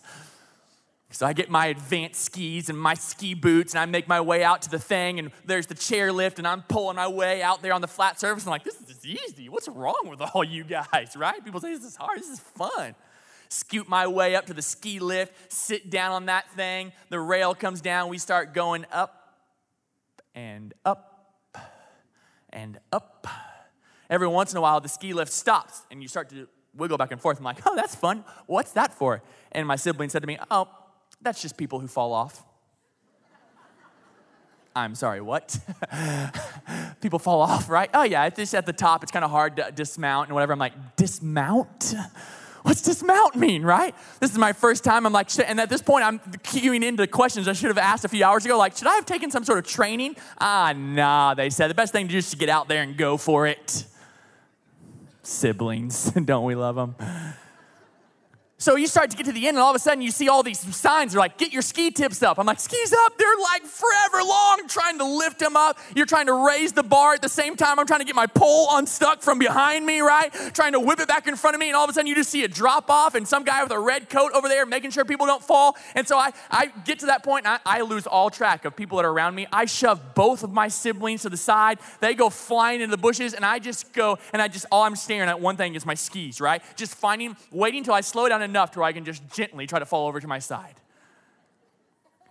So 1.20 1.26
I 1.26 1.34
get 1.34 1.50
my 1.50 1.66
advanced 1.66 2.22
skis 2.22 2.70
and 2.70 2.80
my 2.80 2.94
ski 2.94 3.34
boots, 3.34 3.74
and 3.74 3.82
I 3.82 3.86
make 3.86 4.08
my 4.08 4.22
way 4.22 4.42
out 4.42 4.62
to 4.62 4.70
the 4.70 4.80
thing, 4.80 5.20
and 5.20 5.32
there's 5.44 5.68
the 5.68 5.76
chairlift, 5.76 6.38
and 6.38 6.48
I'm 6.48 6.62
pulling 6.62 6.96
my 6.96 7.10
way 7.10 7.42
out 7.42 7.62
there 7.62 7.74
on 7.74 7.82
the 7.82 7.90
flat 7.90 8.22
surface. 8.22 8.46
I'm 8.46 8.52
like, 8.52 8.64
this 8.64 8.80
is 8.88 9.06
easy. 9.06 9.50
What's 9.50 9.68
wrong 9.68 10.04
with 10.06 10.22
all 10.22 10.46
you 10.46 10.64
guys, 10.64 11.18
right? 11.18 11.44
People 11.44 11.60
say 11.60 11.76
this 11.76 11.84
is 11.84 11.98
hard. 11.98 12.20
This 12.20 12.30
is 12.30 12.40
fun. 12.40 12.96
Scoot 13.50 13.90
my 13.90 14.08
way 14.08 14.34
up 14.34 14.46
to 14.46 14.54
the 14.54 14.62
ski 14.62 15.00
lift, 15.00 15.34
sit 15.52 15.90
down 15.90 16.14
on 16.14 16.28
that 16.28 16.50
thing. 16.52 16.94
The 17.10 17.20
rail 17.20 17.54
comes 17.54 17.82
down. 17.82 18.08
We 18.08 18.18
start 18.18 18.54
going 18.54 18.86
up 18.90 19.36
and 20.34 20.74
up 20.86 21.34
and 22.52 22.80
up. 22.94 23.28
Every 24.10 24.30
once 24.30 24.54
in 24.54 24.58
a 24.58 24.62
while, 24.62 24.80
the 24.80 24.88
ski 24.88 25.12
lift 25.12 25.34
stops, 25.34 25.82
and 25.92 26.02
you 26.02 26.08
start 26.08 26.30
to 26.30 26.48
wiggle 26.74 26.98
back 26.98 27.12
and 27.12 27.20
forth. 27.20 27.40
I'm 27.40 27.44
like, 27.44 27.60
oh, 27.66 27.76
that's 27.76 27.94
fun. 27.94 28.24
What's 28.46 28.72
that 28.72 28.94
for? 28.94 29.22
And 29.52 29.68
my 29.68 29.76
sibling 29.76 30.08
said 30.08 30.22
to 30.22 30.28
me, 30.28 30.38
oh, 30.50 30.70
that's 31.22 31.42
just 31.42 31.58
people 31.58 31.80
who 31.80 31.88
fall 31.88 32.14
off. 32.14 32.44
I'm 34.76 34.96
sorry, 34.96 35.20
what? 35.20 35.58
people 37.02 37.20
fall 37.20 37.42
off, 37.42 37.70
right? 37.70 37.90
Oh, 37.94 38.04
yeah, 38.04 38.26
it's 38.26 38.38
just 38.38 38.56
at 38.56 38.66
the 38.66 38.74
top. 38.74 39.04
It's 39.04 39.12
kind 39.12 39.26
of 39.26 39.32
hard 39.32 39.58
to 39.58 39.72
dismount 39.72 40.30
and 40.30 40.36
whatever. 40.36 40.54
I'm 40.54 40.60
like, 40.60 40.96
dismount? 40.96 41.96
What's 42.64 42.82
dismount 42.82 43.36
mean, 43.36 43.64
right? 43.64 43.96
This 44.20 44.32
is 44.32 44.38
my 44.38 44.54
first 44.54 44.84
time. 44.84 45.06
I'm 45.06 45.14
like, 45.14 45.30
and 45.40 45.60
at 45.60 45.70
this 45.70 45.82
point, 45.82 46.06
I'm 46.06 46.20
queuing 46.20 46.84
into 46.84 47.06
questions 47.08 47.48
I 47.48 47.54
should 47.54 47.70
have 47.70 47.78
asked 47.78 48.06
a 48.06 48.10
few 48.10 48.24
hours 48.24 48.46
ago. 48.46 48.58
Like, 48.58 48.76
should 48.78 48.88
I 48.88 48.96
have 48.96 49.06
taken 49.06 49.32
some 49.32 49.44
sort 49.44 49.60
of 49.60 49.66
training? 49.66 50.16
Ah, 50.40 50.74
nah, 50.76 51.34
they 51.34 51.50
said. 51.50 51.70
The 51.70 51.76
best 51.76 51.92
thing 51.92 52.08
to 52.08 52.12
do 52.12 52.18
is 52.18 52.30
to 52.32 52.38
get 52.38 52.50
out 52.50 52.68
there 52.68 52.84
and 52.84 52.96
go 52.98 53.18
for 53.18 53.48
it. 53.48 53.86
Siblings, 55.24 56.12
don't 56.26 56.46
we 56.46 56.56
love 56.56 56.76
them? 56.76 56.96
So 58.62 58.76
you 58.76 58.88
start 58.88 59.10
to 59.12 59.16
get 59.16 59.26
to 59.26 59.32
the 59.32 59.48
end, 59.48 59.56
and 59.56 59.64
all 59.64 59.70
of 59.70 59.76
a 59.78 59.80
sudden 59.80 60.02
you 60.02 60.12
see 60.12 60.28
all 60.28 60.44
these 60.44 60.60
signs. 60.76 61.14
They're 61.14 61.20
like, 61.20 61.38
get 61.38 61.54
your 61.54 61.62
ski 61.62 61.92
tips 61.92 62.22
up. 62.22 62.38
I'm 62.38 62.46
like, 62.46 62.60
skis 62.60 62.92
up? 63.06 63.18
They're 63.18 63.28
like 63.42 63.64
forever 63.64 64.22
long, 64.22 64.64
trying 64.68 64.98
to 64.98 65.06
lift 65.06 65.40
them 65.40 65.56
up. 65.56 65.80
You're 65.96 66.06
trying 66.06 66.26
to 66.26 66.46
raise 66.46 66.74
the 66.74 66.84
bar 66.84 67.14
at 67.14 67.22
the 67.22 67.30
same 67.30 67.56
time. 67.56 67.80
I'm 67.80 67.88
trying 67.88 68.02
to 68.02 68.06
get 68.06 68.16
my 68.16 68.28
pole 68.28 68.68
unstuck 68.72 69.22
from 69.22 69.40
behind 69.40 69.86
me, 69.86 70.02
right? 70.02 70.34
Trying 70.54 70.74
to 70.74 70.82
whip 70.82 71.00
it 71.00 71.08
back 71.08 71.26
in 71.26 71.38
front 71.38 71.56
of 71.56 71.62
me, 71.62 71.70
and 71.70 71.76
all 71.78 71.86
of 71.86 71.90
a 71.90 71.94
sudden 71.94 72.08
you 72.08 72.16
just 72.16 72.32
see 72.32 72.44
a 72.44 72.50
drop 72.50 72.90
off, 72.90 73.16
and 73.16 73.26
some 73.26 73.46
guy 73.46 73.64
with 73.64 73.72
a 73.72 73.80
red 73.80 74.10
coat 74.10 74.34
over 74.34 74.50
there 74.50 74.66
making 74.66 74.92
sure 74.92 75.06
people 75.06 75.26
don't 75.26 75.42
fall. 75.42 75.78
And 75.96 76.06
so 76.06 76.18
I, 76.18 76.34
I 76.52 76.66
get 76.84 77.00
to 77.00 77.06
that 77.06 77.24
point, 77.24 77.46
and 77.46 77.58
I, 77.66 77.78
I 77.78 77.82
lose 77.82 78.08
all 78.08 78.30
track 78.30 78.66
of 78.66 78.76
people 78.76 78.98
that 78.98 79.06
are 79.06 79.12
around 79.12 79.36
me. 79.36 79.48
I 79.54 79.66
shove 79.66 80.16
both 80.16 80.44
of 80.44 80.52
my 80.52 80.68
siblings 80.68 81.22
to 81.22 81.30
the 81.30 81.38
side. 81.38 81.80
They 82.02 82.14
go 82.14 82.30
flying 82.30 82.82
into 82.82 82.92
the 82.92 83.02
bushes, 83.02 83.34
and 83.34 83.46
I 83.46 83.60
just 83.60 83.94
go, 83.94 84.20
and 84.34 84.42
I 84.42 84.50
just, 84.50 84.66
all 84.70 84.84
I'm 84.84 84.98
staring 84.98 85.30
at 85.30 85.40
one 85.40 85.56
thing 85.56 85.76
is 85.76 85.86
my 85.86 85.94
skis, 85.94 86.42
right? 86.42 86.62
Just 86.76 86.94
finding, 86.96 87.38
waiting 87.52 87.86
till 87.86 87.94
I 87.94 88.02
slow 88.02 88.28
down 88.28 88.49
enough 88.50 88.72
to 88.72 88.80
where 88.80 88.88
I 88.88 88.94
can 88.94 89.06
just 89.06 89.28
gently 89.34 89.68
try 89.68 89.80
to 89.80 89.86
fall 89.86 90.08
over 90.08 90.20
to 90.20 90.28
my 90.28 90.40
side. 90.40 90.76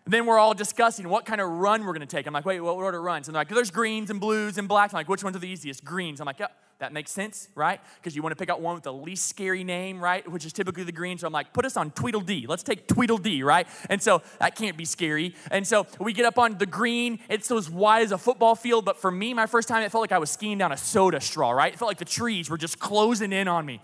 Then 0.09 0.25
we're 0.25 0.39
all 0.39 0.55
discussing 0.55 1.09
what 1.11 1.27
kind 1.27 1.39
of 1.39 1.51
run 1.51 1.85
we're 1.85 1.93
going 1.93 2.01
to 2.01 2.07
take. 2.07 2.27
I'm 2.27 2.33
like, 2.33 2.47
wait, 2.47 2.61
what 2.61 2.77
order 2.77 3.01
runs? 3.01 3.29
And 3.29 3.35
they're 3.35 3.43
like, 3.43 3.51
there's 3.51 3.71
greens 3.71 4.09
and 4.09 4.19
blues 4.19 4.57
and 4.57 4.67
blacks. 4.67 4.95
I'm 4.95 4.99
like, 4.99 5.09
which 5.09 5.23
ones 5.23 5.37
are 5.37 5.39
the 5.39 5.49
easiest? 5.49 5.85
Greens. 5.85 6.19
I'm 6.19 6.25
like, 6.25 6.39
yep, 6.39 6.57
that 6.79 6.95
makes 6.95 7.11
sense, 7.11 7.49
right? 7.55 7.79
Because 7.97 8.17
you 8.17 8.23
want 8.23 8.33
to 8.33 8.37
pick 8.37 8.49
out 8.49 8.63
one 8.63 8.75
with 8.75 8.85
the 8.85 8.93
least 8.93 9.27
scary 9.29 9.65
name, 9.65 10.01
right? 10.01 10.27
Which 10.31 10.47
is 10.47 10.55
typically 10.55 10.85
the 10.85 10.93
green. 10.93 11.19
So 11.19 11.27
I'm 11.27 11.33
like, 11.33 11.53
put 11.53 11.67
us 11.67 11.77
on 11.77 11.91
Tweedledee. 11.91 12.47
Let's 12.47 12.63
take 12.63 12.89
Tweedledee, 12.89 13.43
right? 13.43 13.69
And 13.91 14.01
so 14.01 14.23
that 14.39 14.57
can't 14.57 14.79
be 14.79 14.87
scary. 14.87 15.35
And 15.51 15.67
so 15.67 15.87
we 16.01 16.15
get 16.15 16.25
up 16.25 16.39
on 16.39 16.57
the 16.57 16.67
green. 16.67 17.19
It's 17.29 17.51
as 17.51 17.69
wide 17.69 18.03
as 18.03 18.13
a 18.13 18.19
football 18.19 18.55
field. 18.55 18.87
But 18.87 18.97
for 18.97 19.11
me, 19.11 19.35
my 19.35 19.45
first 19.45 19.69
time, 19.69 19.83
it 19.83 19.93
felt 19.93 20.01
like 20.01 20.13
I 20.13 20.19
was 20.19 20.31
skiing 20.31 20.57
down 20.57 20.73
a 20.73 20.79
soda 20.79 21.21
straw, 21.21 21.51
right? 21.51 21.71
It 21.71 21.79
felt 21.79 21.89
like 21.89 21.99
the 21.99 22.07
trees 22.07 22.49
were 22.49 22.59
just 22.59 22.79
closing 22.79 23.33
in 23.33 23.47
on 23.47 23.67
me 23.67 23.83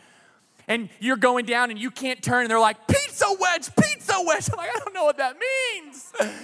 and 0.69 0.89
you're 1.01 1.17
going 1.17 1.47
down 1.47 1.71
and 1.71 1.79
you 1.79 1.91
can't 1.91 2.23
turn, 2.23 2.43
and 2.43 2.51
they're 2.51 2.61
like, 2.61 2.87
pizza 2.87 3.27
wedge, 3.39 3.75
pizza 3.77 4.15
wedge. 4.25 4.49
I'm 4.53 4.57
like, 4.59 4.71
I 4.75 4.79
don't 4.79 4.95
know 4.95 5.05
what 5.05 5.19
that 5.19 5.37
means. 5.39 6.13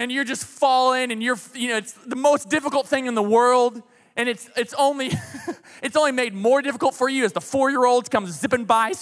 And 0.00 0.12
you're 0.12 0.22
just 0.22 0.44
falling, 0.44 1.10
and 1.10 1.20
you're, 1.20 1.38
you 1.54 1.70
know, 1.70 1.76
it's 1.76 1.90
the 1.92 2.14
most 2.14 2.48
difficult 2.48 2.86
thing 2.86 3.06
in 3.06 3.16
the 3.16 3.22
world. 3.22 3.82
And 4.16 4.28
it's, 4.28 4.48
it's, 4.56 4.72
only, 4.74 5.10
it's 5.82 5.96
only 5.96 6.12
made 6.12 6.34
more 6.34 6.62
difficult 6.62 6.94
for 6.94 7.08
you 7.08 7.24
as 7.24 7.32
the 7.32 7.40
four 7.40 7.68
year 7.68 7.84
olds 7.84 8.08
come 8.08 8.24
zipping 8.26 8.64
by. 8.64 8.92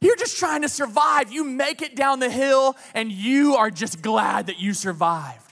You're 0.00 0.16
just 0.16 0.38
trying 0.38 0.62
to 0.62 0.68
survive. 0.68 1.32
You 1.32 1.44
make 1.44 1.82
it 1.82 1.96
down 1.96 2.20
the 2.20 2.30
hill, 2.30 2.76
and 2.94 3.10
you 3.10 3.56
are 3.56 3.70
just 3.70 4.02
glad 4.02 4.46
that 4.46 4.58
you 4.58 4.72
survived. 4.72 5.45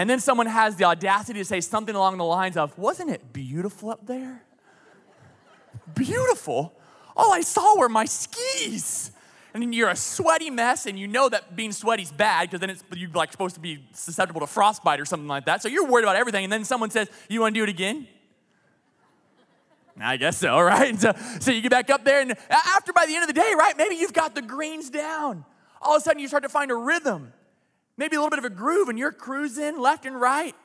And 0.00 0.08
then 0.08 0.18
someone 0.18 0.46
has 0.46 0.76
the 0.76 0.84
audacity 0.84 1.40
to 1.40 1.44
say 1.44 1.60
something 1.60 1.94
along 1.94 2.16
the 2.16 2.24
lines 2.24 2.56
of, 2.56 2.76
Wasn't 2.78 3.10
it 3.10 3.34
beautiful 3.34 3.90
up 3.90 4.06
there? 4.06 4.42
beautiful? 5.94 6.72
All 7.14 7.34
I 7.34 7.42
saw 7.42 7.78
were 7.78 7.90
my 7.90 8.06
skis. 8.06 9.10
And 9.52 9.62
then 9.62 9.74
you're 9.74 9.90
a 9.90 9.96
sweaty 9.96 10.48
mess, 10.48 10.86
and 10.86 10.98
you 10.98 11.06
know 11.06 11.28
that 11.28 11.54
being 11.54 11.70
sweaty 11.70 12.04
is 12.04 12.12
bad 12.12 12.48
because 12.48 12.60
then 12.60 12.70
it's 12.70 12.82
you're 12.96 13.10
like 13.10 13.30
supposed 13.30 13.56
to 13.56 13.60
be 13.60 13.84
susceptible 13.92 14.40
to 14.40 14.46
frostbite 14.46 15.00
or 15.00 15.04
something 15.04 15.28
like 15.28 15.44
that. 15.44 15.60
So 15.60 15.68
you're 15.68 15.86
worried 15.86 16.04
about 16.04 16.16
everything, 16.16 16.44
and 16.44 16.52
then 16.52 16.64
someone 16.64 16.88
says, 16.88 17.10
"You 17.28 17.42
want 17.42 17.54
to 17.54 17.60
do 17.60 17.64
it 17.64 17.68
again?" 17.68 18.08
I 20.00 20.16
guess 20.16 20.38
so, 20.38 20.58
right? 20.62 20.98
So, 20.98 21.12
so 21.40 21.50
you 21.50 21.60
get 21.60 21.72
back 21.72 21.90
up 21.90 22.04
there, 22.04 22.22
and 22.22 22.34
after 22.48 22.94
by 22.94 23.04
the 23.04 23.14
end 23.14 23.24
of 23.24 23.28
the 23.28 23.38
day, 23.38 23.52
right? 23.54 23.76
Maybe 23.76 23.96
you've 23.96 24.14
got 24.14 24.34
the 24.34 24.40
greens 24.40 24.88
down. 24.88 25.44
All 25.82 25.96
of 25.96 26.00
a 26.00 26.04
sudden, 26.04 26.22
you 26.22 26.28
start 26.28 26.44
to 26.44 26.48
find 26.48 26.70
a 26.70 26.76
rhythm 26.76 27.34
maybe 28.00 28.16
a 28.16 28.18
little 28.18 28.30
bit 28.30 28.38
of 28.38 28.46
a 28.46 28.50
groove, 28.50 28.88
and 28.88 28.98
you're 28.98 29.12
cruising 29.12 29.78
left 29.78 30.06
and 30.06 30.18
right, 30.18 30.56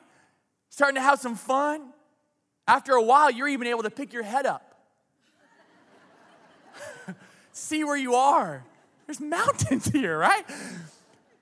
starting 0.70 0.94
to 0.94 1.02
have 1.02 1.20
some 1.20 1.36
fun. 1.36 1.92
After 2.66 2.94
a 2.94 3.02
while, 3.02 3.30
you're 3.30 3.46
even 3.46 3.66
able 3.66 3.82
to 3.82 3.90
pick 3.90 4.14
your 4.14 4.22
head 4.22 4.46
up, 4.46 4.74
see 7.52 7.84
where 7.84 7.96
you 7.96 8.14
are. 8.14 8.64
There's 9.06 9.20
mountains 9.20 9.86
here, 9.92 10.18
right? 10.18 10.44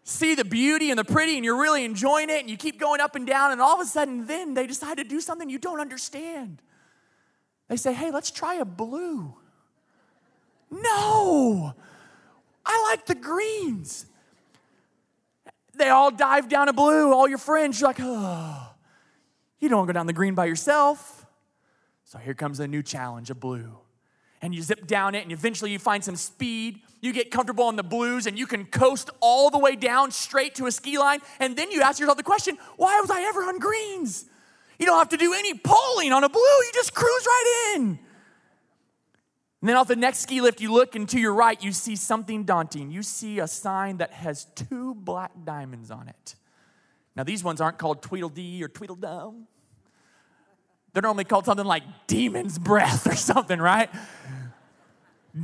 See 0.02 0.34
the 0.34 0.44
beauty 0.44 0.90
and 0.90 0.98
the 0.98 1.04
pretty, 1.04 1.36
and 1.36 1.44
you're 1.44 1.60
really 1.60 1.84
enjoying 1.84 2.28
it, 2.28 2.40
and 2.40 2.50
you 2.50 2.56
keep 2.56 2.80
going 2.80 3.00
up 3.00 3.14
and 3.14 3.24
down, 3.24 3.52
and 3.52 3.60
all 3.60 3.80
of 3.80 3.86
a 3.86 3.88
sudden, 3.88 4.26
then 4.26 4.54
they 4.54 4.66
decide 4.66 4.96
to 4.96 5.04
do 5.04 5.20
something 5.20 5.48
you 5.48 5.60
don't 5.60 5.80
understand. 5.80 6.60
They 7.68 7.76
say, 7.76 7.94
hey, 7.94 8.10
let's 8.10 8.32
try 8.32 8.56
a 8.56 8.64
blue. 8.64 9.32
No, 10.72 11.72
I 12.66 12.86
like 12.90 13.06
the 13.06 13.14
greens. 13.14 14.06
They 15.76 15.88
all 15.88 16.10
dive 16.10 16.48
down 16.48 16.68
a 16.68 16.72
blue, 16.72 17.12
all 17.12 17.28
your 17.28 17.38
friends. 17.38 17.80
You're 17.80 17.88
like, 17.88 18.00
oh, 18.00 18.74
you 19.58 19.68
don't 19.68 19.86
go 19.86 19.92
down 19.92 20.06
the 20.06 20.12
green 20.12 20.34
by 20.34 20.46
yourself. 20.46 21.26
So 22.04 22.18
here 22.18 22.34
comes 22.34 22.60
a 22.60 22.68
new 22.68 22.82
challenge, 22.82 23.30
a 23.30 23.34
blue. 23.34 23.78
And 24.42 24.54
you 24.54 24.62
zip 24.62 24.86
down 24.86 25.14
it, 25.14 25.22
and 25.22 25.32
eventually 25.32 25.70
you 25.72 25.78
find 25.78 26.04
some 26.04 26.16
speed. 26.16 26.80
You 27.00 27.12
get 27.12 27.30
comfortable 27.30 27.64
on 27.64 27.76
the 27.76 27.82
blues, 27.82 28.26
and 28.26 28.38
you 28.38 28.46
can 28.46 28.66
coast 28.66 29.10
all 29.20 29.50
the 29.50 29.58
way 29.58 29.74
down 29.74 30.10
straight 30.10 30.54
to 30.56 30.66
a 30.66 30.70
ski 30.70 30.98
line. 30.98 31.20
And 31.40 31.56
then 31.56 31.70
you 31.70 31.82
ask 31.82 31.98
yourself 31.98 32.18
the 32.18 32.22
question 32.22 32.58
why 32.76 33.00
was 33.00 33.10
I 33.10 33.22
ever 33.22 33.40
on 33.44 33.58
greens? 33.58 34.26
You 34.78 34.86
don't 34.86 34.98
have 34.98 35.08
to 35.10 35.16
do 35.16 35.32
any 35.32 35.54
pulling 35.54 36.12
on 36.12 36.24
a 36.24 36.28
blue, 36.28 36.40
you 36.40 36.70
just 36.74 36.94
cruise 36.94 37.26
right 37.26 37.74
in. 37.76 37.98
And 39.64 39.70
then 39.70 39.78
off 39.78 39.88
the 39.88 39.96
next 39.96 40.18
ski 40.18 40.42
lift, 40.42 40.60
you 40.60 40.70
look 40.70 40.94
and 40.94 41.08
to 41.08 41.18
your 41.18 41.32
right, 41.32 41.64
you 41.64 41.72
see 41.72 41.96
something 41.96 42.44
daunting. 42.44 42.90
You 42.90 43.02
see 43.02 43.38
a 43.38 43.48
sign 43.48 43.96
that 43.96 44.12
has 44.12 44.44
two 44.54 44.94
black 44.94 45.32
diamonds 45.42 45.90
on 45.90 46.06
it. 46.06 46.34
Now, 47.16 47.22
these 47.22 47.42
ones 47.42 47.62
aren't 47.62 47.78
called 47.78 48.02
Tweedledee 48.02 48.62
or 48.62 48.68
Tweedledum. 48.68 49.46
They're 50.92 51.00
normally 51.00 51.24
called 51.24 51.46
something 51.46 51.64
like 51.64 51.82
Demon's 52.06 52.58
Breath 52.58 53.06
or 53.06 53.14
something, 53.14 53.58
right? 53.58 53.88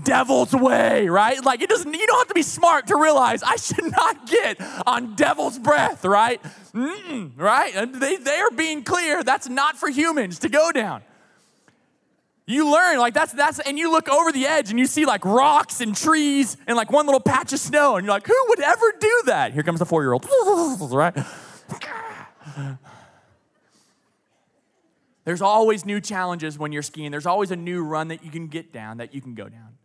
Devil's 0.05 0.53
Way, 0.53 1.09
right? 1.09 1.43
Like 1.43 1.62
it 1.62 1.71
doesn't, 1.71 1.91
you 1.91 2.07
don't 2.07 2.18
have 2.18 2.29
to 2.29 2.35
be 2.35 2.43
smart 2.43 2.89
to 2.89 2.97
realize 2.97 3.43
I 3.43 3.57
should 3.57 3.91
not 3.91 4.27
get 4.27 4.61
on 4.87 5.14
Devil's 5.14 5.59
Breath, 5.59 6.05
right? 6.05 6.43
Mm-mm, 6.75 7.39
right? 7.39 7.91
They, 7.91 8.16
they 8.16 8.37
are 8.37 8.51
being 8.51 8.85
clear 8.85 9.25
that's 9.25 9.49
not 9.49 9.79
for 9.79 9.89
humans 9.89 10.41
to 10.41 10.51
go 10.51 10.73
down. 10.73 11.05
You 12.47 12.72
learn, 12.72 12.99
like 12.99 13.14
that's 13.14 13.32
that's 13.32 13.61
and 13.61 13.78
you 13.78 13.93
look 13.93 14.09
over 14.09 14.32
the 14.32 14.47
edge 14.47 14.70
and 14.70 14.78
you 14.78 14.86
see 14.86 15.05
like 15.05 15.24
rocks 15.24 15.80
and 15.80 15.97
trees 15.97 16.57
and 16.66 16.76
like 16.76 16.91
one 16.91 17.07
little 17.07 17.20
patch 17.20 17.53
of 17.53 17.61
snow, 17.61 17.97
and 17.97 18.05
you're 18.05 18.12
like, 18.12 18.26
who 18.26 18.45
would 18.49 18.61
ever 18.61 18.93
do 18.99 19.22
that? 19.26 19.53
Here 19.53 19.62
comes 19.62 19.78
the 19.78 19.86
four-year-old, 19.86 20.26
right? 20.93 21.16
There's 25.24 25.43
always 25.43 25.84
new 25.84 26.01
challenges 26.01 26.59
when 26.59 26.72
you're 26.72 26.82
skiing. 26.82 27.11
There's 27.11 27.26
always 27.26 27.51
a 27.51 27.57
new 27.57 27.84
run 27.84 28.09
that 28.09 28.24
you 28.24 28.30
can 28.30 28.49
get 28.49 28.72
down, 28.72 28.97
that 28.97 29.14
you 29.14 29.20
can 29.20 29.34
go 29.34 29.49
down. 29.49 29.76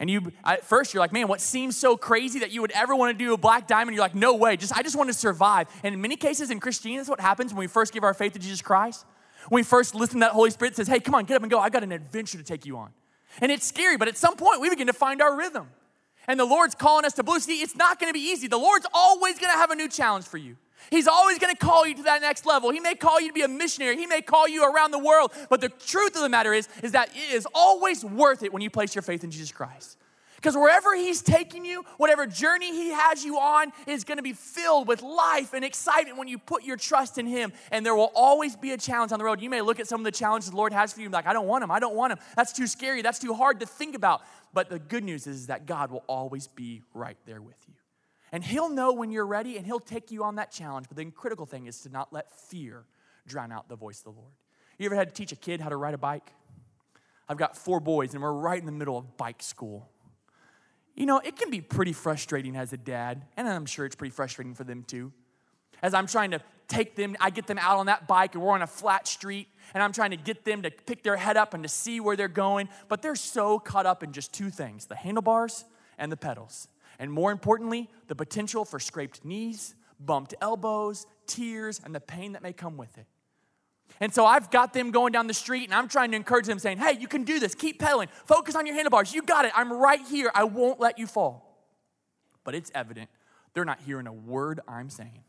And 0.00 0.08
you, 0.08 0.32
at 0.44 0.64
first, 0.64 0.94
you're 0.94 1.02
like, 1.02 1.12
man, 1.12 1.28
what 1.28 1.42
seems 1.42 1.76
so 1.76 1.94
crazy 1.94 2.38
that 2.38 2.50
you 2.50 2.62
would 2.62 2.72
ever 2.72 2.96
want 2.96 3.16
to 3.16 3.24
do 3.24 3.34
a 3.34 3.36
black 3.36 3.68
diamond? 3.68 3.94
You're 3.94 4.02
like, 4.02 4.14
no 4.14 4.34
way. 4.34 4.56
Just 4.56 4.74
I 4.74 4.82
just 4.82 4.96
want 4.96 5.08
to 5.10 5.14
survive. 5.14 5.68
And 5.84 5.94
in 5.94 6.00
many 6.00 6.16
cases 6.16 6.50
in 6.50 6.58
Christianity, 6.58 7.00
that's 7.00 7.10
what 7.10 7.20
happens 7.20 7.52
when 7.52 7.60
we 7.60 7.66
first 7.66 7.92
give 7.92 8.02
our 8.02 8.14
faith 8.14 8.32
to 8.32 8.38
Jesus 8.38 8.62
Christ. 8.62 9.04
When 9.50 9.58
we 9.58 9.64
first 9.64 9.96
listen 9.96 10.20
to 10.20 10.26
that 10.26 10.32
Holy 10.32 10.50
Spirit 10.50 10.76
says, 10.76 10.86
hey, 10.86 11.00
come 11.00 11.14
on, 11.16 11.24
get 11.24 11.34
up 11.34 11.42
and 11.42 11.50
go. 11.50 11.58
I 11.58 11.70
got 11.70 11.82
an 11.82 11.90
adventure 11.90 12.38
to 12.38 12.44
take 12.44 12.64
you 12.64 12.78
on. 12.78 12.90
And 13.40 13.50
it's 13.50 13.66
scary, 13.66 13.96
but 13.96 14.06
at 14.06 14.16
some 14.16 14.36
point 14.36 14.60
we 14.60 14.70
begin 14.70 14.86
to 14.86 14.92
find 14.92 15.20
our 15.20 15.36
rhythm. 15.36 15.68
And 16.28 16.38
the 16.38 16.44
Lord's 16.44 16.76
calling 16.76 17.04
us 17.04 17.14
to 17.14 17.24
blue. 17.24 17.40
See, 17.40 17.60
it's 17.60 17.74
not 17.74 17.98
going 17.98 18.08
to 18.08 18.14
be 18.14 18.24
easy. 18.24 18.46
The 18.46 18.58
Lord's 18.58 18.86
always 18.94 19.40
going 19.40 19.52
to 19.52 19.58
have 19.58 19.72
a 19.72 19.74
new 19.74 19.88
challenge 19.88 20.24
for 20.24 20.38
you. 20.38 20.56
He's 20.88 21.08
always 21.08 21.40
going 21.40 21.52
to 21.52 21.58
call 21.58 21.84
you 21.84 21.96
to 21.96 22.02
that 22.04 22.22
next 22.22 22.46
level. 22.46 22.70
He 22.70 22.78
may 22.78 22.94
call 22.94 23.20
you 23.20 23.26
to 23.26 23.34
be 23.34 23.42
a 23.42 23.48
missionary. 23.48 23.96
He 23.96 24.06
may 24.06 24.22
call 24.22 24.46
you 24.46 24.64
around 24.64 24.92
the 24.92 25.00
world. 25.00 25.32
But 25.48 25.60
the 25.60 25.68
truth 25.68 26.14
of 26.14 26.22
the 26.22 26.28
matter 26.28 26.54
is, 26.54 26.68
is 26.84 26.92
that 26.92 27.10
it 27.14 27.34
is 27.34 27.46
always 27.52 28.04
worth 28.04 28.44
it 28.44 28.52
when 28.52 28.62
you 28.62 28.70
place 28.70 28.94
your 28.94 29.02
faith 29.02 29.24
in 29.24 29.32
Jesus 29.32 29.50
Christ. 29.50 29.98
Because 30.40 30.56
wherever 30.56 30.96
He's 30.96 31.20
taking 31.20 31.66
you, 31.66 31.84
whatever 31.98 32.26
journey 32.26 32.72
He 32.72 32.90
has 32.90 33.24
you 33.24 33.38
on, 33.38 33.72
is 33.86 34.04
going 34.04 34.16
to 34.16 34.22
be 34.22 34.32
filled 34.32 34.88
with 34.88 35.02
life 35.02 35.52
and 35.52 35.64
excitement 35.64 36.16
when 36.16 36.28
you 36.28 36.38
put 36.38 36.64
your 36.64 36.76
trust 36.76 37.18
in 37.18 37.26
Him. 37.26 37.52
And 37.70 37.84
there 37.84 37.94
will 37.94 38.10
always 38.14 38.56
be 38.56 38.72
a 38.72 38.78
challenge 38.78 39.12
on 39.12 39.18
the 39.18 39.24
road. 39.24 39.42
You 39.42 39.50
may 39.50 39.60
look 39.60 39.80
at 39.80 39.86
some 39.86 40.00
of 40.00 40.04
the 40.04 40.12
challenges 40.12 40.50
the 40.50 40.56
Lord 40.56 40.72
has 40.72 40.92
for 40.92 41.00
you 41.00 41.06
and 41.06 41.12
be 41.12 41.16
like, 41.16 41.26
I 41.26 41.34
don't 41.34 41.46
want 41.46 41.62
them. 41.62 41.70
I 41.70 41.78
don't 41.78 41.94
want 41.94 42.12
them. 42.12 42.18
That's 42.36 42.52
too 42.52 42.66
scary. 42.66 43.02
That's 43.02 43.18
too 43.18 43.34
hard 43.34 43.60
to 43.60 43.66
think 43.66 43.94
about. 43.94 44.22
But 44.54 44.70
the 44.70 44.78
good 44.78 45.04
news 45.04 45.26
is 45.26 45.48
that 45.48 45.66
God 45.66 45.90
will 45.90 46.04
always 46.06 46.46
be 46.46 46.82
right 46.94 47.18
there 47.26 47.42
with 47.42 47.56
you. 47.68 47.74
And 48.32 48.42
He'll 48.42 48.70
know 48.70 48.94
when 48.94 49.12
you're 49.12 49.26
ready 49.26 49.58
and 49.58 49.66
He'll 49.66 49.78
take 49.78 50.10
you 50.10 50.24
on 50.24 50.36
that 50.36 50.50
challenge. 50.50 50.86
But 50.88 50.96
the 50.96 51.04
critical 51.10 51.44
thing 51.44 51.66
is 51.66 51.82
to 51.82 51.90
not 51.90 52.14
let 52.14 52.32
fear 52.32 52.84
drown 53.26 53.52
out 53.52 53.68
the 53.68 53.76
voice 53.76 53.98
of 53.98 54.04
the 54.04 54.20
Lord. 54.20 54.32
You 54.78 54.86
ever 54.86 54.94
had 54.94 55.08
to 55.08 55.14
teach 55.14 55.32
a 55.32 55.36
kid 55.36 55.60
how 55.60 55.68
to 55.68 55.76
ride 55.76 55.92
a 55.92 55.98
bike? 55.98 56.32
I've 57.28 57.36
got 57.36 57.56
four 57.56 57.80
boys, 57.80 58.14
and 58.14 58.22
we're 58.22 58.32
right 58.32 58.58
in 58.58 58.64
the 58.64 58.72
middle 58.72 58.96
of 58.96 59.18
bike 59.18 59.42
school. 59.42 59.89
You 60.94 61.06
know, 61.06 61.18
it 61.18 61.36
can 61.36 61.50
be 61.50 61.60
pretty 61.60 61.92
frustrating 61.92 62.56
as 62.56 62.72
a 62.72 62.76
dad, 62.76 63.22
and 63.36 63.48
I'm 63.48 63.66
sure 63.66 63.86
it's 63.86 63.96
pretty 63.96 64.12
frustrating 64.12 64.54
for 64.54 64.64
them 64.64 64.82
too. 64.82 65.12
As 65.82 65.94
I'm 65.94 66.06
trying 66.06 66.32
to 66.32 66.40
take 66.68 66.94
them, 66.94 67.16
I 67.20 67.30
get 67.30 67.46
them 67.46 67.58
out 67.58 67.78
on 67.78 67.86
that 67.86 68.06
bike, 68.06 68.34
and 68.34 68.42
we're 68.42 68.52
on 68.52 68.62
a 68.62 68.66
flat 68.66 69.08
street, 69.08 69.48
and 69.72 69.82
I'm 69.82 69.92
trying 69.92 70.10
to 70.10 70.16
get 70.16 70.44
them 70.44 70.62
to 70.62 70.70
pick 70.70 71.02
their 71.02 71.16
head 71.16 71.36
up 71.36 71.54
and 71.54 71.62
to 71.62 71.68
see 71.68 72.00
where 72.00 72.16
they're 72.16 72.28
going, 72.28 72.68
but 72.88 73.02
they're 73.02 73.16
so 73.16 73.58
caught 73.58 73.86
up 73.86 74.02
in 74.02 74.12
just 74.12 74.32
two 74.32 74.50
things 74.50 74.86
the 74.86 74.96
handlebars 74.96 75.64
and 75.98 76.12
the 76.12 76.16
pedals. 76.16 76.68
And 76.98 77.10
more 77.10 77.32
importantly, 77.32 77.88
the 78.08 78.14
potential 78.14 78.64
for 78.64 78.78
scraped 78.78 79.24
knees, 79.24 79.74
bumped 79.98 80.34
elbows, 80.40 81.06
tears, 81.26 81.80
and 81.82 81.94
the 81.94 82.00
pain 82.00 82.32
that 82.32 82.42
may 82.42 82.52
come 82.52 82.76
with 82.76 82.98
it. 82.98 83.06
And 83.98 84.14
so 84.14 84.24
I've 84.24 84.50
got 84.50 84.72
them 84.72 84.90
going 84.90 85.12
down 85.12 85.26
the 85.26 85.34
street 85.34 85.64
and 85.64 85.74
I'm 85.74 85.88
trying 85.88 86.10
to 86.12 86.16
encourage 86.16 86.46
them, 86.46 86.58
saying, 86.58 86.78
Hey, 86.78 86.96
you 86.98 87.08
can 87.08 87.24
do 87.24 87.40
this. 87.40 87.54
Keep 87.54 87.80
pedaling. 87.80 88.08
Focus 88.26 88.54
on 88.54 88.66
your 88.66 88.74
handlebars. 88.74 89.12
You 89.12 89.22
got 89.22 89.44
it. 89.44 89.52
I'm 89.54 89.72
right 89.72 90.00
here. 90.08 90.30
I 90.34 90.44
won't 90.44 90.80
let 90.80 90.98
you 90.98 91.06
fall. 91.06 91.46
But 92.44 92.54
it's 92.54 92.70
evident 92.74 93.10
they're 93.54 93.64
not 93.64 93.80
hearing 93.80 94.06
a 94.06 94.12
word 94.12 94.60
I'm 94.68 94.90
saying 94.90 95.24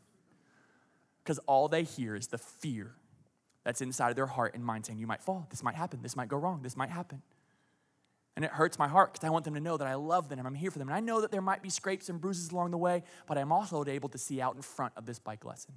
because 1.22 1.38
all 1.40 1.68
they 1.68 1.82
hear 1.82 2.14
is 2.14 2.28
the 2.28 2.38
fear 2.38 2.94
that's 3.64 3.80
inside 3.80 4.10
of 4.10 4.16
their 4.16 4.26
heart 4.26 4.54
and 4.54 4.64
mind 4.64 4.86
saying, 4.86 4.98
You 4.98 5.06
might 5.06 5.22
fall. 5.22 5.46
This 5.50 5.62
might 5.62 5.74
happen. 5.74 6.00
This 6.02 6.16
might 6.16 6.28
go 6.28 6.36
wrong. 6.36 6.60
This 6.62 6.76
might 6.76 6.90
happen. 6.90 7.22
And 8.34 8.44
it 8.44 8.50
hurts 8.50 8.78
my 8.78 8.88
heart 8.88 9.12
because 9.12 9.26
I 9.26 9.30
want 9.30 9.44
them 9.44 9.54
to 9.54 9.60
know 9.60 9.76
that 9.76 9.86
I 9.86 9.94
love 9.94 10.30
them 10.30 10.38
and 10.38 10.48
I'm 10.48 10.54
here 10.54 10.70
for 10.70 10.78
them. 10.78 10.88
And 10.88 10.96
I 10.96 11.00
know 11.00 11.20
that 11.20 11.30
there 11.30 11.42
might 11.42 11.62
be 11.62 11.68
scrapes 11.68 12.08
and 12.08 12.18
bruises 12.18 12.50
along 12.50 12.70
the 12.70 12.78
way, 12.78 13.02
but 13.26 13.36
I'm 13.36 13.52
also 13.52 13.84
able 13.84 14.08
to 14.08 14.18
see 14.18 14.40
out 14.40 14.56
in 14.56 14.62
front 14.62 14.94
of 14.96 15.04
this 15.04 15.18
bike 15.18 15.44
lesson. 15.44 15.74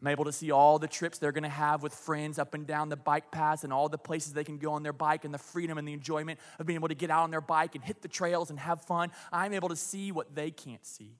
I'm 0.00 0.08
able 0.08 0.24
to 0.24 0.32
see 0.32 0.50
all 0.50 0.78
the 0.78 0.88
trips 0.88 1.18
they're 1.18 1.32
gonna 1.32 1.48
have 1.48 1.82
with 1.82 1.92
friends 1.92 2.38
up 2.38 2.54
and 2.54 2.66
down 2.66 2.88
the 2.88 2.96
bike 2.96 3.30
paths 3.30 3.64
and 3.64 3.72
all 3.72 3.88
the 3.88 3.98
places 3.98 4.32
they 4.32 4.44
can 4.44 4.56
go 4.56 4.72
on 4.72 4.82
their 4.82 4.94
bike 4.94 5.26
and 5.26 5.34
the 5.34 5.38
freedom 5.38 5.76
and 5.76 5.86
the 5.86 5.92
enjoyment 5.92 6.38
of 6.58 6.66
being 6.66 6.76
able 6.76 6.88
to 6.88 6.94
get 6.94 7.10
out 7.10 7.24
on 7.24 7.30
their 7.30 7.42
bike 7.42 7.74
and 7.74 7.84
hit 7.84 8.00
the 8.00 8.08
trails 8.08 8.48
and 8.48 8.58
have 8.58 8.80
fun. 8.82 9.10
I'm 9.30 9.52
able 9.52 9.68
to 9.68 9.76
see 9.76 10.10
what 10.10 10.34
they 10.34 10.50
can't 10.50 10.84
see. 10.86 11.18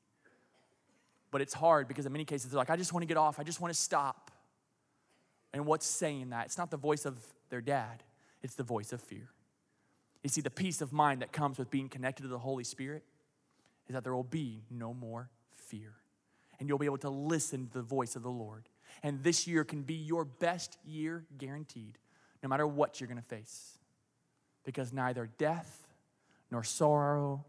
But 1.31 1.43
it's 1.43 1.53
hard 1.53 1.89
because 1.89 2.07
in 2.07 2.13
many 2.13 2.25
cases 2.25 2.51
they're 2.51 2.59
like, 2.59 2.71
I 2.71 2.77
just 2.77 2.95
wanna 2.95 3.07
get 3.07 3.19
off, 3.19 3.39
I 3.39 3.43
just 3.43 3.61
wanna 3.61 3.75
stop. 3.75 4.31
And 5.53 5.67
what's 5.67 5.87
saying 5.87 6.31
that? 6.31 6.47
It's 6.47 6.57
not 6.59 6.71
the 6.71 6.79
voice 6.79 7.05
of 7.05 7.19
their 7.51 7.61
dad, 7.61 8.03
it's 8.43 8.55
the 8.55 8.63
voice 8.63 8.93
of 8.93 9.01
fear. 9.03 9.29
You 10.23 10.31
see, 10.31 10.41
the 10.41 10.51
peace 10.51 10.81
of 10.81 10.93
mind 10.93 11.23
that 11.23 11.33
comes 11.33 11.59
with 11.59 11.71
being 11.71 11.89
connected 11.89 12.23
to 12.23 12.29
the 12.29 12.39
Holy 12.39 12.65
Spirit 12.65 13.03
is 13.89 13.95
that 13.95 14.05
there 14.05 14.15
will 14.15 14.23
be 14.23 14.63
no 14.71 14.93
more 14.95 15.31
fear. 15.51 15.95
And 16.59 16.69
you'll 16.69 16.79
be 16.79 16.87
able 16.87 16.99
to 16.99 17.11
listen 17.11 17.69
to 17.69 17.73
the 17.73 17.83
voice 17.83 18.17
of 18.17 18.23
the 18.23 18.31
Lord. 18.31 18.69
And 19.03 19.23
this 19.23 19.47
year 19.47 19.65
can 19.65 19.83
be 19.83 19.95
your 19.95 20.25
best 20.25 20.79
year 20.85 21.25
guaranteed, 21.39 21.99
no 22.43 22.49
matter 22.49 22.67
what 22.67 23.01
you're 23.01 23.09
gonna 23.09 23.23
face. 23.23 23.79
Because 24.65 24.93
neither 24.93 25.27
death, 25.39 25.87
nor 26.51 26.63
sorrow, 26.63 27.45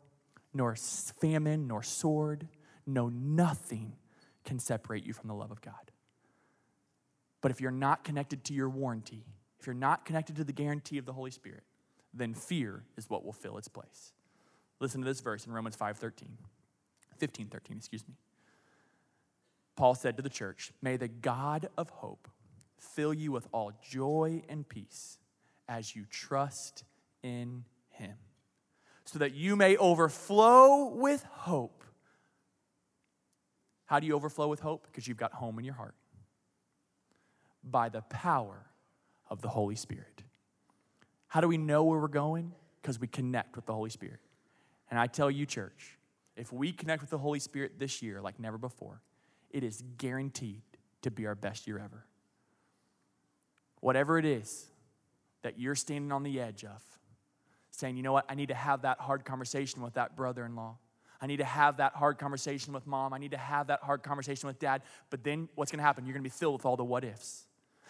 nor 0.53 0.75
famine, 0.75 1.67
nor 1.67 1.83
sword, 1.83 2.47
no 2.85 3.09
nothing 3.09 3.95
can 4.43 4.59
separate 4.59 5.05
you 5.05 5.13
from 5.13 5.27
the 5.27 5.33
love 5.33 5.51
of 5.51 5.61
God. 5.61 5.91
But 7.41 7.51
if 7.51 7.59
you're 7.59 7.71
not 7.71 8.03
connected 8.03 8.43
to 8.45 8.53
your 8.53 8.69
warranty, 8.69 9.25
if 9.59 9.65
you're 9.65 9.73
not 9.73 10.05
connected 10.05 10.35
to 10.37 10.43
the 10.43 10.53
guarantee 10.53 10.97
of 10.97 11.05
the 11.05 11.13
Holy 11.13 11.31
Spirit, 11.31 11.63
then 12.13 12.33
fear 12.33 12.83
is 12.97 13.09
what 13.09 13.23
will 13.23 13.33
fill 13.33 13.57
its 13.57 13.67
place. 13.67 14.13
Listen 14.79 15.01
to 15.01 15.05
this 15.05 15.21
verse 15.21 15.45
in 15.45 15.53
Romans 15.53 15.75
5:13. 15.75 16.37
15:13, 17.17 17.77
excuse 17.77 18.07
me. 18.07 18.15
Paul 19.81 19.95
said 19.95 20.15
to 20.17 20.21
the 20.21 20.29
church, 20.29 20.71
"May 20.79 20.95
the 20.95 21.07
God 21.07 21.67
of 21.75 21.89
hope 21.89 22.29
fill 22.77 23.15
you 23.15 23.31
with 23.31 23.47
all 23.51 23.71
joy 23.81 24.43
and 24.47 24.69
peace 24.69 25.17
as 25.67 25.95
you 25.95 26.05
trust 26.05 26.83
in 27.23 27.65
him, 27.89 28.15
so 29.05 29.17
that 29.17 29.33
you 29.33 29.55
may 29.55 29.75
overflow 29.77 30.85
with 30.85 31.23
hope." 31.23 31.83
How 33.85 33.99
do 33.99 34.05
you 34.05 34.13
overflow 34.15 34.47
with 34.47 34.59
hope? 34.59 34.85
Because 34.85 35.07
you've 35.07 35.17
got 35.17 35.33
home 35.33 35.57
in 35.57 35.65
your 35.65 35.73
heart. 35.73 35.95
By 37.63 37.89
the 37.89 38.03
power 38.03 38.67
of 39.31 39.41
the 39.41 39.49
Holy 39.49 39.75
Spirit. 39.75 40.23
How 41.25 41.41
do 41.41 41.47
we 41.47 41.57
know 41.57 41.85
where 41.85 41.99
we're 41.99 42.07
going? 42.07 42.53
Because 42.83 42.99
we 42.99 43.07
connect 43.07 43.55
with 43.55 43.65
the 43.65 43.73
Holy 43.73 43.89
Spirit. 43.89 44.19
And 44.91 44.99
I 44.99 45.07
tell 45.07 45.31
you, 45.31 45.47
church, 45.47 45.97
if 46.35 46.53
we 46.53 46.71
connect 46.71 47.01
with 47.01 47.09
the 47.09 47.17
Holy 47.17 47.39
Spirit 47.39 47.79
this 47.79 48.03
year 48.03 48.21
like 48.21 48.37
never 48.37 48.59
before, 48.59 49.01
it 49.53 49.63
is 49.63 49.83
guaranteed 49.97 50.61
to 51.01 51.11
be 51.11 51.25
our 51.25 51.35
best 51.35 51.67
year 51.67 51.77
ever. 51.77 52.05
Whatever 53.79 54.17
it 54.17 54.25
is 54.25 54.65
that 55.41 55.59
you're 55.59 55.75
standing 55.75 56.11
on 56.11 56.23
the 56.23 56.39
edge 56.39 56.63
of, 56.63 56.81
saying, 57.71 57.97
you 57.97 58.03
know 58.03 58.13
what, 58.13 58.25
I 58.29 58.35
need 58.35 58.49
to 58.49 58.55
have 58.55 58.83
that 58.83 58.99
hard 58.99 59.25
conversation 59.25 59.81
with 59.81 59.95
that 59.95 60.15
brother 60.15 60.45
in 60.45 60.55
law. 60.55 60.77
I 61.19 61.27
need 61.27 61.37
to 61.37 61.45
have 61.45 61.77
that 61.77 61.93
hard 61.93 62.17
conversation 62.17 62.73
with 62.73 62.87
mom. 62.87 63.13
I 63.13 63.17
need 63.17 63.31
to 63.31 63.37
have 63.37 63.67
that 63.67 63.81
hard 63.83 64.01
conversation 64.01 64.47
with 64.47 64.59
dad. 64.59 64.81
But 65.09 65.23
then 65.23 65.49
what's 65.55 65.71
going 65.71 65.77
to 65.77 65.83
happen? 65.83 66.05
You're 66.05 66.13
going 66.13 66.23
to 66.23 66.29
be 66.29 66.35
filled 66.35 66.53
with 66.53 66.65
all 66.65 66.75
the 66.75 66.83
what 66.83 67.03
ifs. 67.03 67.45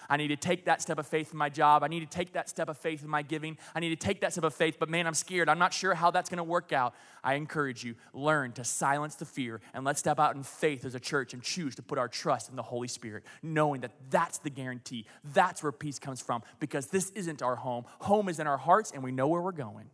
I 0.09 0.17
need 0.17 0.29
to 0.29 0.35
take 0.35 0.65
that 0.65 0.81
step 0.81 0.97
of 0.97 1.07
faith 1.07 1.31
in 1.31 1.37
my 1.37 1.49
job. 1.49 1.83
I 1.83 1.87
need 1.87 1.99
to 2.01 2.05
take 2.05 2.33
that 2.33 2.49
step 2.49 2.69
of 2.69 2.77
faith 2.77 3.03
in 3.03 3.09
my 3.09 3.21
giving. 3.21 3.57
I 3.75 3.79
need 3.79 3.89
to 3.89 3.95
take 3.95 4.21
that 4.21 4.33
step 4.33 4.43
of 4.43 4.53
faith, 4.53 4.77
but 4.79 4.89
man, 4.89 5.07
I'm 5.07 5.13
scared. 5.13 5.49
I'm 5.49 5.59
not 5.59 5.73
sure 5.73 5.93
how 5.93 6.11
that's 6.11 6.29
going 6.29 6.37
to 6.37 6.43
work 6.43 6.73
out. 6.73 6.93
I 7.23 7.35
encourage 7.35 7.83
you, 7.83 7.95
learn 8.13 8.51
to 8.53 8.63
silence 8.63 9.15
the 9.15 9.25
fear 9.25 9.61
and 9.73 9.85
let's 9.85 9.99
step 9.99 10.19
out 10.19 10.35
in 10.35 10.43
faith 10.43 10.85
as 10.85 10.95
a 10.95 10.99
church 10.99 11.33
and 11.33 11.43
choose 11.43 11.75
to 11.75 11.81
put 11.81 11.97
our 11.97 12.07
trust 12.07 12.49
in 12.49 12.55
the 12.55 12.63
Holy 12.63 12.87
Spirit, 12.87 13.23
knowing 13.41 13.81
that 13.81 13.91
that's 14.09 14.39
the 14.39 14.49
guarantee. 14.49 15.05
That's 15.33 15.61
where 15.61 15.71
peace 15.71 15.99
comes 15.99 16.21
from 16.21 16.41
because 16.59 16.87
this 16.87 17.11
isn't 17.11 17.41
our 17.41 17.55
home. 17.55 17.85
Home 17.99 18.29
is 18.29 18.39
in 18.39 18.47
our 18.47 18.57
hearts 18.57 18.91
and 18.91 19.03
we 19.03 19.11
know 19.11 19.27
where 19.27 19.41
we're 19.41 19.51
going. 19.51 19.89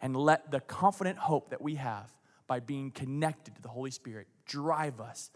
And 0.00 0.16
let 0.16 0.50
the 0.50 0.60
confident 0.60 1.18
hope 1.18 1.50
that 1.50 1.62
we 1.62 1.76
have 1.76 2.10
by 2.46 2.60
being 2.60 2.90
connected 2.90 3.54
to 3.56 3.62
the 3.62 3.68
Holy 3.68 3.90
Spirit 3.90 4.26
drive 4.46 5.00
us 5.00 5.30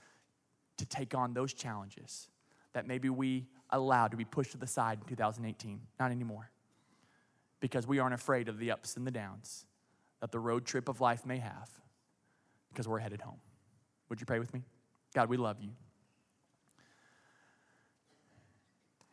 to 0.76 0.86
take 0.86 1.14
on 1.14 1.34
those 1.34 1.52
challenges 1.52 2.28
that 2.72 2.86
maybe 2.86 3.08
we 3.08 3.46
allowed 3.70 4.08
to 4.08 4.16
be 4.16 4.24
pushed 4.24 4.52
to 4.52 4.58
the 4.58 4.66
side 4.66 4.98
in 5.02 5.08
2018. 5.08 5.80
Not 5.98 6.10
anymore. 6.10 6.50
Because 7.60 7.86
we 7.86 7.98
aren't 7.98 8.14
afraid 8.14 8.48
of 8.48 8.58
the 8.58 8.70
ups 8.70 8.96
and 8.96 9.06
the 9.06 9.10
downs 9.10 9.66
that 10.20 10.32
the 10.32 10.38
road 10.38 10.64
trip 10.64 10.88
of 10.88 11.00
life 11.00 11.26
may 11.26 11.38
have 11.38 11.70
because 12.70 12.86
we're 12.86 12.98
headed 12.98 13.20
home. 13.20 13.40
Would 14.08 14.20
you 14.20 14.26
pray 14.26 14.38
with 14.38 14.52
me? 14.54 14.62
God, 15.14 15.28
we 15.28 15.36
love 15.36 15.60
you. 15.60 15.70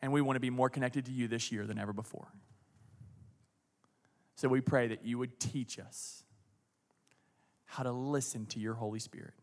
And 0.02 0.12
we 0.14 0.22
want 0.22 0.36
to 0.36 0.40
be 0.40 0.50
more 0.50 0.70
connected 0.70 1.06
to 1.06 1.12
you 1.12 1.28
this 1.28 1.52
year 1.52 1.66
than 1.66 1.80
ever 1.80 1.94
before. 1.94 2.28
So 4.36 4.48
we 4.48 4.62
pray 4.62 4.90
that 4.90 5.06
you 5.06 5.18
would 5.18 5.40
teach 5.40 5.80
us 5.80 6.24
how 7.66 7.84
to 7.84 7.92
listen 7.92 8.46
to 8.48 8.60
your 8.60 8.74
Holy 8.74 9.00
Spirit. 9.00 9.34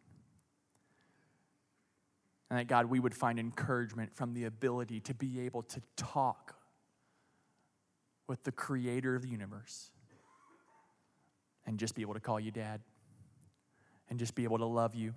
And 2.53 2.59
that, 2.59 2.67
God, 2.67 2.85
we 2.85 3.01
would 3.01 3.15
find 3.15 3.39
encouragement 3.39 4.13
from 4.13 4.35
the 4.35 4.45
ability 4.45 5.01
to 5.01 5.15
be 5.15 5.41
able 5.41 5.63
to 5.63 5.81
talk 5.97 6.55
with 8.27 8.45
the 8.45 8.53
creator 8.53 9.17
of 9.17 9.23
the 9.23 9.29
universe 9.29 9.89
and 11.65 11.79
just 11.79 11.95
be 11.95 12.03
able 12.03 12.13
to 12.13 12.21
call 12.21 12.39
you 12.39 12.51
dad 12.51 12.83
and 14.11 14.19
just 14.19 14.35
be 14.35 14.45
able 14.45 14.59
to 14.59 14.67
love 14.67 14.95
you 14.95 15.15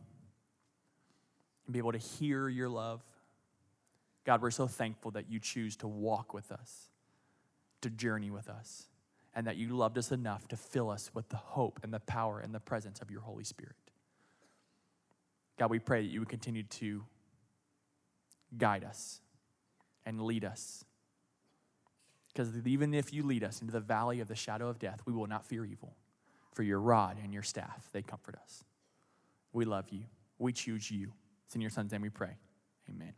and 1.66 1.74
be 1.74 1.80
able 1.80 1.92
to 1.92 1.98
hear 1.98 2.48
your 2.48 2.70
love 2.70 3.04
God, 4.24 4.42
we're 4.42 4.50
so 4.50 4.66
thankful 4.66 5.12
that 5.12 5.30
you 5.30 5.42
choose 5.42 5.76
to 5.78 5.90
walk 5.90 6.34
with 6.34 6.54
us, 6.54 6.90
to 7.82 7.90
journey 7.90 8.32
with 8.32 8.50
us, 8.50 8.88
and 9.36 9.46
that 9.46 9.58
you 9.58 9.76
loved 9.76 9.98
us 9.98 10.14
enough 10.14 10.48
to 10.48 10.56
fill 10.56 10.90
us 10.90 11.12
with 11.14 11.28
the 11.28 11.36
hope 11.36 11.82
and 11.84 11.94
the 11.94 12.00
power 12.00 12.40
and 12.40 12.56
the 12.56 12.62
presence 12.62 13.02
of 13.02 13.12
your 13.12 13.20
Holy 13.20 13.44
Spirit. 13.44 13.76
God, 15.60 15.70
we 15.70 15.80
pray 15.80 16.02
that 16.02 16.08
you 16.08 16.22
would 16.22 16.30
continue 16.30 16.64
to 16.64 17.04
guide 18.58 18.84
us 18.84 19.22
and 20.06 20.22
lead 20.22 20.46
us. 20.46 20.86
Because 22.28 22.52
even 22.66 22.94
if 22.94 23.14
you 23.14 23.24
lead 23.24 23.44
us 23.44 23.62
into 23.62 23.72
the 23.72 23.80
valley 23.80 24.20
of 24.20 24.28
the 24.28 24.36
shadow 24.36 24.68
of 24.68 24.78
death, 24.78 25.00
we 25.06 25.14
will 25.14 25.28
not 25.28 25.46
fear 25.46 25.66
evil, 25.66 25.96
for 26.54 26.64
your 26.64 26.80
rod 26.80 27.18
and 27.24 27.34
your 27.34 27.44
staff, 27.44 27.90
they 27.94 28.02
comfort 28.02 28.36
us. 28.42 28.64
We 29.54 29.66
love 29.66 29.86
you. 29.90 30.04
We 30.38 30.52
choose 30.52 30.92
you. 30.92 31.14
It's 31.46 31.56
in 31.56 31.62
your 31.62 31.70
son's 31.70 31.92
name 31.92 32.02
we 32.02 32.10
pray. 32.10 32.36
Amen. 32.90 33.14